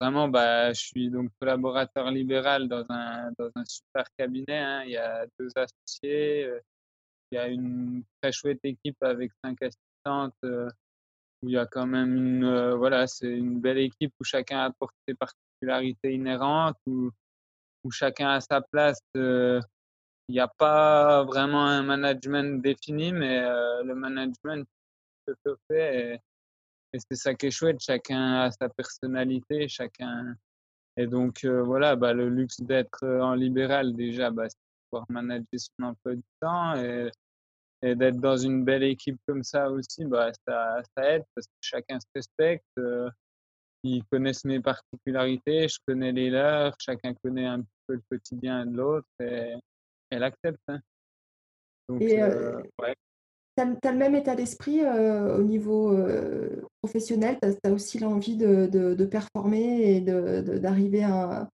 vraiment, 0.00 0.28
bah, 0.28 0.72
je 0.72 0.80
suis 0.80 1.10
donc 1.10 1.30
collaborateur 1.40 2.10
libéral 2.10 2.68
dans 2.68 2.84
un, 2.90 3.30
dans 3.38 3.50
un 3.54 3.64
super 3.64 4.04
cabinet. 4.16 4.58
Hein. 4.58 4.84
Il 4.84 4.92
y 4.92 4.96
a 4.96 5.26
deux 5.38 5.50
associés, 5.56 6.44
euh, 6.44 6.60
il 7.30 7.36
y 7.36 7.38
a 7.38 7.48
une 7.48 8.04
très 8.20 8.32
chouette 8.32 8.60
équipe 8.64 9.02
avec 9.02 9.32
cinq 9.44 9.60
assistantes 9.62 10.34
où 11.42 11.48
il 11.48 11.52
y 11.52 11.58
a 11.58 11.66
quand 11.66 11.86
même 11.86 12.16
une, 12.16 12.72
voilà, 12.74 13.06
c'est 13.06 13.30
une 13.30 13.60
belle 13.60 13.78
équipe 13.78 14.12
où 14.20 14.24
chacun 14.24 14.60
apporte 14.60 14.94
ses 15.06 15.14
parties 15.14 15.36
particularité 15.58 16.14
inhérente 16.14 16.76
où, 16.86 17.10
chacun 17.90 18.28
a 18.28 18.40
sa 18.40 18.60
place. 18.60 19.00
Euh, 19.16 19.60
il 20.28 20.34
n'y 20.34 20.40
a 20.40 20.48
pas 20.48 21.24
vraiment 21.24 21.64
un 21.64 21.82
management 21.82 22.60
défini, 22.60 23.12
mais 23.12 23.38
euh, 23.38 23.82
le 23.82 23.94
management 23.94 24.68
se 25.26 25.56
fait 25.66 26.20
et, 26.92 26.98
c'est 26.98 27.16
ça 27.16 27.34
qui 27.34 27.46
est 27.46 27.50
chouette. 27.50 27.80
Chacun 27.80 28.42
a 28.42 28.50
sa 28.50 28.68
personnalité, 28.68 29.68
chacun. 29.68 30.36
Et 30.96 31.06
donc 31.06 31.44
euh, 31.44 31.62
voilà, 31.62 31.96
bah, 31.96 32.12
le 32.12 32.28
luxe 32.28 32.60
d'être 32.60 33.06
en 33.06 33.34
libéral 33.34 33.94
déjà, 33.94 34.30
bah, 34.30 34.48
c'est 34.48 34.56
pouvoir 34.90 35.06
manager 35.10 35.46
son 35.54 35.84
emploi 35.84 36.14
du 36.14 36.24
temps 36.40 36.74
et, 36.76 37.10
et 37.82 37.94
d'être 37.94 38.18
dans 38.18 38.36
une 38.36 38.64
belle 38.64 38.82
équipe 38.82 39.18
comme 39.26 39.44
ça 39.44 39.70
aussi, 39.70 40.04
bah, 40.04 40.32
ça, 40.46 40.82
ça 40.96 41.14
aide 41.14 41.24
parce 41.34 41.46
que 41.46 41.52
chacun 41.60 42.00
se 42.00 42.06
respecte 42.14 42.66
ils 43.82 44.04
connaissent 44.04 44.44
mes 44.44 44.60
particularités, 44.60 45.68
je 45.68 45.78
connais 45.86 46.12
les 46.12 46.30
leurs, 46.30 46.74
chacun 46.80 47.14
connaît 47.14 47.46
un 47.46 47.62
peu 47.86 47.94
le 47.94 48.02
quotidien 48.10 48.66
de 48.66 48.76
l'autre 48.76 49.08
et 49.20 49.54
elle 50.10 50.22
accepte. 50.22 50.60
Hein. 50.68 50.80
Donc, 51.88 52.02
et 52.02 52.22
euh, 52.22 52.60
ouais. 52.80 52.94
Tu 53.58 53.88
as, 53.88 53.92
le 53.92 53.98
même 53.98 54.14
état 54.14 54.34
d'esprit 54.34 54.80
euh, 54.82 55.38
au 55.38 55.42
niveau 55.42 55.92
euh, 55.92 56.62
professionnel, 56.82 57.38
tu 57.42 57.48
as, 57.64 57.72
aussi 57.72 57.98
l'envie 57.98 58.36
de, 58.36 59.04
performer 59.04 59.96
et 59.96 60.00
d'arriver 60.00 61.04
à, 61.04 61.48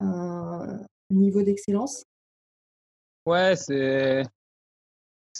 un 0.00 0.78
niveau 1.10 1.42
d'excellence? 1.42 2.04
Ouais, 3.26 3.56
c'est 3.56 4.22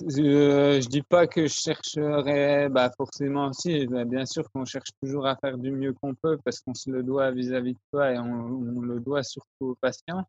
je, 0.01 0.81
je 0.81 0.89
dis 0.89 1.03
pas 1.03 1.27
que 1.27 1.47
je 1.47 1.53
chercherais, 1.53 2.69
bah 2.69 2.91
forcément 2.97 3.49
aussi, 3.49 3.87
bah, 3.87 4.05
bien 4.05 4.27
sûr 4.27 4.49
qu'on 4.51 4.65
cherche 4.65 4.91
toujours 5.03 5.27
à 5.27 5.37
faire 5.37 5.59
du 5.59 5.73
mieux 5.73 5.93
qu'on 5.93 6.15
peut 6.15 6.39
parce 6.45 6.61
qu'on 6.61 6.75
se 6.75 6.91
le 6.91 7.03
doit 7.03 7.31
vis-à-vis 7.31 7.73
de 7.73 7.79
toi 7.93 8.13
et 8.13 8.19
on, 8.19 8.81
le 8.81 9.01
doit 9.01 9.23
surtout 9.23 9.67
aux 9.67 9.75
patients. 9.81 10.25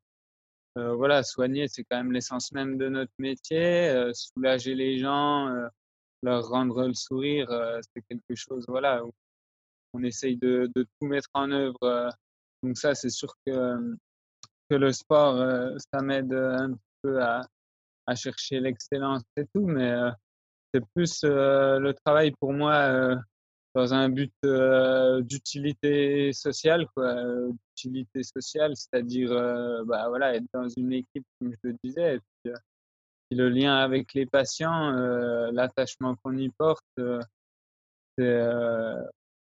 Euh, 0.78 0.94
voilà, 0.94 1.24
soigner, 1.24 1.68
c'est 1.68 1.84
quand 1.84 1.98
même 1.98 2.12
l'essence 2.12 2.52
même 2.52 2.78
de 2.78 2.90
notre 2.90 3.12
métier. 3.18 3.90
Euh, 3.90 4.12
soulager 4.14 4.76
les 4.76 5.00
gens, 5.00 5.48
euh, 5.48 5.68
leur 6.22 6.48
rendre 6.48 6.88
le 6.88 6.94
sourire, 6.94 7.50
c'est 7.82 8.02
quelque 8.08 8.36
chose, 8.36 8.66
voilà, 8.68 9.04
où 9.06 9.12
on 9.94 10.04
essaye 10.04 10.38
de, 10.38 10.70
tout 10.76 11.08
mettre 11.08 11.30
en 11.34 11.50
œuvre. 11.52 12.12
donc 12.62 12.78
ça, 12.78 12.94
c'est 12.94 13.10
sûr 13.10 13.34
que, 13.46 13.96
que 14.70 14.76
le 14.76 14.92
sport, 14.92 15.38
ça 15.94 16.02
m'aide 16.02 16.34
un 16.34 16.74
peu 17.02 17.22
à, 17.24 17.42
à 18.06 18.16
chercher 18.16 18.60
l'excellence 18.60 19.24
et 19.38 19.46
tout, 19.56 19.66
mais 19.66 19.94
c'est 20.74 20.84
plus 20.94 21.24
le 21.24 21.94
travail 22.06 22.34
pour 22.38 22.52
moi 22.52 23.16
dans 23.74 23.94
un 23.94 24.10
but 24.10 24.34
d'utilité 25.22 26.34
sociale, 26.34 26.86
quoi, 26.94 27.16
d'utilité 27.88 28.24
sociale, 28.24 28.76
c'est-à-dire 28.76 29.30
bah, 29.86 30.10
voilà, 30.10 30.36
être 30.36 30.46
dans 30.54 30.68
une 30.68 30.94
équipe, 30.94 31.26
comme 31.40 31.52
je 31.52 31.70
le 31.70 31.76
disais, 31.84 32.16
et 32.16 32.20
puis, 32.44 32.54
le 33.32 33.50
lien 33.50 33.76
avec 33.78 34.14
les 34.14 34.26
patients, 34.26 34.92
l'attachement 35.52 36.16
qu'on 36.24 36.38
y 36.38 36.50
porte, 36.50 36.84
c'est 38.18 38.44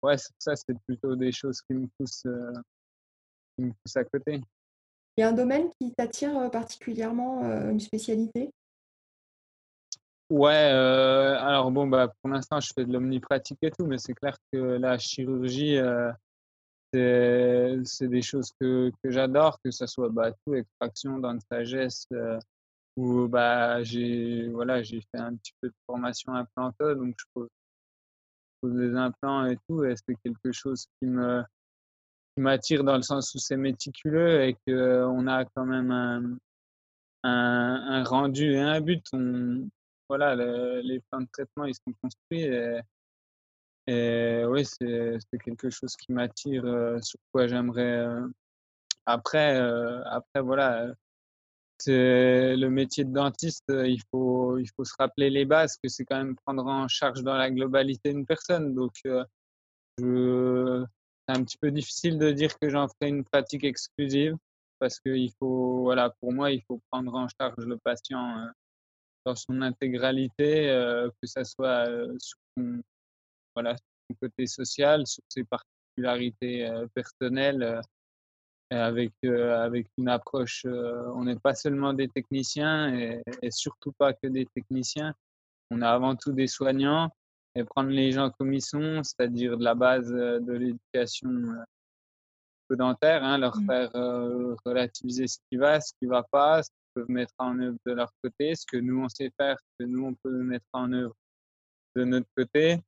ouais, 0.02 0.16
ça, 0.38 0.56
c'est 0.56 0.78
plutôt 0.86 1.16
des 1.16 1.32
choses 1.32 1.60
qui 1.62 1.74
me 1.74 1.88
poussent, 1.98 2.26
qui 3.56 3.64
me 3.64 3.72
poussent 3.72 3.96
à 3.96 4.04
côté. 4.04 4.34
Il 4.34 4.44
Il 5.16 5.20
y 5.20 5.24
a 5.24 5.28
un 5.28 5.32
domaine 5.32 5.68
qui 5.80 5.92
t'attire 5.92 6.50
particulièrement, 6.50 7.42
une 7.42 7.80
spécialité? 7.80 8.50
Ouais, 10.32 10.70
euh, 10.72 11.36
alors 11.40 11.70
bon, 11.70 11.86
bah, 11.86 12.10
pour 12.22 12.30
l'instant, 12.30 12.58
je 12.58 12.72
fais 12.74 12.86
de 12.86 12.92
l'omnipratique 12.94 13.58
et 13.60 13.70
tout, 13.70 13.84
mais 13.84 13.98
c'est 13.98 14.14
clair 14.14 14.34
que 14.50 14.56
la 14.56 14.96
chirurgie, 14.96 15.76
euh, 15.76 16.10
c'est 16.92 18.08
des 18.08 18.22
choses 18.22 18.52
que, 18.60 18.90
que 19.02 19.10
j'adore, 19.10 19.58
que 19.64 19.70
ça 19.70 19.86
soit 19.86 20.10
bah, 20.10 20.32
tout, 20.44 20.54
extraction, 20.54 21.18
dents 21.18 21.34
de 21.34 21.40
sagesse, 21.50 22.06
euh, 22.12 22.38
ou 22.96 23.28
bah, 23.28 23.82
j'ai 23.82 24.48
voilà, 24.48 24.82
fait 24.84 25.04
un 25.14 25.34
petit 25.36 25.52
peu 25.60 25.68
de 25.68 25.74
formation 25.86 26.34
implanteuse, 26.34 26.98
donc 26.98 27.14
je 27.18 27.24
pose, 27.32 27.48
pose 28.60 28.74
des 28.74 28.94
implants 28.94 29.46
et 29.46 29.56
tout, 29.68 29.84
et 29.84 29.94
c'est 29.96 30.16
quelque 30.22 30.52
chose 30.52 30.86
qui 30.98 31.08
me 31.08 31.42
m'attire 32.38 32.82
dans 32.82 32.96
le 32.96 33.02
sens 33.02 33.34
où 33.34 33.38
c'est 33.38 33.58
méticuleux 33.58 34.42
et 34.42 34.56
qu'on 34.66 35.26
a 35.26 35.44
quand 35.44 35.66
même 35.66 35.90
un, 35.90 36.38
un, 37.24 37.86
un 37.88 38.04
rendu 38.04 38.52
et 38.52 38.60
un 38.60 38.80
but. 38.80 39.04
On, 39.12 39.68
voilà, 40.08 40.34
les 40.82 41.00
plans 41.10 41.20
de 41.20 41.28
traitement, 41.30 41.64
ils 41.64 41.74
sont 41.74 41.92
construits 42.02 42.42
et, 42.42 42.80
et 43.86 44.44
oui, 44.46 44.64
c'est 44.64 45.18
quelque 45.44 45.70
chose 45.70 45.96
qui 45.96 46.12
m'attire, 46.12 46.64
euh, 46.64 47.00
sur 47.00 47.18
quoi 47.32 47.48
j'aimerais. 47.48 47.98
Euh, 47.98 48.28
après, 49.06 49.56
euh, 49.60 50.02
après, 50.04 50.40
voilà, 50.42 50.86
c'est 51.78 52.56
le 52.56 52.70
métier 52.70 53.04
de 53.04 53.12
dentiste, 53.12 53.64
il 53.68 54.00
faut, 54.10 54.58
il 54.58 54.68
faut 54.76 54.84
se 54.84 54.94
rappeler 54.98 55.30
les 55.30 55.44
bases, 55.44 55.76
que 55.82 55.88
c'est 55.88 56.04
quand 56.04 56.18
même 56.18 56.36
prendre 56.46 56.66
en 56.66 56.86
charge 56.88 57.22
dans 57.22 57.36
la 57.36 57.50
globalité 57.50 58.10
une 58.10 58.26
personne. 58.26 58.74
Donc, 58.74 58.92
je, 59.98 60.84
c'est 61.28 61.36
un 61.36 61.44
petit 61.44 61.58
peu 61.58 61.70
difficile 61.72 62.18
de 62.18 62.30
dire 62.30 62.56
que 62.60 62.68
j'en 62.68 62.88
ferai 62.88 63.08
une 63.10 63.24
pratique 63.24 63.64
exclusive 63.64 64.36
parce 64.78 65.00
que 65.00 65.10
il 65.10 65.32
faut, 65.38 65.82
voilà, 65.82 66.10
pour 66.20 66.32
moi, 66.32 66.52
il 66.52 66.62
faut 66.68 66.80
prendre 66.90 67.14
en 67.14 67.26
charge 67.28 67.64
le 67.66 67.78
patient 67.78 68.48
dans 69.24 69.34
son 69.34 69.62
intégralité, 69.62 70.66
que 71.20 71.26
ça 71.26 71.44
soit 71.44 71.86
sur 72.18 72.38
son, 72.56 72.82
voilà, 73.54 73.76
son 73.76 74.16
côté 74.20 74.46
social, 74.46 75.06
sur 75.06 75.22
ses 75.28 75.44
particularités 75.44 76.66
euh, 76.66 76.86
personnelles, 76.94 77.80
avec, 78.70 79.12
avec 79.22 79.86
une 79.98 80.08
approche, 80.08 80.64
on 80.64 81.24
n'est 81.24 81.38
pas 81.38 81.54
seulement 81.54 81.92
des 81.92 82.08
techniciens 82.08 82.96
et, 82.96 83.22
et, 83.42 83.50
surtout 83.50 83.92
pas 83.92 84.14
que 84.14 84.28
des 84.28 84.46
techniciens, 84.46 85.12
on 85.70 85.82
est 85.82 85.84
avant 85.84 86.16
tout 86.16 86.32
des 86.32 86.46
soignants 86.46 87.10
et 87.54 87.64
prendre 87.64 87.90
les 87.90 88.12
gens 88.12 88.30
comme 88.30 88.54
ils 88.54 88.62
sont, 88.62 89.02
c'est-à-dire 89.02 89.58
de 89.58 89.64
la 89.64 89.74
base 89.74 90.08
de 90.10 90.52
l'éducation 90.52 91.54
dentaire, 92.70 93.22
hein, 93.22 93.36
leur 93.36 93.58
mmh. 93.58 93.66
faire 93.66 93.90
relativiser 94.64 95.26
ce 95.26 95.36
qui 95.50 95.58
va, 95.58 95.78
ce 95.78 95.92
qui 96.00 96.06
va 96.06 96.22
pas, 96.22 96.62
peuvent 96.94 97.08
mettre 97.08 97.34
en 97.38 97.58
œuvre 97.58 97.78
de 97.86 97.92
leur 97.92 98.12
côté, 98.22 98.54
ce 98.54 98.66
que 98.66 98.76
nous 98.76 99.02
on 99.02 99.08
sait 99.08 99.32
faire, 99.38 99.58
ce 99.58 99.84
que 99.84 99.88
nous 99.88 100.06
on 100.06 100.14
peut 100.14 100.42
mettre 100.42 100.66
en 100.72 100.92
œuvre 100.92 101.14
de 101.96 102.04
notre 102.04 102.28
côté. 102.36 102.80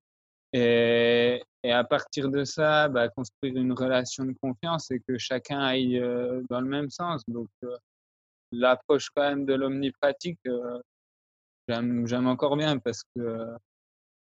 Et, 0.54 1.42
à 1.64 1.84
partir 1.84 2.30
de 2.30 2.44
ça, 2.44 2.88
bah, 2.88 3.08
construire 3.08 3.56
une 3.56 3.72
relation 3.72 4.24
de 4.24 4.34
confiance 4.40 4.90
et 4.90 5.00
que 5.00 5.18
chacun 5.18 5.60
aille 5.60 5.98
euh, 5.98 6.42
dans 6.50 6.60
le 6.60 6.68
même 6.68 6.90
sens. 6.90 7.22
Donc, 7.26 7.48
euh, 7.64 7.76
l'approche 8.52 9.08
quand 9.14 9.22
même 9.22 9.46
de 9.46 9.54
l'omnipratique, 9.54 10.38
euh, 10.46 10.80
j'aime 11.68 12.26
encore 12.26 12.56
bien 12.56 12.78
parce 12.78 13.02
que 13.14 13.46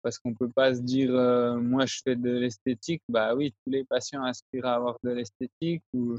parce 0.01 0.17
qu'on 0.17 0.33
peut 0.33 0.49
pas 0.49 0.73
se 0.73 0.79
dire 0.79 1.11
moi 1.59 1.85
je 1.85 1.99
fais 2.03 2.15
de 2.15 2.31
l'esthétique 2.31 3.03
bah 3.09 3.35
oui 3.35 3.51
tous 3.51 3.69
les 3.69 3.83
patients 3.83 4.23
aspirent 4.23 4.65
à 4.65 4.75
avoir 4.75 4.97
de 5.03 5.11
l'esthétique 5.11 5.83
ou 5.93 6.15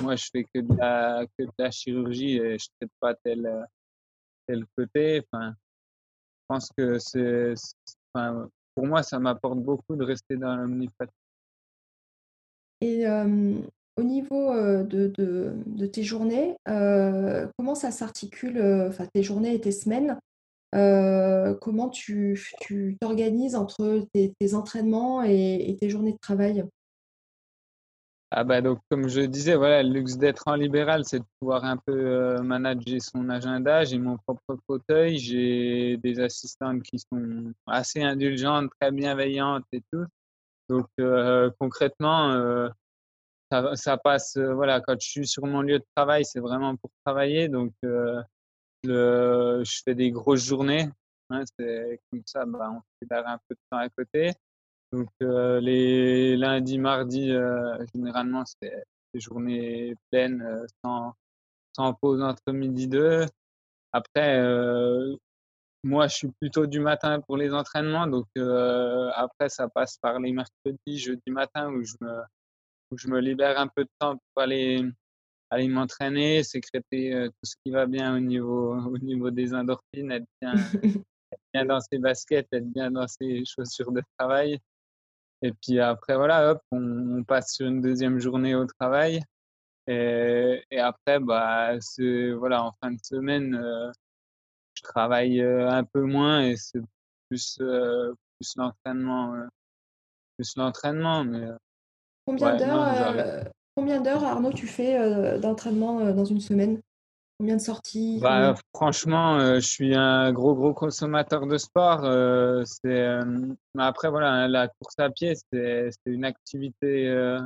moi, 0.00 0.16
je 0.16 0.28
fais 0.30 0.44
que 0.44 0.60
de 0.60 0.74
la, 0.76 1.26
que 1.36 1.44
de 1.44 1.52
la 1.58 1.70
chirurgie 1.70 2.36
et 2.36 2.58
je 2.58 2.66
ne 2.66 2.86
traite 2.86 2.92
pas 3.00 3.14
tel, 3.14 3.66
tel 4.46 4.64
côté. 4.76 5.22
Enfin, 5.32 5.50
je 5.52 6.44
pense 6.48 6.70
que 6.76 6.98
c'est, 6.98 7.54
pour 8.78 8.86
moi, 8.86 9.02
ça 9.02 9.18
m'apporte 9.18 9.58
beaucoup 9.58 9.96
de 9.96 10.04
rester 10.04 10.36
dans 10.36 10.54
l'omnipathie. 10.54 11.10
Et 12.80 13.08
au 13.08 14.02
niveau 14.04 14.54
de, 14.84 15.86
tes 15.86 16.04
journées, 16.04 16.54
comment 16.64 17.74
ça 17.74 17.90
s'articule, 17.90 18.62
enfin 18.88 19.04
tes 19.12 19.24
journées 19.24 19.52
et 19.52 19.60
tes 19.60 19.72
semaines? 19.72 20.16
Comment 20.72 21.88
tu, 21.88 22.38
t'organises 23.00 23.56
entre 23.56 24.06
tes, 24.12 24.54
entraînements 24.54 25.24
et, 25.24 25.76
tes 25.80 25.90
journées 25.90 26.12
de 26.12 26.18
travail? 26.18 26.64
Ah 28.30 28.44
bah 28.44 28.60
donc 28.60 28.80
comme 28.90 29.08
je 29.08 29.22
disais, 29.22 29.54
voilà, 29.56 29.82
le 29.82 29.90
luxe 29.90 30.18
d'être 30.18 30.42
en 30.46 30.54
libéral, 30.54 31.02
c'est 31.06 31.20
de 31.20 31.24
pouvoir 31.40 31.64
un 31.64 31.78
peu 31.78 31.92
euh, 31.94 32.42
manager 32.42 33.00
son 33.00 33.30
agenda. 33.30 33.84
J'ai 33.84 33.98
mon 33.98 34.18
propre 34.18 34.58
fauteuil, 34.66 35.18
j'ai 35.18 35.96
des 35.96 36.20
assistantes 36.20 36.82
qui 36.82 36.98
sont 36.98 37.54
assez 37.66 38.02
indulgentes, 38.02 38.70
très 38.78 38.92
bienveillantes 38.92 39.64
et 39.72 39.82
tout. 39.90 40.04
Donc 40.68 40.88
euh, 41.00 41.50
concrètement, 41.58 42.30
euh, 42.32 42.68
ça, 43.50 43.96
passe, 43.96 44.36
voilà, 44.36 44.82
quand 44.82 45.00
je 45.00 45.08
suis 45.08 45.26
sur 45.26 45.46
mon 45.46 45.62
lieu 45.62 45.78
de 45.78 45.86
travail, 45.96 46.24
c'est 46.26 46.40
vraiment 46.40 46.76
pour 46.76 46.90
travailler. 47.06 47.48
Donc 47.48 47.72
je 47.82 48.22
fais 49.84 49.94
des 49.94 50.10
grosses 50.10 50.44
journées. 50.44 50.90
Hein, 51.30 51.44
c'est 51.58 52.00
comme 52.10 52.22
ça, 52.26 52.44
bah, 52.44 52.70
on 52.72 52.82
fait 52.98 53.14
un 53.14 53.38
peu 53.48 53.54
de 53.54 53.60
temps 53.70 53.78
à 53.78 53.88
côté. 53.88 54.32
Donc 54.92 55.08
euh, 55.22 55.60
les 55.60 56.36
lundis, 56.36 56.78
mardis, 56.78 57.30
euh, 57.30 57.84
généralement, 57.94 58.44
c'est 58.46 58.84
des 59.12 59.20
journées 59.20 59.94
pleines, 60.10 60.40
euh, 60.42 60.66
sans, 60.82 61.14
sans 61.76 61.92
pause 61.94 62.22
entre 62.22 62.52
midi 62.52 62.84
et 62.84 62.86
deux. 62.86 63.26
Après, 63.92 64.42
moi, 65.84 66.08
je 66.08 66.14
suis 66.14 66.28
plutôt 66.40 66.66
du 66.66 66.80
matin 66.80 67.20
pour 67.20 67.36
les 67.36 67.52
entraînements. 67.54 68.06
Donc 68.06 68.26
après, 69.14 69.48
ça 69.48 69.68
passe 69.68 69.96
par 69.98 70.18
les 70.20 70.32
mercredis, 70.32 70.98
jeudi 70.98 71.30
matin 71.30 71.70
où 71.70 71.82
je 71.82 71.94
me, 72.00 72.20
où 72.90 72.98
je 72.98 73.08
me 73.08 73.20
libère 73.20 73.58
un 73.58 73.68
peu 73.68 73.84
de 73.84 73.90
temps 73.98 74.16
pour 74.16 74.42
aller, 74.42 74.84
aller 75.50 75.68
m'entraîner, 75.68 76.42
sécréter 76.42 77.28
tout 77.28 77.44
ce 77.44 77.54
qui 77.64 77.72
va 77.72 77.86
bien 77.86 78.14
au 78.14 78.20
niveau, 78.20 78.74
au 78.92 78.98
niveau 78.98 79.30
des 79.30 79.54
endorphines, 79.54 80.12
être 80.12 80.26
bien, 80.42 80.52
être 81.32 81.40
bien 81.54 81.64
dans 81.64 81.80
ses 81.80 81.98
baskets, 81.98 82.48
être 82.52 82.70
bien 82.70 82.90
dans 82.90 83.08
ses 83.08 83.42
chaussures 83.46 83.92
de 83.92 84.02
travail. 84.18 84.58
Et 85.42 85.52
puis 85.52 85.78
après, 85.80 86.16
voilà, 86.16 86.50
hop, 86.50 86.62
on, 86.72 87.22
passe 87.24 87.54
sur 87.54 87.66
une 87.66 87.80
deuxième 87.80 88.18
journée 88.18 88.54
au 88.54 88.66
travail. 88.66 89.22
Et, 89.86 90.62
et 90.70 90.80
après, 90.80 91.20
bah, 91.20 91.72
voilà, 92.36 92.64
en 92.64 92.72
fin 92.82 92.90
de 92.90 92.98
semaine, 93.02 93.54
euh, 93.54 93.90
je 94.74 94.82
travaille 94.82 95.40
euh, 95.40 95.70
un 95.70 95.84
peu 95.84 96.02
moins 96.02 96.42
et 96.42 96.56
c'est 96.56 96.80
plus, 97.28 97.58
euh, 97.60 98.12
plus 98.38 98.54
l'entraînement. 98.56 99.34
plus 100.36 100.56
l'entraînement. 100.56 101.24
Mais, 101.24 101.46
combien 102.26 102.56
combien 103.76 104.00
d'heures, 104.00 104.24
Arnaud, 104.24 104.52
tu 104.52 104.66
fais 104.66 105.38
d'entraînement 105.38 106.12
dans 106.12 106.24
une 106.24 106.40
semaine? 106.40 106.80
Combien 107.38 107.54
de 107.54 107.60
sorties 107.60 108.18
bah, 108.20 108.56
Franchement, 108.74 109.38
euh, 109.38 109.60
je 109.60 109.68
suis 109.68 109.94
un 109.94 110.32
gros, 110.32 110.56
gros 110.56 110.74
consommateur 110.74 111.46
de 111.46 111.56
sport. 111.56 112.04
Euh, 112.04 112.64
c'est, 112.64 112.88
euh, 112.88 113.22
après, 113.78 114.10
voilà, 114.10 114.48
la 114.48 114.66
course 114.66 114.98
à 114.98 115.08
pied, 115.08 115.34
c'est, 115.52 115.90
une 116.06 116.24
activité 116.24 117.38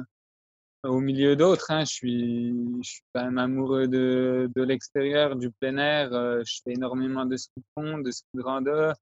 au 0.85 0.99
milieu 0.99 1.37
d'autres. 1.37 1.71
Hein. 1.71 1.85
Je, 1.85 1.93
suis, 1.93 2.55
je 2.83 2.91
suis 2.91 3.03
quand 3.15 3.25
même 3.25 3.37
amoureux 3.37 3.87
de, 3.87 4.51
de 4.57 4.63
l'extérieur, 4.63 5.37
du 5.37 5.51
plein 5.51 5.77
air. 5.77 6.11
je 6.11 6.61
fais 6.65 6.73
énormément 6.73 7.27
de 7.27 7.37
ski 7.37 7.53
de 7.59 7.65
fond, 7.75 7.99
de 7.99 8.11
ski 8.11 8.27
de 8.33 8.41
grandeur. 8.41 8.95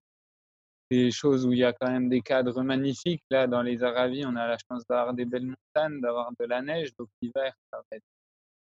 Des 0.90 1.12
choses 1.12 1.46
où 1.46 1.52
il 1.52 1.60
y 1.60 1.64
a 1.64 1.72
quand 1.72 1.88
même 1.88 2.08
des 2.08 2.20
cadres 2.20 2.64
magnifiques. 2.64 3.22
Là, 3.30 3.46
dans 3.46 3.62
les 3.62 3.84
Aravis, 3.84 4.26
on 4.26 4.34
a 4.34 4.48
la 4.48 4.56
chance 4.68 4.82
d'avoir 4.88 5.14
des 5.14 5.24
belles 5.24 5.46
montagnes, 5.46 6.00
d'avoir 6.00 6.32
de 6.36 6.46
la 6.46 6.62
neige. 6.62 6.90
Donc, 6.98 7.06
l'hiver, 7.22 7.54
ça 7.72 7.78
va 7.78 7.96
être 7.96 8.02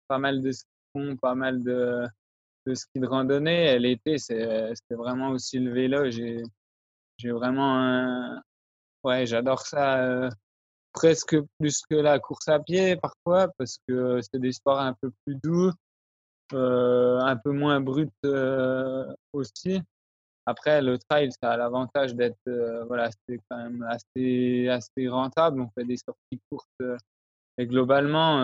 pas 0.06 0.18
mal 0.18 0.40
de 0.40 0.52
ski 0.52 0.68
pas 1.20 1.34
mal 1.34 1.62
de, 1.62 2.06
de 2.66 2.74
ski 2.74 3.00
de 3.00 3.06
randonnée. 3.06 3.78
L'été, 3.78 4.18
c'était 4.18 4.74
vraiment 4.90 5.30
aussi 5.30 5.58
le 5.58 5.72
vélo. 5.72 6.10
J'ai 6.10 7.30
vraiment. 7.30 8.40
Ouais, 9.04 9.26
j'adore 9.26 9.60
ça 9.60 9.98
euh, 10.02 10.30
presque 10.94 11.36
plus 11.58 11.82
que 11.90 11.94
la 11.94 12.18
course 12.18 12.48
à 12.48 12.58
pied 12.58 12.96
parfois 12.96 13.48
parce 13.58 13.76
que 13.86 14.20
c'est 14.22 14.40
des 14.40 14.52
sports 14.52 14.80
un 14.80 14.94
peu 14.94 15.10
plus 15.24 15.36
doux, 15.42 15.70
euh, 16.54 17.20
un 17.20 17.36
peu 17.36 17.50
moins 17.52 17.80
bruts 17.80 18.08
euh, 18.24 19.06
aussi. 19.34 19.80
Après, 20.46 20.80
le 20.80 20.98
trail, 20.98 21.30
ça 21.32 21.52
a 21.52 21.56
l'avantage 21.56 22.14
d'être, 22.14 22.36
voilà, 22.86 23.10
c'est 23.28 23.40
quand 23.50 23.56
même 23.56 23.82
assez, 23.82 24.68
assez 24.68 25.08
rentable. 25.08 25.60
On 25.60 25.70
fait 25.70 25.84
des 25.84 25.96
sorties 25.96 26.40
courtes. 26.50 27.00
et 27.58 27.66
globalement, 27.66 28.40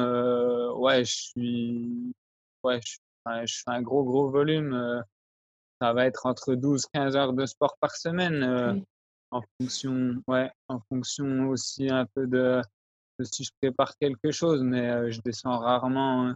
ouais, 0.79 1.05
je 1.05 1.15
suis, 1.15 2.13
ouais, 2.65 2.81
je, 2.83 3.63
fais 3.65 3.71
un 3.71 3.83
gros, 3.83 4.05
gros 4.05 4.31
volume. 4.31 4.73
Euh, 4.75 5.01
ça 5.81 5.93
va 5.93 6.07
être 6.07 6.27
entre 6.27 6.55
12-15 6.55 7.17
heures 7.17 7.33
de 7.33 7.47
sport 7.47 7.77
par 7.81 7.97
semaine. 7.97 8.43
Euh, 8.43 8.75
en 9.31 9.43
fonction, 9.59 10.23
ouais, 10.27 10.51
en 10.69 10.81
fonction 10.89 11.49
aussi 11.49 11.89
un 11.89 12.07
peu 12.15 12.27
de, 12.27 12.61
si 13.25 13.45
je 13.45 13.51
prépare 13.61 13.97
quelque 13.99 14.31
chose, 14.31 14.63
mais 14.63 14.91
euh, 14.91 15.11
je 15.11 15.21
descends 15.21 15.59
rarement 15.59 16.35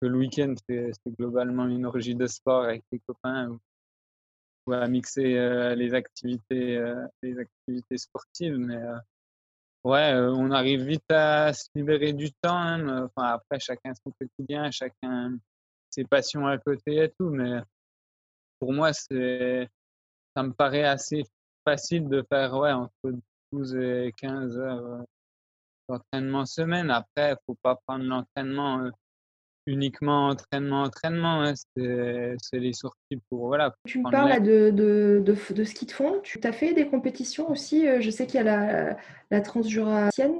que 0.00 0.06
le 0.06 0.18
week-end, 0.18 0.54
c'est 0.68 0.92
globalement 1.18 1.66
une 1.66 1.86
orgie 1.86 2.14
de 2.14 2.26
sport 2.26 2.64
avec 2.64 2.82
les 2.92 3.00
copains 3.00 3.58
ou, 4.66 4.72
à 4.72 4.88
mixer 4.88 5.36
euh, 5.36 5.74
les, 5.74 5.94
activités, 5.94 6.78
euh, 6.78 7.06
les 7.22 7.38
activités 7.38 7.98
sportives. 7.98 8.56
Mais 8.56 8.80
ouais, 9.84 10.14
on 10.14 10.50
arrive 10.50 10.82
vite 10.82 11.10
à 11.10 11.52
se 11.52 11.68
libérer 11.74 12.12
du 12.12 12.32
temps. 12.32 12.56
Hein, 12.56 13.04
enfin, 13.04 13.28
après, 13.28 13.60
chacun 13.60 13.92
son 13.94 14.10
quotidien, 14.12 14.70
chacun 14.70 15.38
ses 15.90 16.04
passions 16.04 16.46
à 16.46 16.58
côté 16.58 17.04
et 17.04 17.10
tout. 17.10 17.30
Mais 17.30 17.60
pour 18.58 18.72
moi, 18.72 18.92
ça 18.92 19.06
me 19.14 20.52
paraît 20.52 20.84
assez 20.84 21.24
facile 21.64 22.08
de 22.08 22.24
faire 22.28 22.54
ouais, 22.54 22.72
entre 22.72 23.12
12 23.52 23.76
et 23.76 24.12
15 24.16 24.58
heures 24.58 25.04
d'entraînement 25.88 26.46
semaine. 26.46 26.90
Après, 26.90 27.32
il 27.32 27.36
faut 27.46 27.56
pas 27.62 27.76
prendre 27.86 28.04
l'entraînement 28.04 28.90
uniquement 29.66 30.28
entraînement, 30.28 30.82
entraînement. 30.82 31.42
Hein. 31.42 31.54
C'est 31.76 32.58
les 32.58 32.72
sorties 32.72 33.20
pour. 33.28 33.46
Voilà, 33.48 33.74
tu 33.86 34.00
me 34.00 34.10
parles 34.10 34.42
de, 34.42 34.70
de, 34.70 35.22
de, 35.24 35.54
de, 35.54 35.64
ski 35.64 35.86
de 35.86 35.92
fond. 35.92 36.20
Tu 36.22 36.40
as 36.44 36.52
fait 36.52 36.74
des 36.74 36.86
compétitions 36.86 37.50
aussi. 37.50 37.86
Je 38.00 38.10
sais 38.10 38.26
qu'il 38.26 38.36
y 38.36 38.40
a 38.40 38.44
la, 38.44 38.96
la 39.30 39.40
Transjurassienne, 39.40 40.34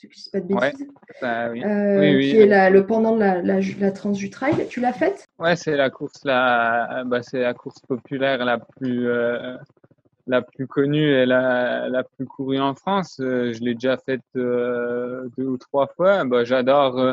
je 0.00 0.06
ne 0.06 0.12
sais 0.14 0.30
pas 0.30 0.40
de 0.40 0.46
bêtises, 0.46 0.88
bah 1.20 1.50
oui. 1.50 1.62
Euh, 1.64 2.20
qui 2.20 2.38
est 2.38 2.46
la, 2.46 2.70
le 2.70 2.86
pendant 2.86 3.14
de 3.14 3.20
la, 3.20 3.42
la, 3.42 3.60
la 3.60 3.90
Trail. 3.90 4.66
Tu 4.68 4.80
l'as 4.80 4.92
faite? 4.92 5.26
Ouais, 5.38 5.56
c'est 5.56 5.76
la 5.76 5.90
course 5.90 6.24
la, 6.24 7.02
bah, 7.04 7.22
c'est 7.22 7.40
la 7.40 7.54
course 7.54 7.80
populaire 7.80 8.44
la 8.44 8.58
plus 8.58 9.08
euh, 9.08 9.56
la 10.26 10.42
plus 10.42 10.66
connue 10.66 11.10
et 11.10 11.26
la, 11.26 11.88
la 11.88 12.04
plus 12.04 12.24
courue 12.24 12.60
en 12.60 12.74
France. 12.74 13.18
Euh, 13.20 13.52
je 13.52 13.60
l'ai 13.60 13.74
déjà 13.74 13.96
faite 13.98 14.22
deux 14.34 15.28
ou 15.44 15.58
trois 15.58 15.88
fois. 15.88 16.24
Bah, 16.24 16.44
j'adore 16.44 17.12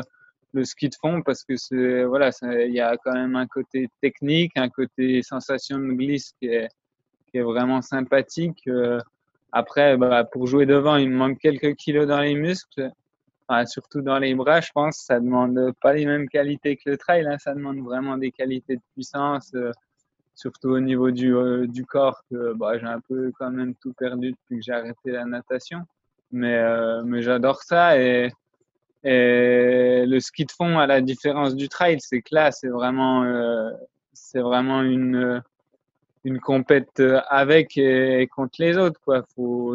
le 0.52 0.64
ski 0.64 0.88
de 0.88 0.94
fond 0.94 1.22
parce 1.22 1.44
que 1.44 1.56
c'est 1.56 2.04
voilà, 2.04 2.30
il 2.42 2.72
y 2.72 2.80
a 2.80 2.96
quand 2.96 3.12
même 3.12 3.36
un 3.36 3.46
côté 3.46 3.88
technique, 4.00 4.52
un 4.56 4.68
côté 4.68 5.22
sensation 5.22 5.78
de 5.78 5.92
glisse 5.92 6.32
qui 6.40 6.48
est, 6.48 6.68
vraiment 7.34 7.82
sympathique. 7.82 8.62
Euh, 8.66 8.98
après, 9.52 9.96
bah, 9.96 10.24
pour 10.24 10.48
jouer 10.48 10.66
devant, 10.66 10.96
il 10.96 11.08
me 11.08 11.16
manque 11.16 11.38
quelques 11.38 11.76
kilos 11.76 12.08
dans 12.08 12.20
les 12.20 12.34
muscles, 12.34 12.90
surtout 13.66 14.00
dans 14.00 14.18
les 14.18 14.34
bras, 14.34 14.60
je 14.60 14.70
pense. 14.74 14.96
Ça 14.96 15.20
demande 15.20 15.72
pas 15.80 15.92
les 15.92 16.04
mêmes 16.04 16.28
qualités 16.28 16.76
que 16.76 16.90
le 16.90 16.96
trail, 16.96 17.26
hein. 17.28 17.38
ça 17.38 17.54
demande 17.54 17.78
vraiment 17.78 18.18
des 18.18 18.32
qualités 18.32 18.76
de 18.76 18.82
puissance, 18.94 19.52
euh, 19.54 19.70
surtout 20.34 20.70
au 20.70 20.80
niveau 20.80 21.12
du, 21.12 21.32
euh, 21.32 21.68
du 21.68 21.86
corps, 21.86 22.20
que 22.28 22.54
bah, 22.54 22.76
j'ai 22.76 22.86
un 22.86 23.00
peu 23.00 23.30
quand 23.38 23.52
même 23.52 23.74
tout 23.76 23.92
perdu 23.92 24.32
depuis 24.32 24.56
que 24.56 24.64
j'ai 24.64 24.72
arrêté 24.72 25.12
la 25.12 25.24
natation. 25.24 25.82
Mais, 26.32 26.60
mais 27.04 27.22
j'adore 27.22 27.62
ça 27.62 27.98
et 27.98 28.30
et 29.04 30.04
le 30.06 30.20
ski 30.20 30.44
de 30.44 30.52
fond, 30.52 30.78
à 30.78 30.86
la 30.86 31.00
différence 31.00 31.54
du 31.54 31.68
trail, 31.68 31.98
c'est 32.00 32.20
que 32.20 32.34
là, 32.34 32.50
c'est 32.50 32.68
vraiment, 32.68 33.22
euh, 33.24 33.70
vraiment 34.34 34.82
une, 34.82 35.42
une 36.24 36.40
compète 36.40 37.02
avec 37.28 37.76
et 37.78 38.26
contre 38.26 38.56
les 38.58 38.76
autres. 38.76 39.00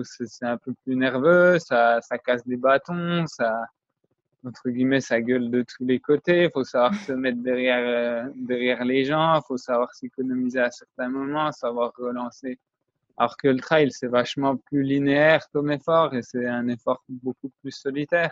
C'est, 0.04 0.46
un 0.46 0.58
peu 0.58 0.74
plus 0.84 0.96
nerveux, 0.96 1.58
ça, 1.60 2.02
ça 2.02 2.18
casse 2.18 2.46
des 2.46 2.58
bâtons, 2.58 3.26
ça, 3.28 3.66
entre 4.46 4.70
guillemets, 4.70 5.02
ça 5.02 5.22
gueule 5.22 5.50
de 5.50 5.62
tous 5.64 5.86
les 5.86 6.00
côtés. 6.00 6.44
Il 6.44 6.52
faut 6.52 6.64
savoir 6.66 6.94
se 6.96 7.14
mettre 7.14 7.42
derrière, 7.42 8.30
derrière 8.36 8.84
les 8.84 9.06
gens, 9.06 9.36
il 9.36 9.42
faut 9.48 9.58
savoir 9.58 9.94
s'économiser 9.94 10.60
à 10.60 10.72
certains 10.72 11.10
moments, 11.10 11.52
savoir 11.52 11.94
relancer. 11.98 12.60
Alors 13.16 13.38
que 13.38 13.48
le 13.48 13.60
trail, 13.60 13.92
c'est 13.92 14.08
vachement 14.08 14.58
plus 14.58 14.84
linéaire 14.84 15.48
comme 15.54 15.72
effort 15.72 16.14
et 16.16 16.24
c'est 16.24 16.48
un 16.48 16.68
effort 16.68 17.04
beaucoup 17.08 17.52
plus 17.62 17.72
solitaire. 17.72 18.32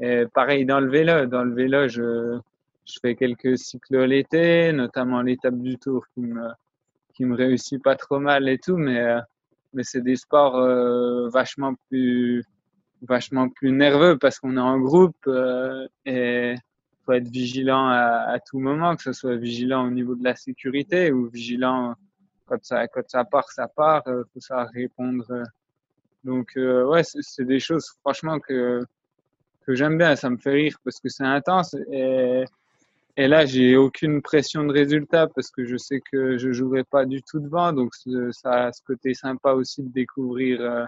Et 0.00 0.24
pareil 0.32 0.66
dans 0.66 0.80
le 0.80 0.90
vélo. 0.90 1.26
Dans 1.26 1.44
le 1.44 1.54
vélo, 1.54 1.88
je, 1.88 2.38
je 2.86 2.98
fais 3.00 3.14
quelques 3.14 3.58
cycles 3.58 4.04
l'été, 4.04 4.72
notamment 4.72 5.22
l'étape 5.22 5.58
du 5.58 5.78
Tour 5.78 6.06
qui 6.14 6.20
me, 6.20 6.48
qui 7.14 7.24
me 7.24 7.34
réussit 7.34 7.82
pas 7.82 7.96
trop 7.96 8.18
mal 8.18 8.48
et 8.48 8.58
tout, 8.58 8.76
mais, 8.76 9.00
euh, 9.00 9.20
mais 9.74 9.82
c'est 9.82 10.02
des 10.02 10.16
sports 10.16 10.56
euh, 10.56 11.28
vachement 11.28 11.74
plus 11.88 12.44
vachement 13.02 13.48
plus 13.50 13.72
nerveux 13.72 14.16
parce 14.16 14.38
qu'on 14.38 14.56
est 14.56 14.60
en 14.60 14.78
groupe 14.78 15.16
euh, 15.26 15.86
et 16.06 16.54
faut 17.04 17.12
être 17.12 17.28
vigilant 17.28 17.88
à, 17.88 18.24
à, 18.28 18.40
tout 18.40 18.58
moment, 18.58 18.96
que 18.96 19.02
ce 19.02 19.12
soit 19.12 19.36
vigilant 19.36 19.86
au 19.86 19.90
niveau 19.90 20.14
de 20.14 20.24
la 20.24 20.34
sécurité 20.34 21.12
ou 21.12 21.26
vigilant 21.28 21.94
quand 22.46 22.64
ça 22.64 22.88
quand 22.88 23.08
ça 23.08 23.24
part, 23.24 23.50
ça 23.50 23.68
part, 23.68 24.02
faut 24.04 24.40
savoir 24.40 24.68
répondre. 24.74 25.26
Donc 26.24 26.52
ouais, 26.56 27.02
c'est 27.04 27.44
des 27.44 27.60
choses 27.60 27.86
franchement 28.00 28.40
que 28.40 28.82
que 29.66 29.74
j'aime 29.74 29.98
bien. 29.98 30.16
Ça 30.16 30.30
me 30.30 30.36
fait 30.36 30.52
rire 30.52 30.78
parce 30.84 31.00
que 31.00 31.08
c'est 31.08 31.24
intense. 31.24 31.74
Et, 31.90 32.44
et 33.18 33.28
là, 33.28 33.46
j'ai 33.46 33.76
aucune 33.76 34.20
pression 34.20 34.64
de 34.64 34.72
résultat 34.72 35.26
parce 35.34 35.50
que 35.50 35.64
je 35.64 35.78
sais 35.78 36.00
que 36.00 36.36
je 36.36 36.52
jouerai 36.52 36.84
pas 36.84 37.06
du 37.06 37.22
tout 37.22 37.40
devant. 37.40 37.72
Donc, 37.72 37.94
ça 38.32 38.66
a 38.66 38.72
ce 38.72 38.82
côté 38.82 39.14
sympa 39.14 39.52
aussi 39.52 39.82
de 39.82 39.88
découvrir 39.88 40.60
euh, 40.60 40.84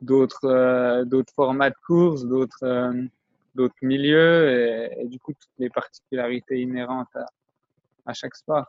d'autres 0.00 0.44
euh, 0.44 1.04
d'autres 1.04 1.32
formats 1.34 1.70
de 1.70 1.76
course, 1.84 2.24
d'autres 2.24 2.62
euh, 2.62 3.02
d'autres 3.56 3.74
milieux 3.82 4.92
et, 5.00 5.06
du 5.06 5.18
coup 5.18 5.32
toutes 5.32 5.58
les 5.58 5.68
particularités 5.68 6.60
inhérentes 6.60 7.16
à, 8.06 8.12
chaque 8.12 8.36
sport. 8.36 8.66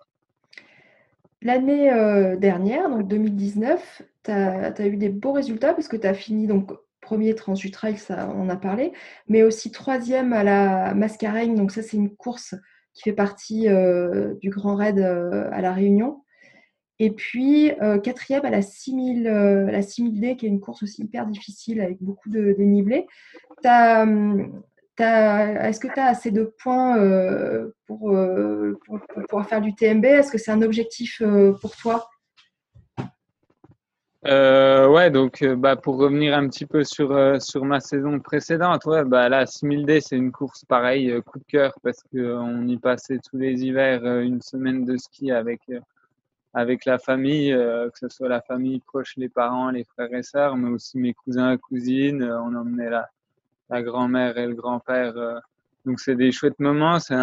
L'année 1.44 1.92
dernière, 2.38 2.90
donc 2.90 3.08
2019, 3.08 4.02
tu 4.24 4.32
as, 4.32 4.74
as, 4.74 4.88
eu 4.88 4.98
des 4.98 5.10
beaux 5.10 5.32
résultats 5.32 5.74
parce 5.76 5.88
que 5.88 5.96
tu 5.96 6.08
as 6.08 6.16
fini 6.16 6.48
donc 6.48 6.72
premier 7.02 7.36
Transju 7.36 7.72
Trail, 7.72 7.98
ça 7.98 8.32
on 8.36 8.44
en 8.44 8.50
a 8.50 8.56
parlé, 8.56 8.94
mais 9.28 9.44
aussi 9.44 9.72
troisième 9.72 10.34
à 10.34 10.44
la 10.44 10.94
Mascareigne. 10.94 11.56
Donc 11.56 11.72
ça, 11.72 11.82
c'est 11.82 11.98
une 11.98 12.16
course 12.16 12.56
qui 12.94 13.04
fait 13.04 13.14
partie 13.14 13.70
euh, 13.70 14.34
du 14.42 14.50
Grand 14.50 14.76
Raid 14.76 15.00
euh, 15.00 15.50
à 15.52 15.62
La 15.62 15.74
Réunion. 15.74 16.24
Et 17.00 17.12
puis 17.12 17.72
euh, 17.82 17.98
quatrième 17.98 18.44
à 18.44 18.50
la 18.50 18.62
6000, 18.62 19.24
la 19.24 19.82
6000D, 19.82 20.36
qui 20.36 20.46
est 20.46 20.50
une 20.50 20.60
course 20.60 20.84
aussi 20.84 21.04
hyper 21.04 21.26
difficile 21.28 21.80
avec 21.80 22.02
beaucoup 22.02 22.30
de 22.30 22.54
dénivelé. 22.58 23.08
Est-ce 23.64 24.60
que 25.80 25.88
tu 25.88 26.00
as 26.00 26.08
assez 26.08 26.32
de 26.32 26.54
points 26.62 26.98
pour, 27.88 28.14
pour, 28.86 29.00
pouvoir 29.30 29.48
faire 29.48 29.62
du 29.62 29.74
TMB 29.74 30.04
Est-ce 30.04 30.30
que 30.30 30.38
c'est 30.38 30.52
un 30.52 30.62
objectif 30.62 31.24
pour 31.62 31.74
toi? 31.78 32.10
Euh, 34.26 34.90
ouais, 34.90 35.12
donc 35.12 35.42
euh, 35.44 35.56
bah, 35.56 35.78
pour 35.78 35.98
revenir 35.98 36.38
un 36.38 36.50
petit 36.50 36.66
peu 36.66 36.84
sur, 36.84 37.12
euh, 37.14 37.40
sur 37.40 37.64
ma 37.64 37.80
saison 37.80 38.20
précédente, 38.20 38.84
ouais, 38.86 39.06
bah, 39.06 39.30
là, 39.30 39.46
6000D, 39.46 40.02
c'est 40.02 40.18
une 40.18 40.34
course 40.34 40.66
pareil, 40.66 41.10
euh, 41.10 41.22
coup 41.22 41.40
de 41.40 41.46
cœur, 41.46 41.74
parce 41.82 42.04
qu'on 42.12 42.68
y 42.68 42.78
passait 42.78 43.20
tous 43.20 43.38
les 43.38 43.64
hivers 43.64 44.04
une 44.20 44.42
semaine 44.42 44.84
de 44.84 44.98
ski 44.98 45.32
avec, 45.32 45.62
avec 46.54 46.84
la 46.84 47.00
famille, 47.00 47.52
que 47.52 47.98
ce 48.00 48.10
soit 48.10 48.28
la 48.28 48.42
famille 48.42 48.80
proche, 48.82 49.14
les 49.16 49.30
parents, 49.30 49.70
les 49.70 49.86
frères 49.86 50.14
et 50.14 50.24
sœurs, 50.24 50.58
mais 50.58 50.70
aussi 50.70 50.98
mes 50.98 51.14
cousins 51.14 51.54
et 51.54 51.58
cousines. 51.58 52.24
on 52.24 52.56
emmenait 52.56 52.90
la, 52.90 53.08
la 53.70 53.82
grand-mère 53.82 54.38
et 54.38 54.48
le 54.48 54.56
grand-père. 54.56 55.14
donc 55.86 56.00
c'est 56.02 56.16
des 56.16 56.32
chouettes 56.34 56.60
moments, 56.60 57.00
c'est 57.00 57.16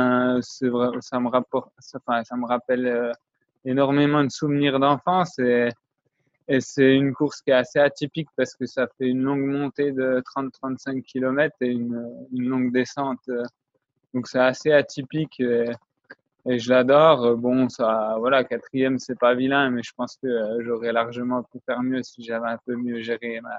vrai, 0.68 0.90
ça, 1.00 1.20
me 1.20 1.28
rapporte, 1.28 1.70
ça 1.78 1.98
me 2.36 2.46
rappelle 2.46 3.12
énormément 3.66 4.24
de 4.24 4.30
souvenirs 4.30 4.78
d'enfance. 4.78 5.38
Et, 5.40 5.68
et 6.48 6.60
c'est 6.60 6.94
une 6.94 7.12
course 7.12 7.42
qui 7.42 7.50
est 7.50 7.54
assez 7.54 7.78
atypique 7.80 8.28
parce 8.36 8.54
que 8.54 8.66
ça 8.66 8.86
fait 8.98 9.08
une 9.08 9.22
longue 9.22 9.44
montée 9.46 9.90
de 9.92 10.22
30-35 10.36 11.02
km 11.02 11.56
et 11.60 11.68
une, 11.70 12.08
longue 12.32 12.72
descente. 12.72 13.28
Donc 14.14 14.28
c'est 14.28 14.38
assez 14.38 14.70
atypique 14.72 15.40
et, 15.40 15.66
je 16.46 16.70
l'adore. 16.70 17.36
Bon, 17.36 17.68
ça, 17.68 18.14
voilà, 18.18 18.44
quatrième, 18.44 19.00
c'est 19.00 19.18
pas 19.18 19.34
vilain, 19.34 19.70
mais 19.70 19.82
je 19.82 19.92
pense 19.96 20.16
que 20.22 20.28
j'aurais 20.60 20.92
largement 20.92 21.42
pu 21.42 21.58
faire 21.66 21.82
mieux 21.82 22.04
si 22.04 22.22
j'avais 22.22 22.48
un 22.48 22.58
peu 22.64 22.76
mieux 22.76 23.00
géré 23.00 23.40
ma, 23.40 23.58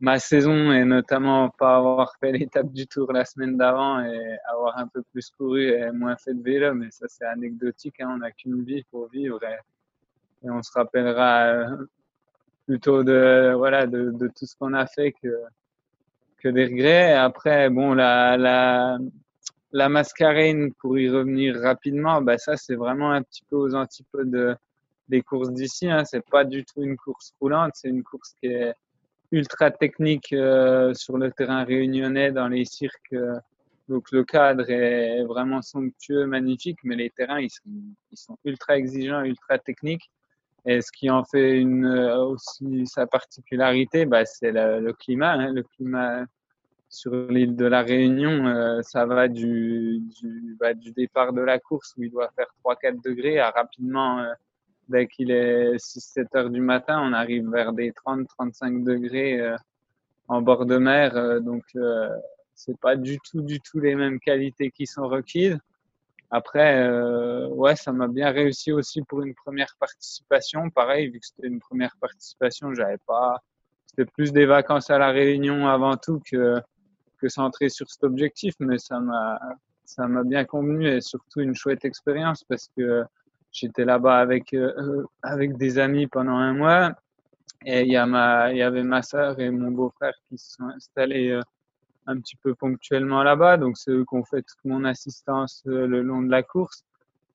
ma 0.00 0.18
saison 0.18 0.72
et 0.72 0.84
notamment 0.86 1.50
pas 1.50 1.76
avoir 1.76 2.16
fait 2.18 2.32
l'étape 2.38 2.72
du 2.72 2.86
tour 2.86 3.12
la 3.12 3.26
semaine 3.26 3.58
d'avant 3.58 4.02
et 4.02 4.36
avoir 4.50 4.78
un 4.78 4.88
peu 4.88 5.02
plus 5.12 5.30
couru 5.30 5.68
et 5.68 5.92
moins 5.92 6.16
fait 6.16 6.32
de 6.32 6.42
vélo. 6.42 6.74
Mais 6.74 6.90
ça, 6.90 7.06
c'est 7.08 7.26
anecdotique. 7.26 8.00
Hein. 8.00 8.12
On 8.14 8.16
n'a 8.18 8.32
qu'une 8.32 8.64
vie 8.64 8.82
pour 8.90 9.08
vivre. 9.10 9.38
Et, 9.44 9.58
et 10.44 10.50
on 10.50 10.62
se 10.62 10.72
rappellera 10.72 11.46
euh, 11.46 11.86
plutôt 12.66 13.04
de 13.04 13.52
voilà 13.56 13.86
de, 13.86 14.28
tout 14.36 14.46
ce 14.46 14.56
qu'on 14.56 14.74
a 14.74 14.86
fait 14.86 15.12
que 15.12 15.28
que 16.38 16.48
des 16.48 16.64
regrets. 16.64 17.14
Après, 17.14 17.70
bon, 17.70 17.94
la 17.94 18.36
la 18.36 18.98
la 19.72 19.88
mascarine 19.88 20.72
pour 20.74 20.98
y 20.98 21.08
revenir 21.08 21.60
rapidement, 21.60 22.20
bah 22.20 22.38
ça 22.38 22.56
c'est 22.56 22.74
vraiment 22.74 23.12
un 23.12 23.22
petit 23.22 23.42
peu 23.48 23.56
aux 23.56 23.74
antipodes 23.74 24.56
des 25.08 25.22
courses 25.22 25.52
d'ici. 25.52 25.88
Hein. 25.88 26.04
C'est 26.04 26.24
pas 26.28 26.44
du 26.44 26.64
tout 26.64 26.82
une 26.82 26.96
course 26.96 27.32
roulante, 27.40 27.72
c'est 27.74 27.88
une 27.88 28.02
course 28.02 28.34
qui 28.40 28.48
est 28.48 28.74
ultra 29.30 29.70
technique 29.70 30.32
euh, 30.32 30.92
sur 30.94 31.16
le 31.16 31.30
terrain 31.32 31.64
réunionnais 31.64 32.32
dans 32.32 32.48
les 32.48 32.64
cirques. 32.64 33.12
Euh, 33.14 33.38
donc 33.88 34.10
le 34.12 34.24
cadre 34.24 34.70
est 34.70 35.24
vraiment 35.24 35.60
somptueux, 35.62 36.26
magnifique, 36.26 36.78
mais 36.84 36.96
les 36.96 37.10
terrains 37.10 37.40
ils 37.40 37.50
sont, 37.50 37.70
ils 38.10 38.18
sont 38.18 38.38
ultra 38.44 38.76
exigeants, 38.76 39.22
ultra 39.22 39.58
techniques. 39.58 40.10
Et 40.64 40.80
ce 40.80 40.92
qui 40.92 41.10
en 41.10 41.24
fait 41.24 41.64
euh, 41.64 42.16
aussi 42.24 42.86
sa 42.86 43.06
particularité, 43.06 44.06
bah, 44.06 44.24
c'est 44.24 44.52
le, 44.52 44.92
climat. 44.92 45.32
Hein. 45.32 45.52
Le 45.52 45.62
climat 45.62 46.24
sur 46.88 47.12
l'île 47.14 47.56
de 47.56 47.64
la 47.64 47.82
Réunion, 47.82 48.82
ça 48.82 49.06
va 49.06 49.26
bah, 49.26 49.28
du, 49.28 50.02
départ 50.94 51.32
de 51.32 51.40
la 51.40 51.58
course 51.58 51.94
où 51.96 52.02
il 52.02 52.10
doit 52.10 52.30
faire 52.36 52.48
3-4 52.64 53.02
degrés 53.02 53.38
à 53.38 53.50
rapidement, 53.50 54.22
dès 54.88 55.06
qu'il 55.06 55.30
est 55.30 55.76
6-7 55.76 56.36
heures 56.36 56.50
du 56.50 56.60
matin, 56.60 57.00
on 57.02 57.14
arrive 57.14 57.48
vers 57.48 57.72
des 57.72 57.92
30-35 57.92 58.84
degrés 58.84 59.40
en 60.28 60.42
bord 60.42 60.66
de 60.66 60.76
mer. 60.76 61.40
donc, 61.40 61.64
c'est 62.54 62.78
pas 62.78 62.96
du 62.96 63.18
tout, 63.18 63.40
du 63.40 63.58
tout 63.60 63.80
les 63.80 63.94
mêmes 63.94 64.20
qualités 64.20 64.70
qui 64.70 64.86
sont 64.86 65.08
requises. 65.08 65.58
Après, 66.34 66.78
euh, 66.78 67.46
ouais, 67.48 67.76
ça 67.76 67.92
m'a 67.92 68.08
bien 68.08 68.30
réussi 68.30 68.72
aussi 68.72 69.02
pour 69.02 69.20
une 69.20 69.34
première 69.34 69.76
participation. 69.78 70.70
Pareil, 70.70 71.10
vu 71.10 71.20
que 71.20 71.26
c'était 71.26 71.46
une 71.46 71.60
première 71.60 71.94
participation, 72.00 72.72
j'avais 72.72 72.96
pas. 73.06 73.42
C'était 73.86 74.06
plus 74.06 74.32
des 74.32 74.46
vacances 74.46 74.88
à 74.88 74.98
la 74.98 75.10
Réunion 75.10 75.68
avant 75.68 75.96
tout 75.98 76.22
que 76.24 76.58
que 77.18 77.28
centré 77.28 77.68
sur 77.68 77.88
cet 77.88 78.02
objectif, 78.04 78.54
mais 78.60 78.78
ça 78.78 78.98
m'a 78.98 79.38
ça 79.84 80.08
m'a 80.08 80.24
bien 80.24 80.46
convenu 80.46 80.88
et 80.88 81.02
surtout 81.02 81.40
une 81.40 81.54
chouette 81.54 81.84
expérience 81.84 82.44
parce 82.44 82.68
que 82.76 83.04
j'étais 83.52 83.84
là-bas 83.84 84.18
avec 84.18 84.54
euh, 84.54 85.04
avec 85.22 85.58
des 85.58 85.78
amis 85.78 86.06
pendant 86.06 86.36
un 86.36 86.54
mois 86.54 86.94
et 87.66 87.82
il 87.82 87.92
y 87.92 87.96
a 87.96 88.06
ma 88.06 88.50
il 88.52 88.56
y 88.56 88.62
avait 88.62 88.82
ma 88.82 89.02
sœur 89.02 89.38
et 89.38 89.50
mon 89.50 89.70
beau-frère 89.70 90.14
qui 90.28 90.38
se 90.38 90.52
sont 90.52 90.68
installés 90.68 91.30
euh, 91.30 91.42
un 92.06 92.18
petit 92.20 92.36
peu 92.36 92.54
ponctuellement 92.54 93.22
là-bas. 93.22 93.56
Donc, 93.56 93.76
c'est 93.78 93.90
eux 93.90 94.04
qui 94.08 94.14
ont 94.14 94.24
fait 94.24 94.42
toute 94.42 94.64
mon 94.64 94.84
assistance 94.84 95.62
euh, 95.66 95.86
le 95.86 96.02
long 96.02 96.22
de 96.22 96.30
la 96.30 96.42
course. 96.42 96.84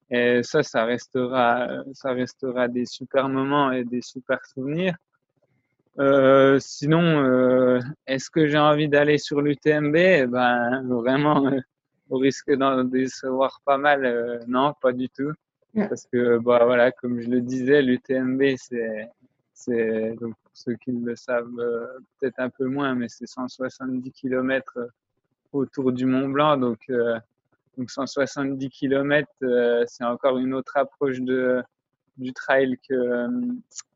Et 0.09 0.41
ça, 0.43 0.63
ça 0.63 0.85
restera, 0.85 1.67
ça 1.93 2.11
restera 2.11 2.67
des 2.67 2.85
super 2.85 3.27
moments 3.27 3.71
et 3.71 3.83
des 3.83 4.01
super 4.01 4.45
souvenirs. 4.45 4.95
Euh, 5.99 6.59
sinon, 6.59 7.01
euh, 7.01 7.79
est-ce 8.05 8.29
que 8.29 8.47
j'ai 8.47 8.57
envie 8.57 8.87
d'aller 8.87 9.17
sur 9.17 9.41
l'UTMB 9.41 9.95
eh 9.95 10.25
Ben, 10.27 10.83
vraiment, 10.87 11.47
euh, 11.47 11.59
au 12.09 12.17
risque 12.17 12.53
d'en 12.53 12.83
décevoir 12.83 13.61
pas 13.65 13.77
mal, 13.77 14.43
non, 14.47 14.73
pas 14.81 14.93
du 14.93 15.09
tout. 15.09 15.33
Parce 15.75 16.07
que, 16.11 16.37
bah, 16.39 16.65
voilà, 16.65 16.91
comme 16.91 17.19
je 17.19 17.29
le 17.29 17.41
disais, 17.41 17.81
l'UTMB, 17.81 18.41
c'est, 18.57 19.09
c'est 19.53 20.15
donc 20.19 20.33
ceux 20.57 20.75
qui 20.75 20.91
le 20.91 21.15
savent 21.15 21.59
euh, 21.59 21.85
peut-être 22.19 22.39
un 22.39 22.49
peu 22.49 22.65
moins, 22.65 22.95
mais 22.95 23.07
c'est 23.09 23.27
170 23.27 24.11
km 24.11 24.73
euh, 24.77 24.87
autour 25.53 25.91
du 25.91 26.05
Mont 26.05 26.29
Blanc. 26.29 26.57
Donc, 26.57 26.79
euh, 26.89 27.19
donc 27.77 27.91
170 27.91 28.69
km, 28.69 29.27
c'est 29.87 30.03
encore 30.03 30.39
une 30.39 30.53
autre 30.55 30.75
approche 30.77 31.21
de, 31.21 31.61
du 32.17 32.33
trail 32.33 32.75
que, 32.89 33.27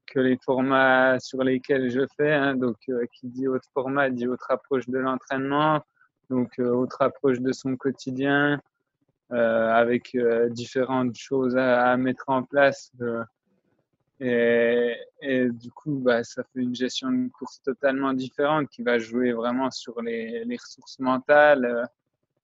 que 0.05 0.19
les 0.19 0.37
formats 0.37 1.19
sur 1.19 1.43
lesquels 1.43 1.89
je 1.89 2.05
fais. 2.15 2.31
Hein. 2.31 2.55
Donc, 2.55 2.77
qui 3.13 3.27
dit 3.27 3.47
autre 3.47 3.67
format 3.73 4.11
dit 4.11 4.27
autre 4.27 4.51
approche 4.51 4.87
de 4.87 4.99
l'entraînement, 4.99 5.81
donc 6.29 6.59
autre 6.59 7.01
approche 7.01 7.39
de 7.39 7.51
son 7.51 7.75
quotidien, 7.75 8.61
avec 9.31 10.15
différentes 10.51 11.17
choses 11.17 11.57
à, 11.57 11.97
mettre 11.97 12.25
en 12.27 12.43
place. 12.43 12.91
Et, 14.23 15.49
du 15.49 15.71
coup, 15.71 15.95
bah, 15.95 16.23
ça 16.23 16.43
fait 16.43 16.61
une 16.61 16.75
gestion 16.75 17.11
de 17.11 17.29
course 17.29 17.59
totalement 17.63 18.13
différente 18.13 18.69
qui 18.69 18.83
va 18.83 18.99
jouer 18.99 19.31
vraiment 19.31 19.71
sur 19.71 19.99
les, 20.03 20.45
les 20.45 20.57
ressources 20.57 20.99
mentales, 20.99 21.65
euh, 21.65 21.83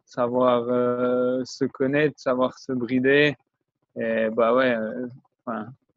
savoir 0.03 0.65
euh, 0.69 1.43
se 1.45 1.65
connaître, 1.65 2.19
savoir 2.19 2.57
se 2.57 2.71
brider. 2.71 3.36
Et 3.95 4.30
bah 4.30 4.55
ouais, 4.55 4.75
euh, 4.75 5.07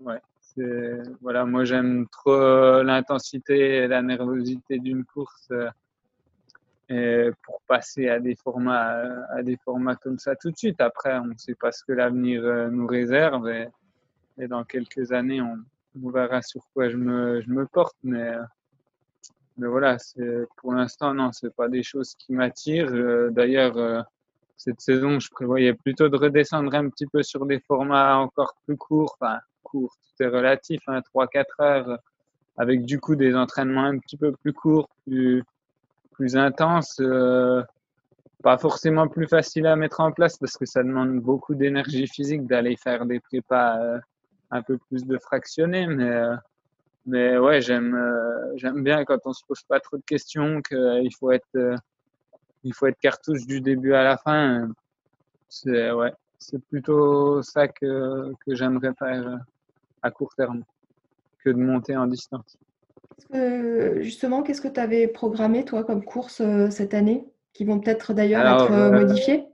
ouais. 0.00 0.20
Voilà, 1.22 1.46
moi 1.46 1.64
j'aime 1.64 2.06
trop 2.08 2.82
l'intensité 2.82 3.76
et 3.76 3.88
la 3.88 4.02
nervosité 4.02 4.78
d'une 4.78 5.04
course. 5.04 5.48
Pour 7.44 7.60
passer 7.68 8.08
à 8.08 8.18
des 8.18 8.34
formats 8.34 9.24
à 9.30 9.44
des 9.44 9.56
formats 9.64 9.94
comme 9.94 10.18
ça 10.18 10.34
tout 10.34 10.50
de 10.50 10.56
suite. 10.56 10.80
Après, 10.80 11.16
on 11.18 11.26
ne 11.26 11.36
sait 11.36 11.54
pas 11.54 11.70
ce 11.70 11.84
que 11.84 11.92
l'avenir 11.92 12.42
nous 12.70 12.86
réserve. 12.86 13.48
Et 14.38 14.48
dans 14.48 14.64
quelques 14.64 15.12
années, 15.12 15.40
on, 15.40 16.10
verra 16.10 16.42
sur 16.42 16.62
quoi 16.72 16.88
je 16.88 16.96
me, 16.96 17.40
je 17.40 17.50
me 17.50 17.66
porte. 17.66 17.96
Mais, 18.02 18.32
mais 19.56 19.68
voilà, 19.68 19.96
pour 20.56 20.72
l'instant, 20.72 21.14
non, 21.14 21.32
c'est 21.32 21.54
pas 21.54 21.68
des 21.68 21.82
choses 21.82 22.14
qui 22.14 22.32
m'attirent. 22.32 22.92
Euh, 22.92 23.30
d'ailleurs, 23.30 23.76
euh, 23.76 24.00
cette 24.56 24.80
saison, 24.80 25.18
je 25.18 25.30
prévoyais 25.30 25.74
plutôt 25.74 26.08
de 26.08 26.16
redescendre 26.16 26.74
un 26.74 26.88
petit 26.88 27.06
peu 27.06 27.22
sur 27.22 27.46
des 27.46 27.60
formats 27.60 28.18
encore 28.18 28.54
plus 28.66 28.76
courts, 28.76 29.16
enfin, 29.20 29.38
courts, 29.62 29.96
tout 30.18 30.24
relatif, 30.24 30.80
hein, 30.86 31.00
3-4 31.14 31.44
heures, 31.60 31.98
avec 32.56 32.84
du 32.84 33.00
coup 33.00 33.16
des 33.16 33.34
entraînements 33.34 33.84
un 33.84 33.98
petit 33.98 34.16
peu 34.16 34.32
plus 34.32 34.52
courts, 34.52 34.88
plus, 35.06 35.42
plus 36.12 36.36
intenses. 36.36 36.98
Euh, 37.00 37.62
pas 38.42 38.58
forcément 38.58 39.08
plus 39.08 39.26
facile 39.26 39.66
à 39.66 39.76
mettre 39.76 40.00
en 40.00 40.12
place 40.12 40.38
parce 40.38 40.56
que 40.56 40.66
ça 40.66 40.82
demande 40.82 41.20
beaucoup 41.20 41.54
d'énergie 41.54 42.06
physique 42.06 42.46
d'aller 42.46 42.76
faire 42.76 43.06
des 43.06 43.20
prépas 43.20 43.78
euh, 43.78 43.98
un 44.50 44.62
peu 44.62 44.78
plus 44.78 45.04
de 45.04 45.18
fractionné, 45.18 45.86
mais 45.86 46.10
euh, 46.10 46.36
mais 47.06 47.38
ouais, 47.38 47.60
j'aime 47.60 47.94
euh, 47.94 48.56
j'aime 48.56 48.82
bien 48.82 49.04
quand 49.04 49.18
on 49.24 49.32
se 49.32 49.44
pose 49.46 49.62
pas 49.62 49.80
trop 49.80 49.96
de 49.96 50.02
questions, 50.02 50.60
qu'il 50.62 51.14
faut 51.18 51.30
être 51.32 51.76
il 52.64 52.74
faut 52.74 52.86
être 52.86 52.98
cartouche 53.00 53.46
du 53.46 53.60
début 53.60 53.94
à 53.94 54.04
la 54.04 54.16
fin. 54.16 54.68
C'est 55.48 55.90
ouais, 55.92 56.12
c'est 56.38 56.62
plutôt 56.66 57.42
ça 57.42 57.68
que 57.68 58.32
que 58.46 58.54
j'aimerais 58.54 58.92
faire 58.98 59.38
à 60.02 60.10
court 60.10 60.34
terme 60.34 60.62
que 61.44 61.50
de 61.50 61.56
monter 61.56 61.96
en 61.96 62.06
distance. 62.06 62.58
justement, 64.00 64.42
qu'est-ce 64.42 64.60
que 64.60 64.68
tu 64.68 64.80
avais 64.80 65.08
programmé 65.08 65.64
toi 65.64 65.84
comme 65.84 66.04
course 66.04 66.42
cette 66.70 66.94
année 66.94 67.24
qui 67.52 67.64
vont 67.64 67.80
peut-être 67.80 68.14
d'ailleurs 68.14 68.46
être 68.46 68.72
euh, 68.72 68.90
modifiées? 68.90 69.44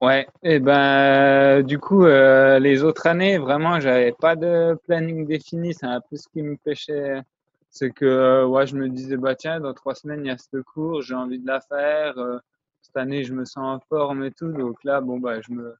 Ouais, 0.00 0.26
et 0.42 0.60
ben 0.60 1.62
du 1.62 1.78
coup 1.78 2.04
euh, 2.06 2.58
les 2.58 2.82
autres 2.84 3.06
années 3.06 3.36
vraiment 3.36 3.80
j'avais 3.80 4.12
pas 4.12 4.34
de 4.34 4.74
planning 4.86 5.26
défini, 5.26 5.74
c'est 5.74 5.84
un 5.84 6.00
peu 6.00 6.16
ce 6.16 6.26
qui 6.28 6.42
me 6.42 6.56
pêchait, 6.56 7.20
c'est 7.68 7.90
que 7.90 8.06
euh, 8.06 8.46
ouais 8.46 8.66
je 8.66 8.76
me 8.76 8.88
disais 8.88 9.18
bah 9.18 9.34
tiens 9.34 9.60
dans 9.60 9.74
trois 9.74 9.94
semaines 9.94 10.24
il 10.24 10.28
y 10.28 10.30
a 10.30 10.38
ce 10.38 10.56
cours, 10.62 11.02
j'ai 11.02 11.14
envie 11.14 11.38
de 11.38 11.46
la 11.46 11.60
faire, 11.60 12.16
euh, 12.16 12.38
cette 12.80 12.96
année 12.96 13.24
je 13.24 13.34
me 13.34 13.44
sens 13.44 13.58
en 13.58 13.78
forme 13.90 14.24
et 14.24 14.30
tout, 14.30 14.50
donc 14.50 14.82
là 14.84 15.02
bon 15.02 15.18
bah 15.20 15.42
je 15.42 15.52
me 15.52 15.74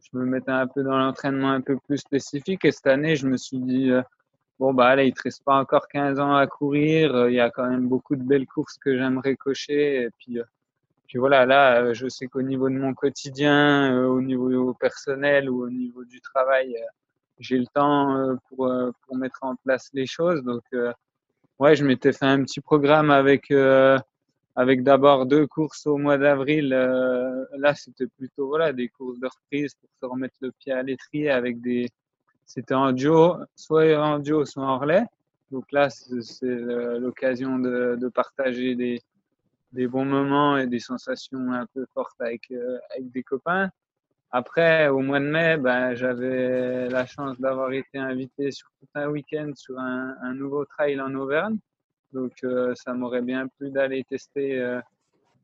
je 0.00 0.18
me 0.18 0.24
mettais 0.24 0.52
un 0.52 0.66
peu 0.66 0.82
dans 0.82 0.96
l'entraînement 0.96 1.50
un 1.50 1.60
peu 1.60 1.76
plus 1.76 1.98
spécifique. 1.98 2.64
Et 2.64 2.72
cette 2.72 2.86
année 2.86 3.14
je 3.16 3.26
me 3.26 3.36
suis 3.36 3.58
dit 3.58 3.90
bon 4.58 4.72
bah 4.72 4.86
allez 4.86 5.06
il 5.08 5.12
te 5.12 5.22
reste 5.24 5.44
pas 5.44 5.56
encore 5.60 5.86
15 5.88 6.18
ans 6.18 6.34
à 6.34 6.46
courir, 6.46 7.28
il 7.28 7.34
y 7.34 7.40
a 7.40 7.50
quand 7.50 7.68
même 7.68 7.88
beaucoup 7.88 8.16
de 8.16 8.22
belles 8.22 8.46
courses 8.46 8.78
que 8.78 8.96
j'aimerais 8.96 9.36
cocher. 9.36 10.02
Et 10.04 10.10
puis 10.18 10.38
puis 11.06 11.18
voilà, 11.18 11.46
là, 11.46 11.82
euh, 11.82 11.94
je 11.94 12.08
sais 12.08 12.26
qu'au 12.26 12.42
niveau 12.42 12.68
de 12.68 12.74
mon 12.74 12.94
quotidien, 12.94 13.92
euh, 13.94 14.06
au 14.06 14.20
niveau 14.20 14.74
personnel 14.74 15.48
ou 15.48 15.64
au 15.64 15.70
niveau 15.70 16.04
du 16.04 16.20
travail, 16.20 16.76
euh, 16.76 16.86
j'ai 17.38 17.58
le 17.58 17.66
temps 17.66 18.36
pour, 18.48 18.72
pour 19.02 19.16
mettre 19.16 19.40
en 19.42 19.56
place 19.56 19.90
les 19.92 20.06
choses. 20.06 20.42
Donc, 20.42 20.64
ouais, 21.58 21.76
je 21.76 21.84
m'étais 21.84 22.14
fait 22.14 22.24
un 22.24 22.42
petit 22.42 22.62
programme 22.62 23.10
avec, 23.10 23.52
avec 24.54 24.82
d'abord 24.82 25.26
deux 25.26 25.46
courses 25.46 25.86
au 25.86 25.98
mois 25.98 26.16
d'avril. 26.16 26.70
là, 26.70 27.74
c'était 27.74 28.06
plutôt 28.06 28.46
voilà, 28.48 28.72
des 28.72 28.88
courses 28.88 29.18
de 29.18 29.26
reprise 29.26 29.74
pour 29.74 29.90
se 30.00 30.06
remettre 30.06 30.36
le 30.40 30.50
pied 30.50 30.72
à 30.72 30.82
l'étrier 30.82 31.28
avec 31.28 31.60
des. 31.60 31.90
C'était 32.46 32.72
en 32.72 32.92
duo, 32.92 33.36
soit 33.54 33.98
en 33.98 34.18
duo, 34.18 34.46
soit 34.46 34.64
en 34.64 34.78
relais. 34.78 35.04
Donc 35.50 35.70
là, 35.72 35.90
c'est 35.90 36.48
l'occasion 36.48 37.58
de, 37.58 37.98
de 38.00 38.08
partager 38.08 38.74
des, 38.74 39.02
des 39.72 39.86
bons 39.86 40.04
moments 40.04 40.56
et 40.56 40.66
des 40.66 40.78
sensations 40.78 41.52
un 41.52 41.66
peu 41.66 41.86
fortes 41.92 42.20
avec, 42.20 42.50
euh, 42.50 42.78
avec 42.90 43.10
des 43.10 43.22
copains. 43.22 43.70
Après, 44.30 44.88
au 44.88 45.00
mois 45.00 45.20
de 45.20 45.26
mai, 45.26 45.56
ben, 45.56 45.94
j'avais 45.94 46.88
la 46.88 47.06
chance 47.06 47.38
d'avoir 47.40 47.72
été 47.72 47.98
invité 47.98 48.50
sur 48.50 48.68
tout 48.78 48.88
un 48.94 49.08
week-end 49.08 49.52
sur 49.54 49.78
un, 49.78 50.16
un, 50.22 50.34
nouveau 50.34 50.64
trail 50.64 51.00
en 51.00 51.14
Auvergne. 51.14 51.58
Donc, 52.12 52.32
euh, 52.44 52.74
ça 52.74 52.92
m'aurait 52.92 53.22
bien 53.22 53.46
plu 53.46 53.70
d'aller 53.70 54.04
tester, 54.04 54.58
euh, 54.58 54.80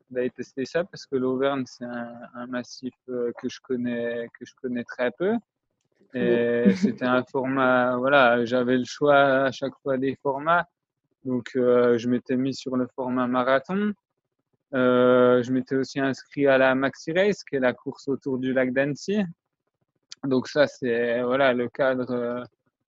d'aller 0.09 0.29
tester 0.29 0.65
ça 0.65 0.83
parce 0.83 1.05
que 1.05 1.15
l'Auvergne, 1.15 1.63
c'est 1.65 1.85
un, 1.85 2.13
un, 2.35 2.47
massif 2.47 2.93
que 3.07 3.49
je 3.49 3.59
connais, 3.61 4.27
que 4.39 4.45
je 4.45 4.53
connais 4.61 4.83
très 4.83 5.11
peu. 5.11 5.33
Et 6.13 6.65
c'était 6.75 7.05
un 7.05 7.23
format, 7.23 7.97
voilà, 7.97 8.45
j'avais 8.45 8.77
le 8.77 8.85
choix 8.85 9.45
à 9.45 9.51
chaque 9.51 9.73
fois 9.81 9.97
des 9.97 10.15
formats. 10.21 10.67
Donc, 11.23 11.51
je 11.53 12.09
m'étais 12.09 12.35
mis 12.35 12.53
sur 12.53 12.75
le 12.75 12.85
format 12.95 13.27
marathon. 13.27 13.93
Euh, 14.73 15.43
je 15.43 15.51
m'étais 15.51 15.75
aussi 15.75 15.99
inscrit 15.99 16.47
à 16.47 16.57
la 16.57 16.73
Maxi 16.75 17.11
Race, 17.11 17.43
qui 17.43 17.55
est 17.55 17.59
la 17.59 17.73
course 17.73 18.07
autour 18.07 18.39
du 18.39 18.53
lac 18.53 18.73
d'Annecy. 18.73 19.21
Donc 20.23 20.47
ça, 20.47 20.67
c'est 20.67 21.21
voilà 21.21 21.53
le 21.53 21.69
cadre. 21.69 22.11
Euh, 22.11 22.43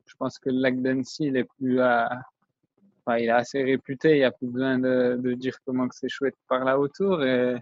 je 0.05 0.15
pense 0.15 0.39
que 0.39 0.49
le 0.49 0.59
lac 0.59 0.81
d'Annecy, 0.81 1.25
il 1.25 1.37
est 1.37 1.43
plus 1.43 1.79
enfin, 1.81 3.17
il 3.17 3.25
est 3.25 3.29
assez 3.29 3.63
réputé. 3.63 4.11
Il 4.11 4.19
n'y 4.19 4.23
a 4.23 4.31
plus 4.31 4.47
besoin 4.47 4.79
de, 4.79 5.33
dire 5.33 5.57
comment 5.65 5.87
que 5.87 5.95
c'est 5.95 6.09
chouette 6.09 6.35
par 6.47 6.63
là 6.63 6.79
autour. 6.79 7.23
Et, 7.23 7.55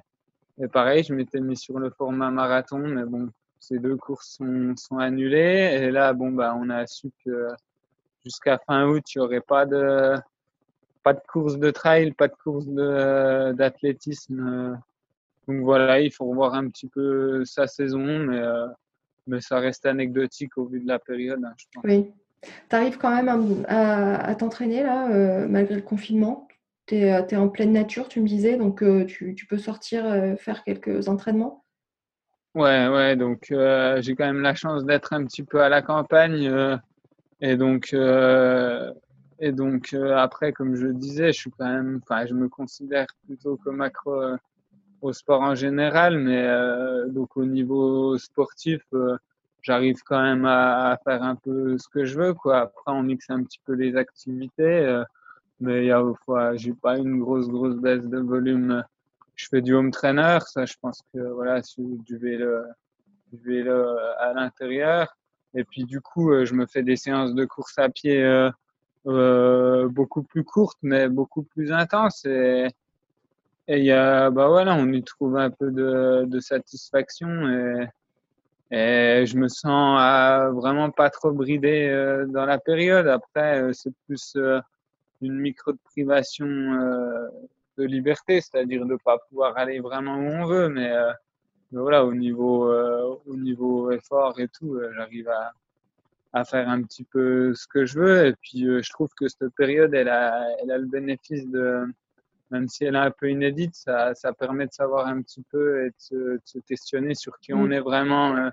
pareil, 0.72 1.04
je 1.04 1.14
m'étais 1.14 1.40
mis 1.40 1.58
sur 1.58 1.80
le 1.80 1.90
format 1.90 2.32
marathon, 2.32 2.80
mais 2.80 3.04
bon, 3.06 3.30
ces 3.60 3.80
deux 3.80 3.98
courses 3.98 4.38
sont, 4.38 4.98
annulées. 4.98 5.80
Et 5.82 5.92
là, 5.92 6.14
bon 6.14 6.32
bah, 6.32 6.56
on 6.58 6.70
a 6.70 6.86
su 6.88 7.10
que 7.26 7.50
jusqu'à 8.24 8.58
fin 8.60 8.86
août, 8.88 9.04
il 9.14 9.18
n'y 9.18 9.26
aurait 9.26 9.42
pas 9.42 9.66
de 9.66 10.16
pas 11.04 11.14
de 11.14 11.22
course 11.28 11.58
de 11.58 11.70
trail, 11.70 12.12
pas 12.14 12.28
de 12.28 12.36
course 12.44 12.66
d'athlétisme. 13.56 14.80
donc 15.48 15.62
voilà, 15.62 16.00
il 16.00 16.12
faut 16.12 16.26
revoir 16.26 16.54
un 16.54 16.70
petit 16.70 16.88
peu 16.88 17.44
sa 17.46 17.68
saison, 17.68 18.20
mais, 18.20 18.42
mais 19.28 19.42
ça 19.42 19.60
reste 19.60 19.86
anecdotique 19.86 20.58
au 20.58 20.66
vu 20.66 20.80
de 20.80 20.88
la 20.88 21.00
période, 21.00 21.44
hein, 21.44 21.54
je 21.58 21.66
pense. 21.74 21.84
Oui. 21.84 22.12
Tu 22.70 22.76
arrives 22.76 22.98
quand 22.98 23.16
même 23.16 23.66
à, 23.68 24.36
t'entraîner 24.36 24.84
là, 24.84 25.08
malgré 25.48 25.76
le 25.76 25.82
confinement? 25.82 26.48
Tu 26.88 26.96
es, 26.96 27.36
en 27.36 27.48
pleine 27.48 27.72
nature, 27.72 28.10
tu 28.10 28.20
me 28.20 28.28
disais, 28.28 28.58
donc 28.58 28.84
tu, 29.08 29.36
tu, 29.36 29.46
peux 29.46 29.58
sortir 29.58 30.04
faire 30.38 30.64
quelques 30.64 31.08
entraînements? 31.08 31.64
Ouais, 32.56 32.88
ouais, 32.88 33.16
donc 33.16 33.48
j'ai 33.50 34.16
quand 34.16 34.26
même 34.26 34.42
la 34.42 34.56
chance 34.56 34.84
d'être 34.86 35.14
un 35.14 35.26
petit 35.26 35.44
peu 35.44 35.62
à 35.62 35.70
la 35.70 35.82
campagne. 35.82 36.80
et 37.40 37.56
donc, 37.56 37.96
et 39.40 39.52
donc 39.52 39.94
après, 39.94 40.54
comme 40.54 40.76
je 40.76 40.88
disais, 40.88 41.32
je 41.32 41.40
suis 41.40 41.52
quand 41.52 41.66
même, 41.66 42.02
enfin, 42.04 42.26
je 42.26 42.34
me 42.34 42.50
considère 42.50 43.08
plutôt 43.26 43.58
comme 43.58 43.82
accro 43.82 44.14
au 45.02 45.14
sport 45.14 45.42
en 45.42 45.56
général, 45.56 46.18
mais 46.20 46.48
donc 47.10 47.36
au 47.38 47.46
niveau 47.46 48.18
sportif, 48.18 48.82
j'arrive 49.62 50.02
quand 50.06 50.22
même 50.22 50.46
à, 50.46 50.98
faire 51.04 51.24
un 51.24 51.36
peu 51.36 51.78
ce 51.78 51.88
que 51.90 52.06
je 52.06 52.20
veux, 52.20 52.34
quoi. 52.34 52.62
Après, 52.62 52.92
on 52.92 53.04
mixe 53.04 53.30
un 53.30 53.44
petit 53.44 53.60
peu 53.66 53.74
les 53.74 53.96
activités, 53.96 55.04
mais 55.60 55.84
il 55.84 55.88
y 55.88 55.92
a 55.92 56.04
fois, 56.26 56.56
j'ai 56.56 56.74
pas 56.74 56.98
une 56.98 57.20
grosse, 57.20 57.48
grosse 57.48 57.76
baisse 57.76 58.08
de 58.08 58.20
volume. 58.20 58.84
Je 59.36 59.48
fais 59.50 59.62
du 59.62 59.74
home 59.74 59.92
trainer, 59.92 60.40
ça, 60.48 60.66
je 60.66 60.76
pense 60.82 61.02
que 61.14 61.20
voilà, 61.20 61.62
du 61.78 62.18
vélo, 62.18 62.62
du 63.32 63.40
vélo 63.44 63.98
à 64.20 64.34
l'intérieur. 64.34 65.16
Et 65.56 65.64
puis 65.64 65.86
du 65.86 66.02
coup, 66.02 66.34
je 66.46 66.54
me 66.54 66.66
fais 66.66 66.84
des 66.84 66.96
séances 66.96 67.34
de 67.34 67.46
course 67.46 67.78
à 67.78 67.90
pied 67.90 68.24
euh, 68.24 68.50
beaucoup 69.06 70.24
plus 70.24 70.44
courtes, 70.44 70.80
mais 70.82 71.10
beaucoup 71.10 71.44
plus 71.44 71.72
intenses. 71.72 72.26
Et 72.26 72.68
et 73.68 73.78
il 73.78 73.86
y 73.86 73.92
a, 73.92 74.30
bah 74.30 74.48
voilà, 74.50 74.76
on 74.76 74.92
y 74.92 75.02
trouve 75.04 75.38
un 75.38 75.50
peu 75.50 75.72
de, 75.72 76.26
de 76.26 76.40
satisfaction 76.42 77.30
et, 77.50 77.88
et, 78.72 79.26
je 79.26 79.38
me 79.38 79.48
sens 79.48 80.00
euh, 80.02 80.52
vraiment 80.52 80.90
pas 80.92 81.10
trop 81.10 81.32
bridé 81.32 81.88
euh, 81.90 82.26
dans 82.26 82.46
la 82.46 82.58
période. 82.58 83.08
Après, 83.08 83.62
euh, 83.62 83.72
c'est 83.72 83.94
plus 84.06 84.38
une 85.22 85.40
micro 85.40 85.72
de 85.72 85.78
privation 85.86 86.46
de 87.78 87.84
liberté, 87.86 88.42
c'est-à-dire 88.42 88.86
de 88.86 88.98
pas 88.98 89.18
pouvoir 89.30 89.58
aller 89.58 89.80
vraiment 89.80 90.16
où 90.16 90.28
on 90.28 90.46
veut, 90.46 90.68
mais, 90.68 90.92
mais 91.72 91.80
voilà, 91.80 92.04
au 92.04 92.14
niveau, 92.14 92.70
au 92.70 93.36
niveau 93.38 93.92
effort 93.92 94.38
et 94.42 94.50
tout, 94.50 94.78
j'arrive 94.96 95.30
à, 95.30 95.54
à 96.34 96.44
faire 96.44 96.68
un 96.68 96.82
petit 96.82 97.04
peu 97.04 97.54
ce 97.54 97.68
que 97.68 97.86
je 97.86 98.00
veux. 98.00 98.28
Et 98.28 98.34
puis, 98.42 98.66
je 98.66 98.90
trouve 98.92 99.10
que 99.16 99.28
cette 99.28 99.54
période, 99.56 99.94
elle 99.94 100.10
a, 100.10 100.48
elle 100.62 100.72
a 100.72 100.78
le 100.78 100.88
bénéfice 100.88 101.48
de, 101.48 101.86
même 102.54 102.70
si 102.70 102.86
elle 102.86 102.96
est 102.96 103.00
un 103.00 103.12
peu 103.12 103.32
inédite, 103.32 103.76
ça, 103.76 104.14
ça 104.14 104.32
permet 104.32 104.68
de 104.68 104.72
savoir 104.72 105.08
un 105.08 105.22
petit 105.24 105.42
peu 105.52 105.86
et 105.86 105.90
de 105.90 106.40
se, 106.46 106.60
questionner 106.60 107.16
sur 107.16 107.40
qui 107.40 107.52
on 107.52 107.68
mm. 107.68 107.74
est 107.74 107.80
vraiment 107.80 108.36
euh, 108.38 108.50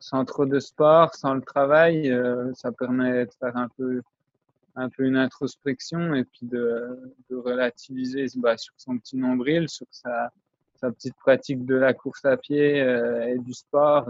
sans 0.00 0.24
trop 0.24 0.46
de 0.46 0.58
sport, 0.58 1.14
sans 1.14 1.34
le 1.34 1.42
travail. 1.42 2.10
Euh, 2.10 2.52
ça 2.54 2.72
permet 2.72 3.26
de 3.26 3.32
faire 3.38 3.56
un 3.56 3.68
peu, 3.76 4.00
un 4.76 4.88
peu 4.88 5.04
une 5.04 5.16
introspection 5.16 6.14
et 6.14 6.24
puis 6.24 6.46
de, 6.46 6.98
de 7.28 7.36
relativiser 7.36 8.26
bah, 8.36 8.56
sur 8.56 8.72
son 8.78 8.96
petit 8.96 9.18
nombril, 9.18 9.68
sur 9.68 9.86
sa, 9.90 10.32
sa 10.76 10.90
petite 10.90 11.16
pratique 11.16 11.66
de 11.66 11.74
la 11.74 11.92
course 11.92 12.24
à 12.24 12.38
pied 12.38 12.80
euh, 12.80 13.26
et 13.26 13.38
du 13.38 13.52
sport, 13.52 14.08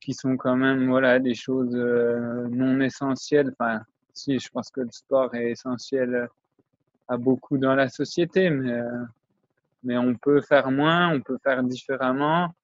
qui 0.00 0.14
sont 0.14 0.36
quand 0.36 0.56
même 0.56 0.88
voilà, 0.88 1.18
des 1.18 1.34
choses 1.34 1.74
non 1.74 2.80
essentielles. 2.80 3.52
Enfin, 3.58 3.80
si, 4.14 4.38
je 4.38 4.48
pense 4.50 4.70
que 4.70 4.80
le 4.80 4.90
sport 4.90 5.34
est 5.34 5.50
essentiel 5.50 6.28
beaucoup 7.18 7.58
dans 7.58 7.74
la 7.74 7.88
société, 7.88 8.50
mais, 8.50 8.72
euh, 8.72 9.04
mais 9.84 9.98
on 9.98 10.14
peut 10.14 10.40
faire 10.40 10.70
moins, 10.70 11.12
on 11.12 11.20
peut 11.20 11.38
faire 11.42 11.62
différemment. 11.62 12.54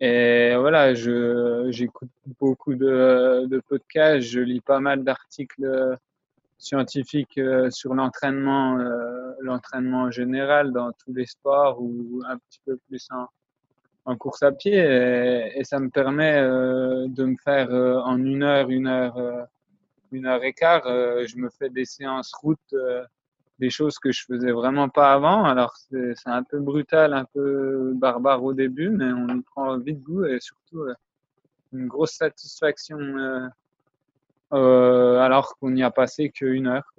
Et 0.00 0.54
voilà, 0.56 0.94
j'écoute 0.94 2.10
beaucoup 2.40 2.74
de, 2.74 3.62
podcasts, 3.68 4.26
je 4.26 4.40
lis 4.40 4.60
pas 4.60 4.80
mal 4.80 5.04
d'articles 5.04 5.96
scientifiques 6.58 7.38
euh, 7.38 7.70
sur 7.70 7.94
l'entraînement, 7.94 8.78
euh, 8.78 9.32
l'entraînement 9.40 10.10
général 10.10 10.72
dans 10.72 10.92
tous 10.92 11.12
les 11.12 11.26
sports 11.26 11.80
ou 11.80 12.22
un 12.26 12.36
petit 12.36 12.60
peu 12.64 12.76
plus 12.88 13.06
en, 13.10 13.26
en 14.04 14.16
course 14.16 14.42
à 14.42 14.52
pied. 14.52 14.74
Et, 14.74 15.52
et 15.58 15.64
ça 15.64 15.78
me 15.78 15.90
permet 15.90 16.40
de 16.40 17.24
me 17.24 17.36
faire 17.42 17.70
en 17.70 18.18
une 18.24 18.42
heure, 18.42 18.70
une 18.70 18.86
heure, 18.86 19.48
une 20.10 20.26
heure 20.26 20.44
et 20.44 20.52
quart, 20.52 20.84
je 20.84 21.36
me 21.36 21.48
fais 21.50 21.70
des 21.70 21.84
séances 21.84 22.32
route 22.34 22.74
des 23.62 23.70
choses 23.70 23.98
que 24.00 24.10
je 24.10 24.24
faisais 24.24 24.50
vraiment 24.50 24.88
pas 24.88 25.12
avant. 25.12 25.44
Alors 25.44 25.76
c'est 25.76 26.16
un 26.26 26.42
peu 26.42 26.58
brutal, 26.58 27.14
un 27.14 27.24
peu 27.24 27.92
barbare 27.94 28.42
au 28.42 28.52
début, 28.52 28.90
mais 28.90 29.12
on 29.12 29.28
y 29.28 29.40
prend 29.42 29.78
vite 29.78 30.02
goût 30.02 30.24
et 30.24 30.40
surtout 30.40 30.80
euh, 30.80 30.94
une 31.72 31.86
grosse 31.86 32.14
satisfaction 32.14 32.98
euh, 32.98 33.46
euh, 34.52 35.18
alors 35.20 35.56
qu'on 35.58 35.70
n'y 35.70 35.84
a 35.84 35.92
passé 35.92 36.30
qu'une 36.30 36.66
heure. 36.66 36.92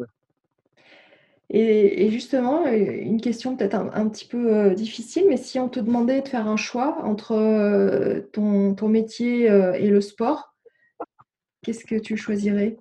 Et, 1.56 2.10
justement, 2.10 2.66
une 2.66 3.22
question 3.22 3.56
peut-être 3.56 3.76
un, 3.76 4.10
petit 4.10 4.26
peu 4.26 4.72
difficile, 4.72 5.26
mais 5.30 5.38
si 5.38 5.60
on 5.60 5.70
te 5.70 5.80
demandait 5.80 6.22
de 6.22 6.28
faire 6.28 6.48
un 6.48 6.58
choix 6.58 6.98
entre 7.04 8.22
ton, 8.32 8.74
ton 8.74 8.88
métier 8.88 9.46
et 9.46 9.88
le 9.88 10.02
sport, 10.02 10.56
qu'est-ce 11.62 11.86
que 11.86 12.00
tu 12.00 12.18
choisirais? 12.18 12.78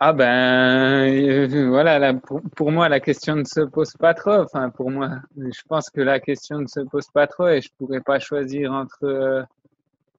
Ah 0.00 0.12
ben 0.12 1.06
euh, 1.08 1.68
voilà, 1.68 2.12
pour, 2.56 2.72
moi 2.72 2.88
la 2.88 2.98
question 3.00 3.36
ne 3.36 3.44
se 3.44 3.60
pose 3.60 3.92
pas 3.92 4.12
trop. 4.12 4.32
Enfin 4.42 4.68
pour 4.70 4.90
moi, 4.90 5.20
je 5.36 5.62
pense 5.68 5.88
que 5.88 6.00
la 6.00 6.18
question 6.20 6.58
ne 6.60 6.66
se 6.66 6.80
pose 6.80 7.06
pas 7.14 7.26
trop 7.28 7.48
et 7.48 7.60
je 7.60 7.70
pourrais 7.78 8.00
pas 8.00 8.18
choisir 8.18 8.72
entre 8.72 9.04
euh, 9.04 9.42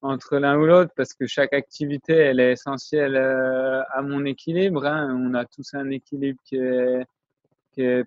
entre 0.02 0.38
l'un 0.38 0.58
ou 0.58 0.66
l'autre 0.66 0.92
parce 0.96 1.14
que 1.14 1.28
chaque 1.28 1.54
activité 1.54 2.14
elle 2.14 2.40
est 2.40 2.54
essentielle 2.54 3.18
euh, 3.18 3.84
à 3.94 4.02
mon 4.02 4.24
équilibre. 4.26 4.86
Hein. 4.86 5.16
On 5.20 5.34
a 5.34 5.46
tous 5.46 5.74
un 5.74 5.90
équilibre 5.92 6.40
qui 6.46 6.56
est 6.56 7.06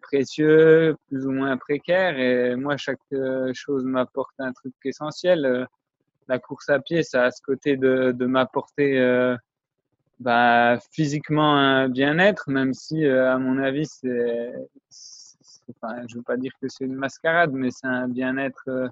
précieux, 0.02 0.96
plus 1.08 1.26
ou 1.26 1.30
moins 1.30 1.56
précaire 1.56 2.18
et 2.18 2.56
moi 2.56 2.76
chaque 2.76 3.00
chose 3.52 3.84
m'apporte 3.84 4.34
un 4.38 4.52
truc 4.52 4.74
essentiel. 4.84 5.66
La 6.28 6.38
course 6.38 6.68
à 6.68 6.78
pied, 6.78 7.02
ça 7.02 7.24
a 7.24 7.30
ce 7.30 7.40
côté 7.42 7.76
de, 7.76 8.12
de 8.12 8.26
m'apporter 8.26 8.98
bah, 10.20 10.78
physiquement 10.92 11.56
un 11.56 11.88
bien-être, 11.88 12.50
même 12.50 12.74
si, 12.74 13.04
euh, 13.04 13.32
à 13.32 13.38
mon 13.38 13.58
avis, 13.58 13.86
c'est, 13.86 14.52
enfin, 15.70 16.02
je 16.08 16.16
veux 16.16 16.22
pas 16.22 16.36
dire 16.36 16.52
que 16.60 16.68
c'est 16.68 16.84
une 16.84 16.96
mascarade, 16.96 17.52
mais 17.52 17.70
c'est 17.70 17.86
un 17.86 18.08
bien-être 18.08 18.64
euh, 18.68 18.88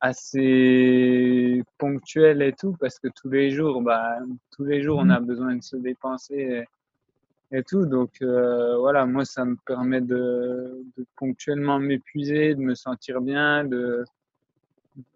assez 0.00 1.62
ponctuel 1.78 2.42
et 2.42 2.52
tout, 2.52 2.76
parce 2.78 2.98
que 2.98 3.08
tous 3.08 3.30
les 3.30 3.50
jours, 3.50 3.82
bah, 3.82 4.18
tous 4.52 4.64
les 4.64 4.82
jours, 4.82 4.98
on 4.98 5.10
a 5.10 5.18
mmh. 5.20 5.26
besoin 5.26 5.56
de 5.56 5.62
se 5.62 5.76
dépenser 5.76 6.34
et, 6.34 6.64
tout. 7.66 7.86
Donc, 7.86 8.10
euh, 8.22 8.76
voilà, 8.78 9.06
moi, 9.06 9.24
ça 9.24 9.44
me 9.44 9.56
permet 9.66 10.00
de, 10.00 10.84
ponctuellement 11.16 11.78
m'épuiser, 11.78 12.54
de 12.54 12.60
me 12.60 12.74
sentir 12.74 13.20
bien, 13.20 13.64
de, 13.64 14.04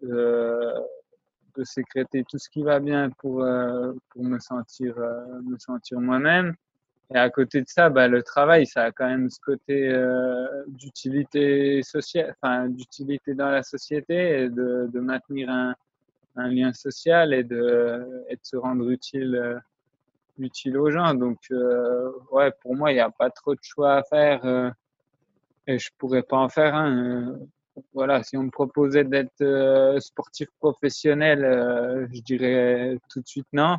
de 0.01 1.63
sécréter 1.63 2.23
tout 2.29 2.37
ce 2.37 2.49
qui 2.49 2.63
va 2.63 2.79
bien 2.79 3.09
pour, 3.09 3.43
euh, 3.43 3.93
pour 4.09 4.23
me 4.23 4.39
sentir, 4.39 4.97
euh, 4.97 5.57
sentir 5.57 5.99
moi-même. 5.99 6.55
Et 7.13 7.17
à 7.17 7.29
côté 7.29 7.61
de 7.61 7.67
ça, 7.67 7.89
bah, 7.89 8.07
le 8.07 8.21
travail, 8.21 8.67
ça 8.67 8.83
a 8.83 8.91
quand 8.91 9.07
même 9.07 9.29
ce 9.29 9.39
côté 9.39 9.91
d'utilité 10.67 11.81
sociale, 11.81 12.35
enfin, 12.39 12.69
d'utilité 12.69 13.33
dans 13.33 13.49
la 13.49 13.63
société 13.63 14.43
et 14.43 14.49
de, 14.49 14.87
de 14.93 14.99
maintenir 14.99 15.49
un, 15.49 15.73
un, 16.35 16.49
lien 16.49 16.71
social 16.71 17.33
et 17.33 17.43
de, 17.43 18.05
et 18.29 18.35
de 18.35 18.41
se 18.43 18.55
rendre 18.57 18.87
utile, 18.91 19.59
utile 20.39 20.77
aux 20.77 20.89
gens. 20.89 21.13
Donc, 21.13 21.37
ouais, 22.31 22.51
pour 22.61 22.75
moi, 22.75 22.91
il 22.91 22.95
n'y 22.95 23.01
a 23.01 23.11
pas 23.11 23.29
trop 23.29 23.53
de 23.53 23.59
choix 23.61 23.95
à 23.95 24.03
faire 24.03 24.73
et 25.67 25.77
je 25.77 25.89
pourrais 25.97 26.23
pas 26.23 26.37
en 26.37 26.49
faire 26.49 26.75
un 26.75 27.37
voilà, 27.93 28.23
si 28.23 28.37
on 28.37 28.43
me 28.43 28.51
proposait 28.51 29.03
d'être 29.03 29.41
euh, 29.41 29.99
sportif 29.99 30.47
professionnel, 30.59 31.43
euh, 31.43 32.07
je 32.13 32.21
dirais 32.21 32.97
tout 33.09 33.21
de 33.21 33.27
suite 33.27 33.47
non. 33.53 33.77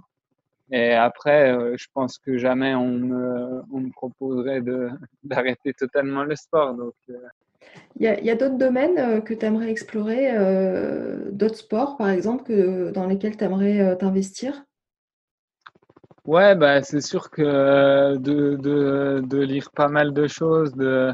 Et 0.73 0.93
après, 0.93 1.53
euh, 1.53 1.75
je 1.77 1.87
pense 1.93 2.19
que 2.19 2.39
jamais 2.39 2.75
on 2.75 2.89
me, 2.89 3.63
on 3.73 3.81
me 3.81 3.91
proposerait 3.91 4.63
d'arrêter 5.25 5.73
totalement 5.75 6.25
le 6.25 6.37
sport. 6.37 6.75
Donc, 6.75 6.95
il 7.97 8.03
y 8.03 8.09
a, 8.09 8.33
a 8.33 8.37
d'autres 8.37 8.59
domaines 8.59 9.23
que 9.23 9.35
tu 9.35 9.45
aimerais 9.45 9.71
explorer, 9.71 10.33
d'autres 11.31 11.57
sports 11.57 11.97
par 11.97 12.09
exemple, 12.09 12.45
que, 12.45 12.91
dans 12.91 13.07
lesquels 13.07 13.37
tu 13.37 13.45
aimerais 13.45 13.97
t'investir? 13.99 14.65
Ouais, 16.27 16.55
bah, 16.55 16.83
c'est 16.83 17.01
sûr 17.01 17.31
que 17.31 18.17
de, 18.17 18.57
de, 18.57 19.23
de, 19.25 19.39
lire 19.39 19.71
pas 19.71 19.89
mal 19.89 20.13
de 20.13 20.27
choses, 20.29 20.75
de, 20.75 21.13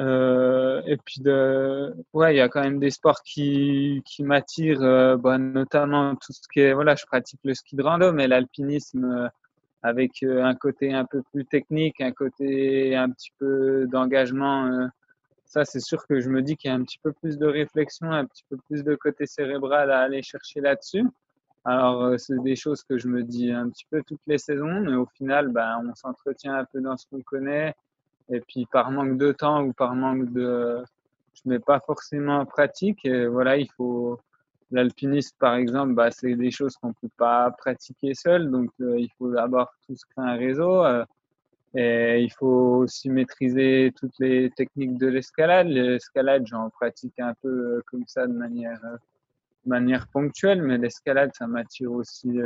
euh, 0.00 0.82
et 0.86 0.96
puis 0.96 1.20
de, 1.20 1.94
ouais, 2.12 2.34
il 2.34 2.38
y 2.38 2.40
a 2.40 2.48
quand 2.48 2.62
même 2.62 2.80
des 2.80 2.90
sports 2.90 3.22
qui, 3.22 4.02
qui 4.04 4.24
m'attirent, 4.24 4.82
euh, 4.82 5.16
bah, 5.16 5.38
notamment 5.38 6.16
tout 6.16 6.32
ce 6.32 6.48
qui 6.52 6.60
est, 6.60 6.72
voilà, 6.72 6.96
je 6.96 7.06
pratique 7.06 7.40
le 7.44 7.54
ski 7.54 7.76
de 7.76 7.82
rando, 7.82 8.12
mais 8.12 8.26
l'alpinisme, 8.28 9.30
avec 9.82 10.22
un 10.24 10.54
côté 10.54 10.92
un 10.92 11.04
peu 11.04 11.22
plus 11.32 11.44
technique, 11.46 12.00
un 12.00 12.12
côté 12.12 12.96
un 12.96 13.10
petit 13.10 13.30
peu 13.38 13.86
d'engagement. 13.86 14.88
ça, 15.44 15.64
c'est 15.64 15.80
sûr 15.80 16.06
que 16.06 16.20
je 16.20 16.28
me 16.30 16.42
dis 16.42 16.56
qu'il 16.56 16.70
y 16.70 16.72
a 16.74 16.76
un 16.76 16.82
petit 16.84 16.98
peu 17.02 17.12
plus 17.12 17.38
de 17.38 17.46
réflexion, 17.46 18.10
un 18.10 18.26
petit 18.26 18.44
peu 18.50 18.56
plus 18.68 18.84
de 18.84 18.94
côté 18.96 19.26
cérébral 19.26 19.90
à 19.92 20.00
aller 20.00 20.22
chercher 20.22 20.60
là-dessus. 20.60 21.06
Alors, 21.68 22.18
c'est 22.18 22.42
des 22.42 22.56
choses 22.56 22.82
que 22.82 22.96
je 22.96 23.08
me 23.08 23.22
dis 23.22 23.52
un 23.52 23.68
petit 23.68 23.84
peu 23.90 24.02
toutes 24.06 24.22
les 24.26 24.38
saisons, 24.38 24.80
mais 24.80 24.94
au 24.94 25.04
final, 25.04 25.48
ben, 25.48 25.82
on 25.86 25.94
s'entretient 25.94 26.54
un 26.54 26.64
peu 26.64 26.80
dans 26.80 26.96
ce 26.96 27.04
qu'on 27.06 27.20
connaît. 27.20 27.74
Et 28.30 28.40
puis, 28.40 28.66
par 28.72 28.90
manque 28.90 29.18
de 29.18 29.32
temps 29.32 29.62
ou 29.64 29.74
par 29.74 29.94
manque 29.94 30.32
de, 30.32 30.82
je 31.34 31.42
mets 31.44 31.58
pas 31.58 31.78
forcément 31.80 32.38
en 32.38 32.46
pratique. 32.46 33.04
Et 33.04 33.26
voilà, 33.26 33.58
il 33.58 33.68
faut 33.76 34.18
l'alpinisme 34.70 35.36
par 35.38 35.56
exemple, 35.56 35.92
bah, 35.92 36.10
c'est 36.10 36.36
des 36.36 36.50
choses 36.50 36.74
qu'on 36.78 36.94
peut 36.94 37.10
pas 37.18 37.50
pratiquer 37.50 38.14
seul, 38.14 38.50
donc 38.50 38.70
euh, 38.80 38.98
il 38.98 39.10
faut 39.18 39.30
d'abord 39.30 39.70
tout 39.86 39.94
se 39.94 40.06
créer 40.06 40.24
un 40.24 40.36
réseau. 40.36 40.84
Euh, 40.86 41.04
et 41.74 42.22
il 42.22 42.32
faut 42.32 42.78
aussi 42.82 43.10
maîtriser 43.10 43.92
toutes 43.94 44.18
les 44.20 44.50
techniques 44.56 44.96
de 44.96 45.06
l'escalade. 45.06 45.68
L'escalade, 45.68 46.46
j'en 46.46 46.70
pratique 46.70 47.20
un 47.20 47.34
peu 47.42 47.48
euh, 47.48 47.82
comme 47.86 48.06
ça 48.06 48.26
de 48.26 48.32
manière, 48.32 48.80
manière 49.68 50.08
ponctuelle, 50.08 50.62
mais 50.62 50.78
l'escalade, 50.78 51.30
ça 51.34 51.46
m'attire 51.46 51.92
aussi, 51.92 52.40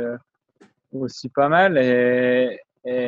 aussi 0.93 1.29
pas 1.29 1.49
mal. 1.49 1.77
Et, 1.77 2.59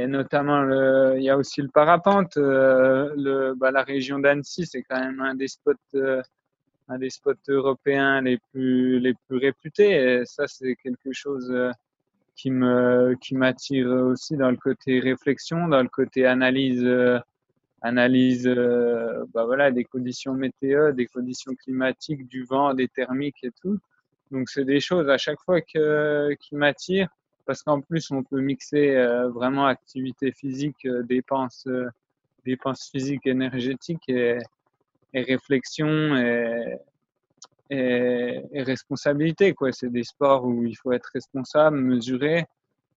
notamment, 0.08 1.14
il 1.14 1.24
y 1.24 1.30
a 1.30 1.38
aussi 1.38 1.62
le 1.62 1.70
parapente. 1.70 2.38
Euh, 2.38 3.54
bah, 3.56 3.72
la 3.72 3.84
région 3.84 4.20
d'Annecy, 4.20 4.66
c'est 4.66 4.84
quand 4.84 5.00
même 5.00 5.20
un 5.20 5.36
des 5.36 5.48
spots, 5.48 5.74
euh, 5.96 6.22
un 6.88 6.98
des 6.98 7.10
spots 7.10 7.34
européens 7.50 8.22
les 8.22 8.40
plus, 8.52 9.00
les 9.00 9.14
plus 9.28 9.38
réputés. 9.38 9.92
Et 9.92 10.26
ça, 10.26 10.48
c'est 10.48 10.76
quelque 10.76 11.12
chose 11.12 11.52
euh, 11.52 11.72
qui 12.36 12.52
me, 12.52 13.16
qui 13.22 13.36
m'attire 13.36 13.88
aussi 13.88 14.38
dans 14.38 14.52
le 14.52 14.58
côté 14.58 15.00
réflexion, 15.00 15.68
dans 15.68 15.82
le 15.82 15.90
côté 15.90 16.26
analyse, 16.26 16.86
analyse, 17.82 18.48
bah 19.34 19.46
voilà, 19.46 19.72
des 19.72 19.86
conditions 19.86 20.34
météo, 20.34 20.92
des 20.92 21.06
conditions 21.06 21.54
climatiques, 21.56 22.28
du 22.28 22.44
vent, 22.44 22.74
des 22.74 22.90
thermiques 22.90 23.44
et 23.44 23.52
tout. 23.62 23.80
Donc, 24.32 24.50
c'est 24.50 24.66
des 24.66 24.80
choses 24.80 25.10
à 25.10 25.18
chaque 25.18 25.40
fois 25.46 25.62
que, 25.62 26.34
qui 26.40 26.56
m'attirent 26.56 27.10
parce 27.46 27.62
qu'en 27.64 27.82
plus, 27.82 28.10
on 28.12 28.24
peut 28.24 28.42
mixer 28.42 28.96
euh, 28.96 29.30
vraiment 29.30 29.68
activité 29.68 30.32
physique, 30.32 30.86
euh, 30.86 31.04
dépenses, 31.04 31.68
euh, 31.68 31.90
physiques, 32.92 33.26
énergétiques 33.26 34.10
et, 34.10 34.40
réflexion 35.14 36.16
et, 36.18 36.78
et, 37.70 38.62
responsabilité. 38.64 39.56
C'est 39.72 39.92
des 39.92 40.04
sports 40.04 40.46
où 40.46 40.66
il 40.66 40.76
faut 40.76 40.92
être 40.92 41.10
responsable, 41.14 41.78
mesuré. 41.78 42.46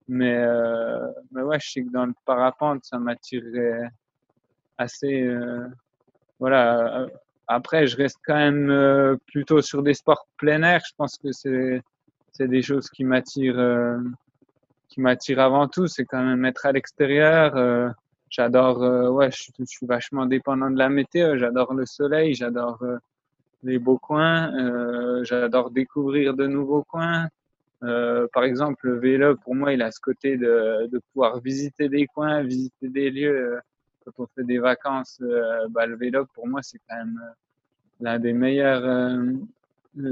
Mais, 0.08 0.36
euh, 0.36 1.06
mais 1.30 1.42
ouais, 1.42 1.60
je 1.60 1.70
sais 1.70 1.82
que 1.82 1.90
dans 1.90 2.06
le 2.06 2.14
parapente, 2.24 2.84
ça 2.84 2.98
m'attirerait 2.98 3.88
assez. 4.78 5.28
voilà. 6.38 7.06
Après, 7.48 7.86
je 7.86 7.96
reste 7.96 8.18
quand 8.24 8.36
même 8.36 9.18
plutôt 9.26 9.62
sur 9.62 9.82
des 9.82 9.94
sports 9.94 10.26
plein 10.36 10.62
air. 10.62 10.82
Je 10.86 10.92
pense 10.96 11.16
que 11.16 11.32
c'est, 11.32 11.80
c'est 12.32 12.48
des 12.48 12.62
choses 12.62 12.90
qui 12.90 13.04
m'attirent 13.04 13.58
qui 14.88 15.00
m'attire 15.00 15.40
avant 15.40 15.68
tout, 15.68 15.86
c'est 15.86 16.04
quand 16.04 16.22
même 16.22 16.44
être 16.44 16.66
à 16.66 16.72
l'extérieur. 16.72 17.56
Euh, 17.56 17.88
j'adore, 18.30 18.82
euh, 18.82 19.08
ouais, 19.10 19.30
je, 19.30 19.50
je, 19.58 19.64
suis 19.64 19.86
vachement 19.86 20.26
dépendant 20.26 20.70
de 20.70 20.78
la 20.78 20.88
météo. 20.88 21.36
J'adore 21.36 21.74
le 21.74 21.86
soleil, 21.86 22.34
j'adore 22.34 22.82
euh, 22.82 22.96
les 23.62 23.78
beaux 23.78 23.98
coins, 23.98 24.52
j'adore 25.24 25.70
découvrir 25.70 26.34
de 26.34 26.46
nouveaux 26.46 26.84
coins. 26.84 27.28
par 27.80 28.44
exemple, 28.44 28.86
le 28.86 28.98
vélo, 28.98 29.36
pour 29.36 29.56
moi, 29.56 29.72
il 29.72 29.82
a 29.82 29.90
ce 29.90 30.00
côté 30.00 30.36
de, 30.36 30.86
de 30.86 31.00
pouvoir 31.12 31.40
visiter 31.40 31.88
des 31.88 32.06
coins, 32.06 32.42
visiter 32.44 32.88
des 32.88 33.10
lieux. 33.10 33.58
Quand 34.16 34.24
on 34.24 34.26
fait 34.34 34.44
des 34.44 34.58
vacances, 34.58 35.22
bah, 35.70 35.86
le 35.86 35.96
vélo, 35.96 36.26
pour 36.34 36.46
moi, 36.46 36.60
c'est 36.62 36.78
quand 36.88 36.96
même 36.96 37.20
l'un 38.00 38.18
des 38.18 38.32
meilleurs 38.32 38.84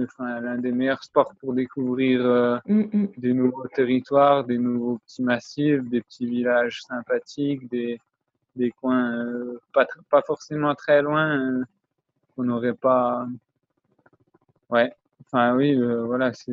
enfin, 0.04 0.40
l'un 0.40 0.58
des 0.58 0.72
meilleurs 0.72 1.02
sports 1.02 1.34
pour 1.40 1.54
découvrir 1.54 2.24
euh, 2.24 2.58
mm, 2.66 2.80
mm. 2.92 3.08
des 3.18 3.32
nouveaux 3.32 3.66
territoires, 3.68 4.44
des 4.44 4.58
nouveaux 4.58 4.98
petits 4.98 5.22
massifs, 5.22 5.82
des 5.88 6.00
petits 6.00 6.26
villages 6.26 6.82
sympathiques, 6.82 7.68
des, 7.68 8.00
des 8.54 8.70
coins 8.70 9.24
euh, 9.24 9.60
pas, 9.72 9.86
pas 10.10 10.22
forcément 10.22 10.74
très 10.74 11.02
loin 11.02 11.38
euh, 11.38 11.64
qu'on 12.34 12.44
n'aurait 12.44 12.74
pas. 12.74 13.26
Ouais, 14.68 14.92
enfin 15.24 15.54
oui, 15.56 15.74
voilà, 15.74 16.32
c'est 16.32 16.52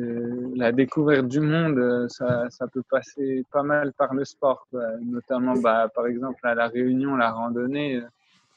la 0.54 0.72
découverte 0.72 1.28
du 1.28 1.40
monde, 1.40 2.08
ça, 2.08 2.48
ça 2.50 2.66
peut 2.66 2.82
passer 2.88 3.44
pas 3.52 3.62
mal 3.62 3.92
par 3.92 4.14
le 4.14 4.24
sport, 4.24 4.66
notamment 5.02 5.54
bah, 5.54 5.88
par 5.94 6.06
exemple 6.06 6.40
à 6.46 6.54
la 6.54 6.68
Réunion, 6.68 7.16
la 7.16 7.30
randonnée, 7.30 8.02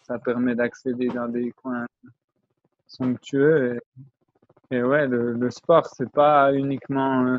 ça 0.08 0.18
permet 0.20 0.56
d'accéder 0.56 1.08
dans 1.08 1.28
des 1.28 1.52
coins 1.52 1.86
somptueux. 2.88 3.80
Et, 4.72 4.82
ouais, 4.82 5.08
le, 5.08 5.50
sport, 5.52 5.86
c'est 5.86 6.12
pas 6.12 6.54
uniquement. 6.54 7.26
Euh, 7.26 7.38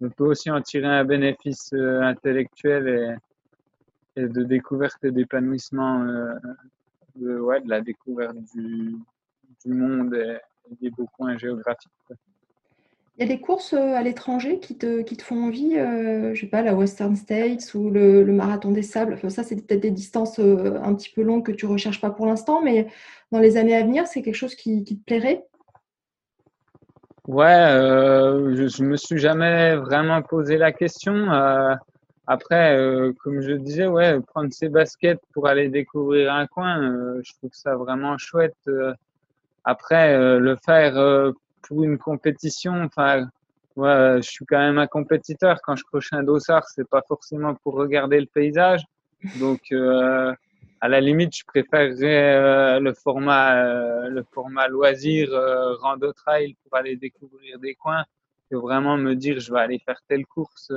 on 0.00 0.10
peut 0.10 0.24
aussi 0.24 0.50
en 0.50 0.60
tirer 0.60 0.86
un 0.86 1.04
bénéfice 1.04 1.72
euh, 1.72 2.00
intellectuel 2.02 3.18
et, 4.16 4.26
de 4.26 4.42
découverte 4.42 5.04
et 5.04 5.12
d'épanouissement 5.12 6.02
euh, 6.02 6.34
de, 7.16 7.38
ouais, 7.38 7.60
de 7.60 7.68
la 7.68 7.80
découverte 7.80 8.36
du, 8.54 8.96
du 9.64 9.72
monde 9.72 10.14
et, 10.14 10.38
des 10.80 10.90
beaux 10.90 11.08
points 11.16 11.36
géographiques. 11.38 11.90
Il 13.16 13.26
y 13.28 13.32
a 13.32 13.34
des 13.34 13.40
courses 13.40 13.72
à 13.72 14.00
l'étranger 14.00 14.60
qui 14.60 14.78
te, 14.78 15.02
qui 15.02 15.16
te 15.16 15.24
font 15.24 15.42
envie, 15.42 15.76
euh, 15.76 16.34
je 16.34 16.40
sais 16.40 16.46
pas, 16.46 16.62
la 16.62 16.74
Western 16.74 17.16
States 17.16 17.74
ou 17.74 17.90
le, 17.90 18.22
le 18.22 18.32
Marathon 18.32 18.70
des 18.70 18.82
Sables? 18.82 19.14
Enfin, 19.14 19.28
ça, 19.28 19.42
c'est 19.42 19.56
peut-être 19.56 19.80
des 19.80 19.90
distances 19.90 20.38
un 20.38 20.94
petit 20.94 21.10
peu 21.10 21.22
longues 21.22 21.44
que 21.44 21.50
tu 21.50 21.66
recherches 21.66 22.00
pas 22.00 22.10
pour 22.10 22.26
l'instant, 22.26 22.62
mais 22.62 22.86
dans 23.32 23.40
les 23.40 23.56
années 23.56 23.74
à 23.74 23.82
venir, 23.82 24.06
c'est 24.06 24.22
quelque 24.22 24.36
chose 24.36 24.54
qui, 24.54 24.84
qui 24.84 24.96
te 24.96 25.04
plairait? 25.04 25.44
Ouais, 27.26 27.44
euh, 27.46 28.54
je, 28.54 28.68
je 28.68 28.84
me 28.84 28.96
suis 28.96 29.18
jamais 29.18 29.74
vraiment 29.76 30.22
posé 30.22 30.56
la 30.56 30.72
question. 30.72 31.12
Euh, 31.32 31.74
après, 32.26 32.76
euh, 32.76 33.12
comme 33.22 33.40
je 33.40 33.52
disais, 33.52 33.86
ouais, 33.86 34.20
prendre 34.20 34.52
ses 34.52 34.68
baskets 34.68 35.20
pour 35.34 35.48
aller 35.48 35.68
découvrir 35.68 36.32
un 36.32 36.46
coin, 36.46 36.82
euh, 36.82 37.20
je 37.24 37.32
trouve 37.32 37.50
ça 37.52 37.74
vraiment 37.74 38.16
chouette. 38.16 38.56
Euh. 39.68 39.72
après, 39.72 40.38
le 40.38 40.56
faire 40.56 41.32
pour 41.62 41.84
une 41.84 41.98
compétition, 41.98 42.72
enfin, 42.84 43.28
ouais, 43.76 44.16
je 44.22 44.30
suis 44.30 44.44
quand 44.46 44.58
même 44.58 44.78
un 44.78 44.86
compétiteur. 44.86 45.60
Quand 45.62 45.76
je 45.76 45.84
coche 45.84 46.12
un 46.12 46.22
dossard, 46.22 46.66
c'est 46.68 46.88
pas 46.88 47.02
forcément 47.06 47.54
pour 47.54 47.74
regarder 47.74 48.20
le 48.20 48.26
paysage. 48.26 48.82
Donc, 49.40 49.72
à 50.80 50.88
la 50.88 51.00
limite, 51.00 51.36
je 51.36 51.44
préférerais 51.44 52.34
euh, 52.34 52.80
le 52.80 52.94
format 52.94 53.56
euh, 53.56 54.08
le 54.08 54.22
format 54.32 54.68
loisir 54.68 55.32
euh, 55.32 55.74
rando 55.76 56.12
trail 56.12 56.54
pour 56.62 56.76
aller 56.76 56.96
découvrir 56.96 57.58
des 57.58 57.74
coins 57.74 58.04
que 58.50 58.56
vraiment 58.56 58.96
me 58.96 59.14
dire 59.14 59.40
je 59.40 59.52
vais 59.52 59.60
aller 59.60 59.78
faire 59.84 60.00
telle 60.08 60.24
course. 60.26 60.72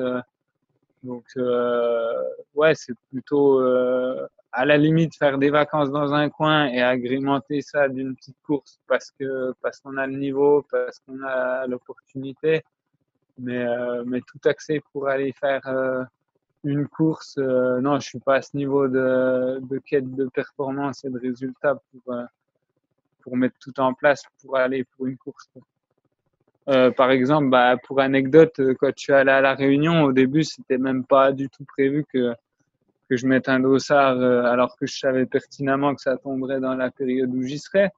donc 1.04 1.26
ouais, 2.56 2.76
c'est 2.76 2.94
plutôt 3.10 3.62
à 4.52 4.66
la 4.66 4.78
limite 4.78 5.16
faire 5.16 5.38
des 5.38 5.50
vacances 5.50 5.92
dans 5.92 6.14
un 6.14 6.30
coin 6.30 6.68
et 6.68 6.82
agrémenter 6.82 7.62
ça 7.62 7.88
d'une 7.88 8.16
petite 8.16 8.38
course 8.44 8.80
parce 8.88 9.12
que 9.12 9.54
parce 9.62 9.80
qu'on 9.80 9.98
a 9.98 10.08
le 10.08 10.18
niveau, 10.18 10.66
parce 10.70 11.00
qu'on 11.00 11.22
a 11.24 11.68
l'opportunité. 11.68 12.64
Mais 13.38 13.66
mais 14.06 14.22
tout 14.22 14.40
accès 14.46 14.82
pour 14.92 15.08
aller 15.08 15.34
faire 15.34 15.64
une 16.64 16.88
course, 16.88 17.36
euh, 17.38 17.82
non, 17.82 18.00
je 18.00 18.08
suis 18.08 18.20
pas 18.20 18.36
à 18.36 18.42
ce 18.42 18.56
niveau 18.56 18.88
de, 18.88 19.60
de 19.62 19.78
quête 19.80 20.14
de 20.14 20.28
performance 20.28 21.04
et 21.04 21.10
de 21.10 21.20
résultats 21.20 21.76
pour, 21.76 22.14
euh, 22.14 22.24
pour 23.22 23.36
mettre 23.36 23.56
tout 23.60 23.80
en 23.80 23.94
place 23.94 24.24
pour 24.42 24.58
aller 24.58 24.84
pour 24.84 25.08
une 25.08 25.18
course. 25.18 25.50
Euh, 26.70 26.92
par 26.92 27.10
exemple, 27.10 27.50
bah, 27.50 27.78
pour 27.88 28.00
anecdote, 28.00 28.60
euh, 28.60 28.76
quand 28.80 28.92
je 28.96 29.02
suis 29.02 29.14
allé 29.14 29.32
à 29.32 29.42
la 29.42 29.56
Réunion, 29.56 30.04
au 30.04 30.12
début, 30.12 30.44
c'était 30.44 30.78
même 30.78 31.04
pas 31.04 31.32
du 31.32 31.50
tout 31.50 31.66
prévu 31.66 32.06
que, 32.14 32.36
que 33.12 33.18
je 33.18 33.28
mette 33.28 33.50
un 33.50 33.60
dossard 33.60 34.22
euh, 34.22 34.44
alors 34.44 34.78
que 34.78 34.88
je 34.88 34.98
savais 34.98 35.26
pertinemment 35.26 35.94
que 35.94 36.02
ça 36.02 36.16
tomberait 36.16 36.62
dans 36.62 36.76
la 36.76 36.92
période 36.92 37.30
où 37.36 37.44
j'y 37.44 37.60
serais. 37.60 37.92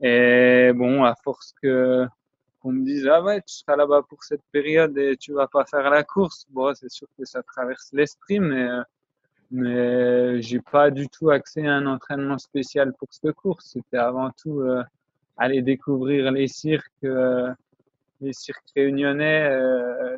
Et 0.00 0.72
bon, 0.74 1.04
à 1.04 1.14
force 1.14 1.54
que 1.62 2.04
qu'on 2.60 2.72
me 2.72 2.84
dise 2.84 3.06
ah 3.06 3.22
ouais 3.22 3.40
tu 3.42 3.54
seras 3.54 3.76
là-bas 3.76 4.02
pour 4.08 4.24
cette 4.24 4.42
période 4.50 4.98
et 4.98 5.16
tu 5.16 5.32
vas 5.32 5.46
pas 5.46 5.64
faire 5.64 5.88
la 5.90 6.02
course 6.02 6.44
bon 6.50 6.74
c'est 6.74 6.90
sûr 6.90 7.06
que 7.16 7.24
ça 7.24 7.40
traverse 7.44 7.90
l'esprit 7.92 8.40
mais 8.40 8.66
mais 9.52 10.42
j'ai 10.42 10.60
pas 10.60 10.90
du 10.90 11.08
tout 11.08 11.30
accès 11.30 11.64
à 11.68 11.74
un 11.74 11.86
entraînement 11.86 12.38
spécial 12.38 12.92
pour 12.98 13.06
cette 13.12 13.32
course 13.34 13.74
c'était 13.74 13.98
avant 13.98 14.30
tout 14.42 14.60
euh, 14.62 14.82
aller 15.36 15.62
découvrir 15.62 16.32
les 16.32 16.48
cirques 16.48 17.04
euh, 17.04 17.54
les 18.20 18.32
cirques 18.32 18.72
réunionnais 18.74 19.48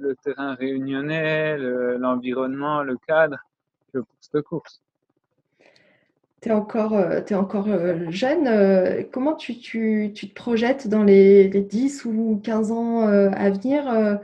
le 0.01 0.16
terrain 0.24 0.55
réunionnais 0.55 1.59
l'environnement 1.99 2.82
le, 2.82 2.93
le 2.93 2.99
cadre 3.07 3.36
pour 3.93 4.16
cette 4.20 4.43
course 4.43 4.82
tu 6.41 6.49
es 6.49 6.53
encore, 6.53 6.95
euh, 6.95 7.20
es 7.26 7.34
encore 7.34 7.68
euh, 7.68 8.11
jeune. 8.11 8.47
Euh, 8.47 9.03
comment 9.12 9.34
tu, 9.34 9.59
tu, 9.59 10.12
tu, 10.14 10.28
te 10.28 10.34
projettes 10.34 10.88
dans 10.88 11.05
les, 11.05 11.49
les, 11.49 11.61
10 11.61 12.05
ou 12.07 12.41
15 12.43 12.72
ans 12.72 13.03
à 13.03 13.51
venir 13.51 14.18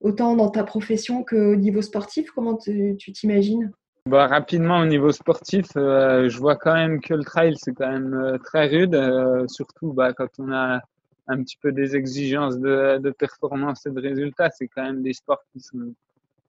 autant 0.00 0.34
dans 0.36 0.48
ta 0.48 0.64
profession 0.64 1.24
qu'au 1.24 1.56
niveau 1.56 1.82
sportif? 1.82 2.30
Comment 2.30 2.56
tu 2.56 2.96
t'imagines? 3.12 3.70
Bah, 4.06 4.26
rapidement 4.26 4.78
au 4.78 4.86
niveau 4.86 5.12
sportif, 5.12 5.66
je 5.74 6.38
vois 6.38 6.56
quand 6.56 6.72
même 6.72 7.00
que 7.00 7.12
le 7.12 7.22
trail 7.22 7.54
c'est 7.58 7.74
quand 7.74 7.90
même 7.90 8.38
très 8.44 8.66
rude, 8.66 8.98
surtout 9.48 9.92
bah, 9.92 10.12
quand 10.14 10.28
on 10.38 10.50
a 10.52 10.80
un 11.28 11.42
petit 11.42 11.58
peu 11.60 11.70
des 11.70 11.94
exigences 11.94 12.58
de, 12.58 12.98
de 12.98 13.10
performance 13.10 13.86
et 13.86 13.90
de 13.90 14.00
résultats. 14.00 14.50
C'est 14.50 14.68
quand 14.68 14.82
même 14.82 15.02
des 15.02 15.12
sports 15.12 15.44
qui 15.52 15.60
sont 15.60 15.94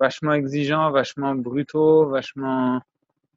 vachement 0.02 0.34
exigeants, 0.34 0.90
vachement 0.90 1.36
brutaux, 1.36 2.08
vachement 2.10 2.82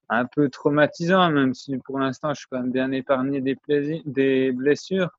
un 0.08 0.24
peu 0.24 0.48
traumatisants, 0.48 1.30
même 1.30 1.52
si 1.52 1.76
pour 1.78 1.98
l'instant 1.98 2.32
je 2.32 2.40
suis 2.40 2.48
quand 2.50 2.60
même 2.60 2.72
bien 2.72 2.90
épargné 2.90 3.40
des, 3.42 3.56
des 4.06 4.50
blessures. 4.52 5.10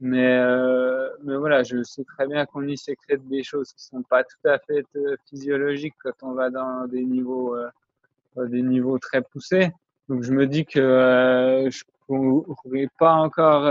Mais, 0.00 0.36
euh, 0.38 1.08
mais 1.22 1.36
voilà, 1.36 1.62
je 1.62 1.82
sais 1.82 2.04
très 2.04 2.26
bien 2.26 2.44
qu'on 2.44 2.66
y 2.66 2.76
sécrète 2.76 3.26
des 3.28 3.42
choses 3.42 3.72
qui 3.72 3.84
sont 3.84 4.02
pas 4.02 4.24
tout 4.24 4.48
à 4.48 4.58
fait 4.58 4.84
euh, 4.96 5.16
physiologiques 5.28 5.94
quand 6.02 6.18
on 6.22 6.32
va 6.32 6.50
dans 6.50 6.86
des 6.86 7.04
niveaux, 7.04 7.56
euh, 7.56 8.46
des 8.48 8.62
niveaux 8.62 8.98
très 8.98 9.22
poussés. 9.22 9.70
Donc 10.08 10.22
je 10.22 10.32
me 10.32 10.46
dis 10.46 10.66
que 10.66 11.68
je 11.70 11.82
pourrais 12.06 12.88
pas 12.98 13.12
encore 13.12 13.64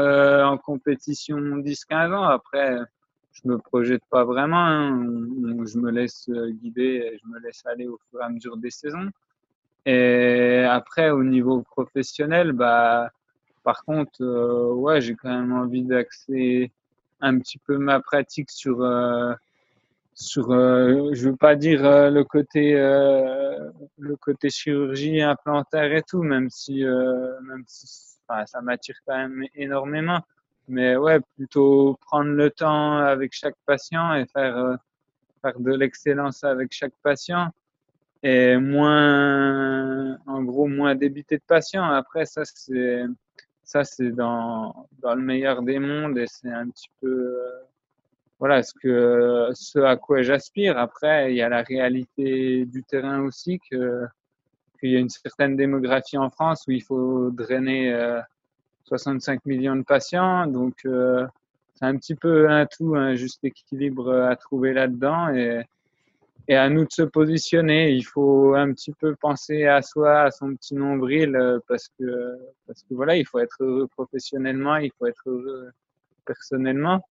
en 0.52 0.58
compétition 0.58 1.38
10-15 1.38 2.14
ans. 2.16 2.24
Après, 2.24 2.80
je 3.34 3.48
me 3.48 3.58
projette 3.58 4.04
pas 4.10 4.24
vraiment. 4.24 4.66
Hein. 4.66 5.06
Je 5.66 5.78
me 5.78 5.92
laisse 5.92 6.30
euh, 6.30 6.52
guider 6.52 7.12
et 7.14 7.20
je 7.22 7.28
me 7.28 7.40
laisse 7.40 7.66
aller 7.66 7.88
au 7.88 8.00
fur 8.10 8.22
et 8.22 8.24
à 8.24 8.30
mesure 8.30 8.58
des 8.58 8.72
saisons. 8.72 9.10
Et 9.86 10.64
après, 10.70 11.10
au 11.10 11.24
niveau 11.24 11.62
professionnel, 11.62 12.54
bah, 12.54 13.12
par 13.64 13.84
contre, 13.86 14.22
euh, 14.22 14.74
ouais, 14.74 15.02
j'ai 15.02 15.16
quand 15.16 15.30
même 15.30 15.54
envie 15.54 15.84
d'axer 15.84 16.72
un 17.22 17.40
petit 17.40 17.58
peu 17.58 17.78
ma 17.78 18.02
pratique 18.02 18.52
sur, 18.52 18.82
euh, 18.82 19.34
sur 20.14 20.52
euh, 20.52 21.10
je 21.14 21.30
veux 21.30 21.36
pas 21.36 21.56
dire 21.56 21.82
le 22.12 22.24
côté, 22.24 22.74
le 22.74 24.16
côté 24.18 24.50
chirurgie 24.50 25.22
implantaire 25.22 25.94
et 25.94 26.04
tout, 26.04 26.24
même 26.24 26.50
si, 26.50 26.84
même 26.84 27.64
si 27.68 27.88
ça 28.46 28.62
m'attire 28.62 28.98
quand 29.06 29.18
même 29.18 29.46
énormément. 29.56 30.22
Mais 30.68 30.96
ouais, 30.96 31.20
plutôt 31.36 31.98
prendre 32.02 32.32
le 32.32 32.50
temps 32.50 32.98
avec 32.98 33.34
chaque 33.34 33.58
patient 33.66 34.14
et 34.16 34.26
faire, 34.26 34.78
faire 35.42 35.60
de 35.60 35.74
l'excellence 35.74 36.44
avec 36.44 36.72
chaque 36.72 36.94
patient 37.04 37.52
et 38.24 38.56
moins, 38.58 40.18
en 40.26 40.44
gros, 40.44 40.68
moins 40.68 40.96
débiter 40.96 41.38
de 41.38 41.44
patients. 41.46 41.84
Après, 41.84 42.26
ça, 42.26 42.44
c'est, 42.46 43.04
ça, 43.64 43.84
c'est 43.84 44.12
dans, 44.12 44.88
dans 45.02 45.16
le 45.16 45.22
meilleur 45.22 45.62
des 45.62 45.78
mondes 45.78 46.18
et 46.18 46.28
c'est 46.28 46.50
un 46.50 46.70
petit 46.70 46.90
peu, 47.02 47.38
voilà, 48.40 48.64
ce 48.64 48.74
que, 48.74 49.50
ce 49.54 49.80
à 49.80 49.98
quoi 49.98 50.22
j'aspire. 50.22 50.78
Après, 50.78 51.34
il 51.34 51.36
y 51.36 51.42
a 51.42 51.50
la 51.50 51.64
réalité 51.64 52.66
du 52.66 52.84
terrain 52.84 53.22
aussi 53.24 53.60
que, 53.70 54.06
qu'il 54.80 54.92
y 54.92 54.96
a 54.96 55.00
une 55.00 55.10
certaine 55.10 55.58
démographie 55.58 56.18
en 56.18 56.30
France 56.30 56.64
où 56.68 56.72
il 56.72 56.84
faut 56.84 57.30
drainer 57.30 57.94
euh, 57.94 58.22
65 58.86 59.46
millions 59.46 59.76
de 59.76 59.84
patients. 59.84 60.48
Donc, 60.48 60.76
euh, 60.86 61.26
c'est 61.76 61.86
un 61.86 61.98
petit 61.98 62.16
peu 62.16 62.50
un 62.50 62.66
tout, 62.66 62.96
un 62.96 63.16
juste 63.16 63.44
équilibre 63.44 64.14
à 64.14 64.36
trouver 64.36 64.74
là-dedans 64.74 65.34
et, 65.34 65.64
et 66.48 66.56
à 66.56 66.70
nous 66.70 66.86
de 66.86 66.92
se 66.92 67.04
positionner. 67.04 67.92
Il 67.92 68.04
faut 68.04 68.54
un 68.56 68.72
petit 68.74 68.92
peu 68.94 69.16
penser 69.16 69.66
à 69.66 69.82
soi, 69.82 70.22
à 70.22 70.32
son 70.32 70.56
petit 70.56 70.76
nombril, 70.76 71.36
euh, 71.36 71.60
parce 71.68 71.90
que, 72.00 72.38
parce 72.68 72.84
que 72.84 72.94
voilà, 72.94 73.16
il 73.16 73.26
faut 73.26 73.40
être 73.40 73.58
heureux 73.62 73.88
professionnellement, 73.88 74.78
il 74.78 74.92
faut 74.98 75.08
être 75.08 75.24
heureux 75.28 75.72
personnellement. 76.26 77.06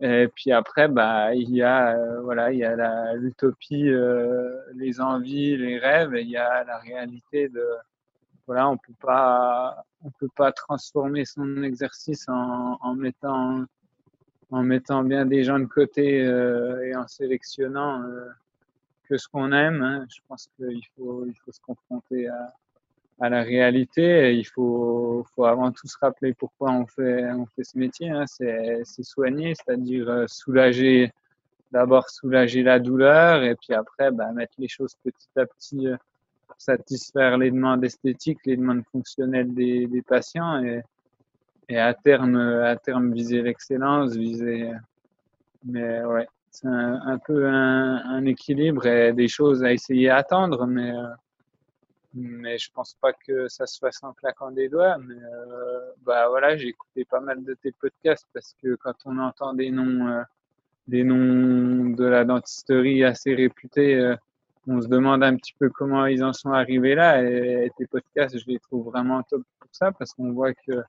Et 0.00 0.28
puis 0.34 0.50
après, 0.50 0.88
bah, 0.88 1.34
il 1.34 1.50
y 1.50 1.62
a, 1.62 1.96
euh, 1.96 2.20
voilà, 2.22 2.52
il 2.52 2.58
y 2.58 2.64
a 2.64 3.14
l'utopie, 3.14 3.88
euh, 3.88 4.50
les 4.74 5.00
envies, 5.00 5.56
les 5.56 5.78
rêves, 5.78 6.14
il 6.16 6.28
y 6.28 6.36
a 6.36 6.64
la 6.64 6.78
réalité 6.78 7.48
de, 7.48 7.64
voilà, 8.46 8.68
on 8.68 8.76
peut 8.76 8.94
pas, 9.00 9.84
on 10.02 10.10
peut 10.10 10.28
pas 10.36 10.52
transformer 10.52 11.24
son 11.24 11.62
exercice 11.62 12.28
en, 12.28 12.78
en 12.80 12.94
mettant, 12.94 13.64
en 14.50 14.62
mettant 14.62 15.02
bien 15.02 15.24
des 15.24 15.44
gens 15.44 15.58
de 15.58 15.64
côté 15.64 16.24
euh, 16.24 16.84
et 16.84 16.94
en 16.94 17.06
sélectionnant 17.08 18.02
euh, 18.02 18.28
que 19.08 19.16
ce 19.16 19.28
qu'on 19.28 19.52
aime. 19.52 19.82
Hein. 19.82 20.06
Je 20.08 20.20
pense 20.28 20.48
qu'il 20.56 20.86
faut, 20.96 21.24
il 21.26 21.34
faut 21.44 21.52
se 21.52 21.60
confronter 21.60 22.28
à, 22.28 22.52
à 23.20 23.28
la 23.28 23.42
réalité. 23.42 24.34
Il 24.36 24.44
faut, 24.44 25.24
faut 25.34 25.44
avant 25.46 25.72
tout 25.72 25.86
se 25.86 25.96
rappeler 25.98 26.34
pourquoi 26.34 26.72
on 26.72 26.86
fait, 26.86 27.24
on 27.32 27.46
fait 27.46 27.64
ce 27.64 27.78
métier. 27.78 28.10
Hein. 28.10 28.26
C'est, 28.26 28.82
c'est 28.84 29.04
soigner, 29.04 29.54
c'est-à-dire 29.54 30.08
euh, 30.08 30.26
soulager, 30.28 31.12
d'abord 31.72 32.10
soulager 32.10 32.62
la 32.62 32.78
douleur 32.78 33.42
et 33.42 33.56
puis 33.56 33.74
après 33.74 34.10
bah, 34.10 34.30
mettre 34.32 34.54
les 34.58 34.68
choses 34.68 34.94
petit 35.02 35.28
à 35.36 35.46
petit 35.46 35.88
euh, 35.88 35.96
satisfaire 36.58 37.38
les 37.38 37.50
demandes 37.50 37.84
esthétiques, 37.84 38.40
les 38.44 38.56
demandes 38.56 38.84
fonctionnelles 38.90 39.52
des, 39.54 40.02
patients 40.06 40.62
et, 41.68 41.78
à 41.78 41.94
terme, 41.94 42.36
à 42.36 42.76
terme 42.76 43.12
viser 43.12 43.42
l'excellence, 43.42 44.14
viser. 44.14 44.70
Mais 45.64 46.04
ouais, 46.04 46.28
c'est 46.50 46.68
un, 46.68 47.18
peu 47.18 47.48
un, 47.48 48.24
équilibre 48.26 48.86
et 48.86 49.12
des 49.12 49.28
choses 49.28 49.64
à 49.64 49.72
essayer 49.72 50.10
à 50.10 50.16
attendre, 50.16 50.66
mais 50.66 50.92
mais 52.14 52.58
je 52.58 52.70
pense 52.72 52.94
pas 52.94 53.12
que 53.12 53.48
ça 53.48 53.66
se 53.66 53.78
fasse 53.78 54.02
en 54.02 54.12
claquant 54.12 54.50
des 54.50 54.68
doigts. 54.68 54.98
Mais 54.98 55.16
euh, 55.16 55.80
bah 56.02 56.28
voilà, 56.28 56.56
j'ai 56.56 56.68
écouté 56.68 57.04
pas 57.04 57.20
mal 57.20 57.44
de 57.44 57.54
tes 57.54 57.72
podcasts 57.72 58.26
parce 58.32 58.54
que 58.62 58.76
quand 58.76 58.94
on 59.04 59.18
entend 59.18 59.52
des 59.52 59.70
noms, 59.70 60.06
euh, 60.06 60.22
des 60.86 61.02
noms 61.02 61.90
de 61.90 62.04
la 62.04 62.24
dentisterie 62.24 63.04
assez 63.04 63.34
réputés, 63.34 63.96
euh, 63.96 64.16
on 64.66 64.80
se 64.80 64.88
demande 64.88 65.22
un 65.22 65.36
petit 65.36 65.54
peu 65.58 65.70
comment 65.70 66.06
ils 66.06 66.24
en 66.24 66.32
sont 66.32 66.50
arrivés 66.50 66.94
là. 66.94 67.22
Et, 67.22 67.70
tes 67.76 67.86
podcasts, 67.86 68.38
je 68.38 68.46
les 68.46 68.58
trouve 68.58 68.86
vraiment 68.86 69.22
top 69.22 69.42
pour 69.60 69.70
ça 69.72 69.92
parce 69.92 70.12
qu'on 70.12 70.32
voit 70.32 70.54
que 70.54 70.82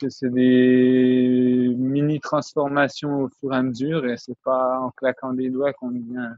que 0.00 0.08
c'est 0.08 0.30
des 0.30 1.74
mini 1.76 2.18
transformations 2.18 3.22
au 3.22 3.28
fur 3.28 3.52
et 3.52 3.56
à 3.56 3.62
mesure 3.62 4.04
et 4.06 4.16
c'est 4.16 4.38
pas 4.42 4.80
en 4.80 4.90
claquant 4.90 5.32
des 5.32 5.48
doigts 5.48 5.72
qu'on 5.72 5.92
devient. 5.92 6.30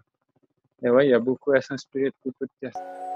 Et 0.83 0.91
ouais, 0.91 1.07
il 1.07 1.11
y 1.11 1.15
a 1.15 1.19
beaucoup 1.19 1.53
à 1.53 1.63
s'inspirer 1.63 2.11
de 2.11 2.15
tes 2.23 2.33
podcasts. 2.33 3.14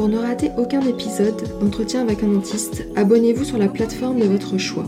Pour 0.00 0.08
ne 0.08 0.16
rater 0.16 0.50
aucun 0.56 0.80
épisode 0.80 1.60
d'entretien 1.60 2.00
avec 2.00 2.22
un 2.22 2.28
dentiste, 2.28 2.86
abonnez-vous 2.96 3.44
sur 3.44 3.58
la 3.58 3.68
plateforme 3.68 4.18
de 4.18 4.24
votre 4.24 4.56
choix. 4.56 4.86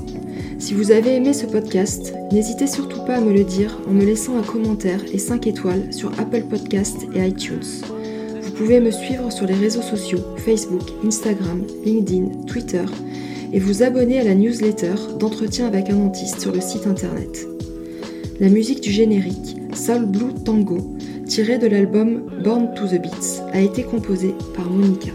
Si 0.59 0.73
vous 0.73 0.91
avez 0.91 1.17
aimé 1.17 1.35
ce 1.35 1.45
podcast, 1.45 2.15
n'hésitez 2.33 2.67
surtout 2.67 3.05
pas 3.05 3.17
à 3.17 3.21
me 3.21 3.31
le 3.31 3.45
dire 3.45 3.79
en 3.87 3.91
me 3.93 4.07
laissant 4.07 4.39
un 4.39 4.43
commentaire 4.43 5.03
et 5.13 5.19
5 5.19 5.47
étoiles 5.47 5.93
sur 5.93 6.19
Apple 6.19 6.45
Podcast 6.49 6.97
et 7.15 7.29
iTunes. 7.29 7.83
Vous 8.41 8.53
pouvez 8.53 8.81
me 8.81 8.91
suivre 8.91 9.31
sur 9.31 9.45
les 9.45 9.53
réseaux 9.53 9.83
sociaux 9.83 10.21
Facebook, 10.39 10.89
Instagram, 11.07 11.63
LinkedIn, 11.85 12.47
Twitter 12.47 12.87
et 13.53 13.59
vous 13.59 13.83
abonner 13.83 14.19
à 14.19 14.25
la 14.25 14.35
newsletter 14.35 14.95
d'entretien 15.19 15.67
avec 15.67 15.91
un 15.91 15.97
dentiste 15.97 16.41
sur 16.41 16.53
le 16.53 16.63
site 16.63 16.87
internet. 16.87 17.47
La 18.41 18.49
musique 18.49 18.81
du 18.81 18.91
générique, 18.91 19.59
Soul 19.75 20.07
Blue 20.07 20.33
Tango, 20.43 20.79
tiré 21.33 21.57
de 21.57 21.67
l'album 21.67 22.29
Born 22.45 22.75
to 22.75 22.87
the 22.87 23.01
Beats, 23.01 23.41
a 23.55 23.61
été 23.63 23.85
composée 23.85 24.35
par 24.55 24.69
Monica. 24.69 25.13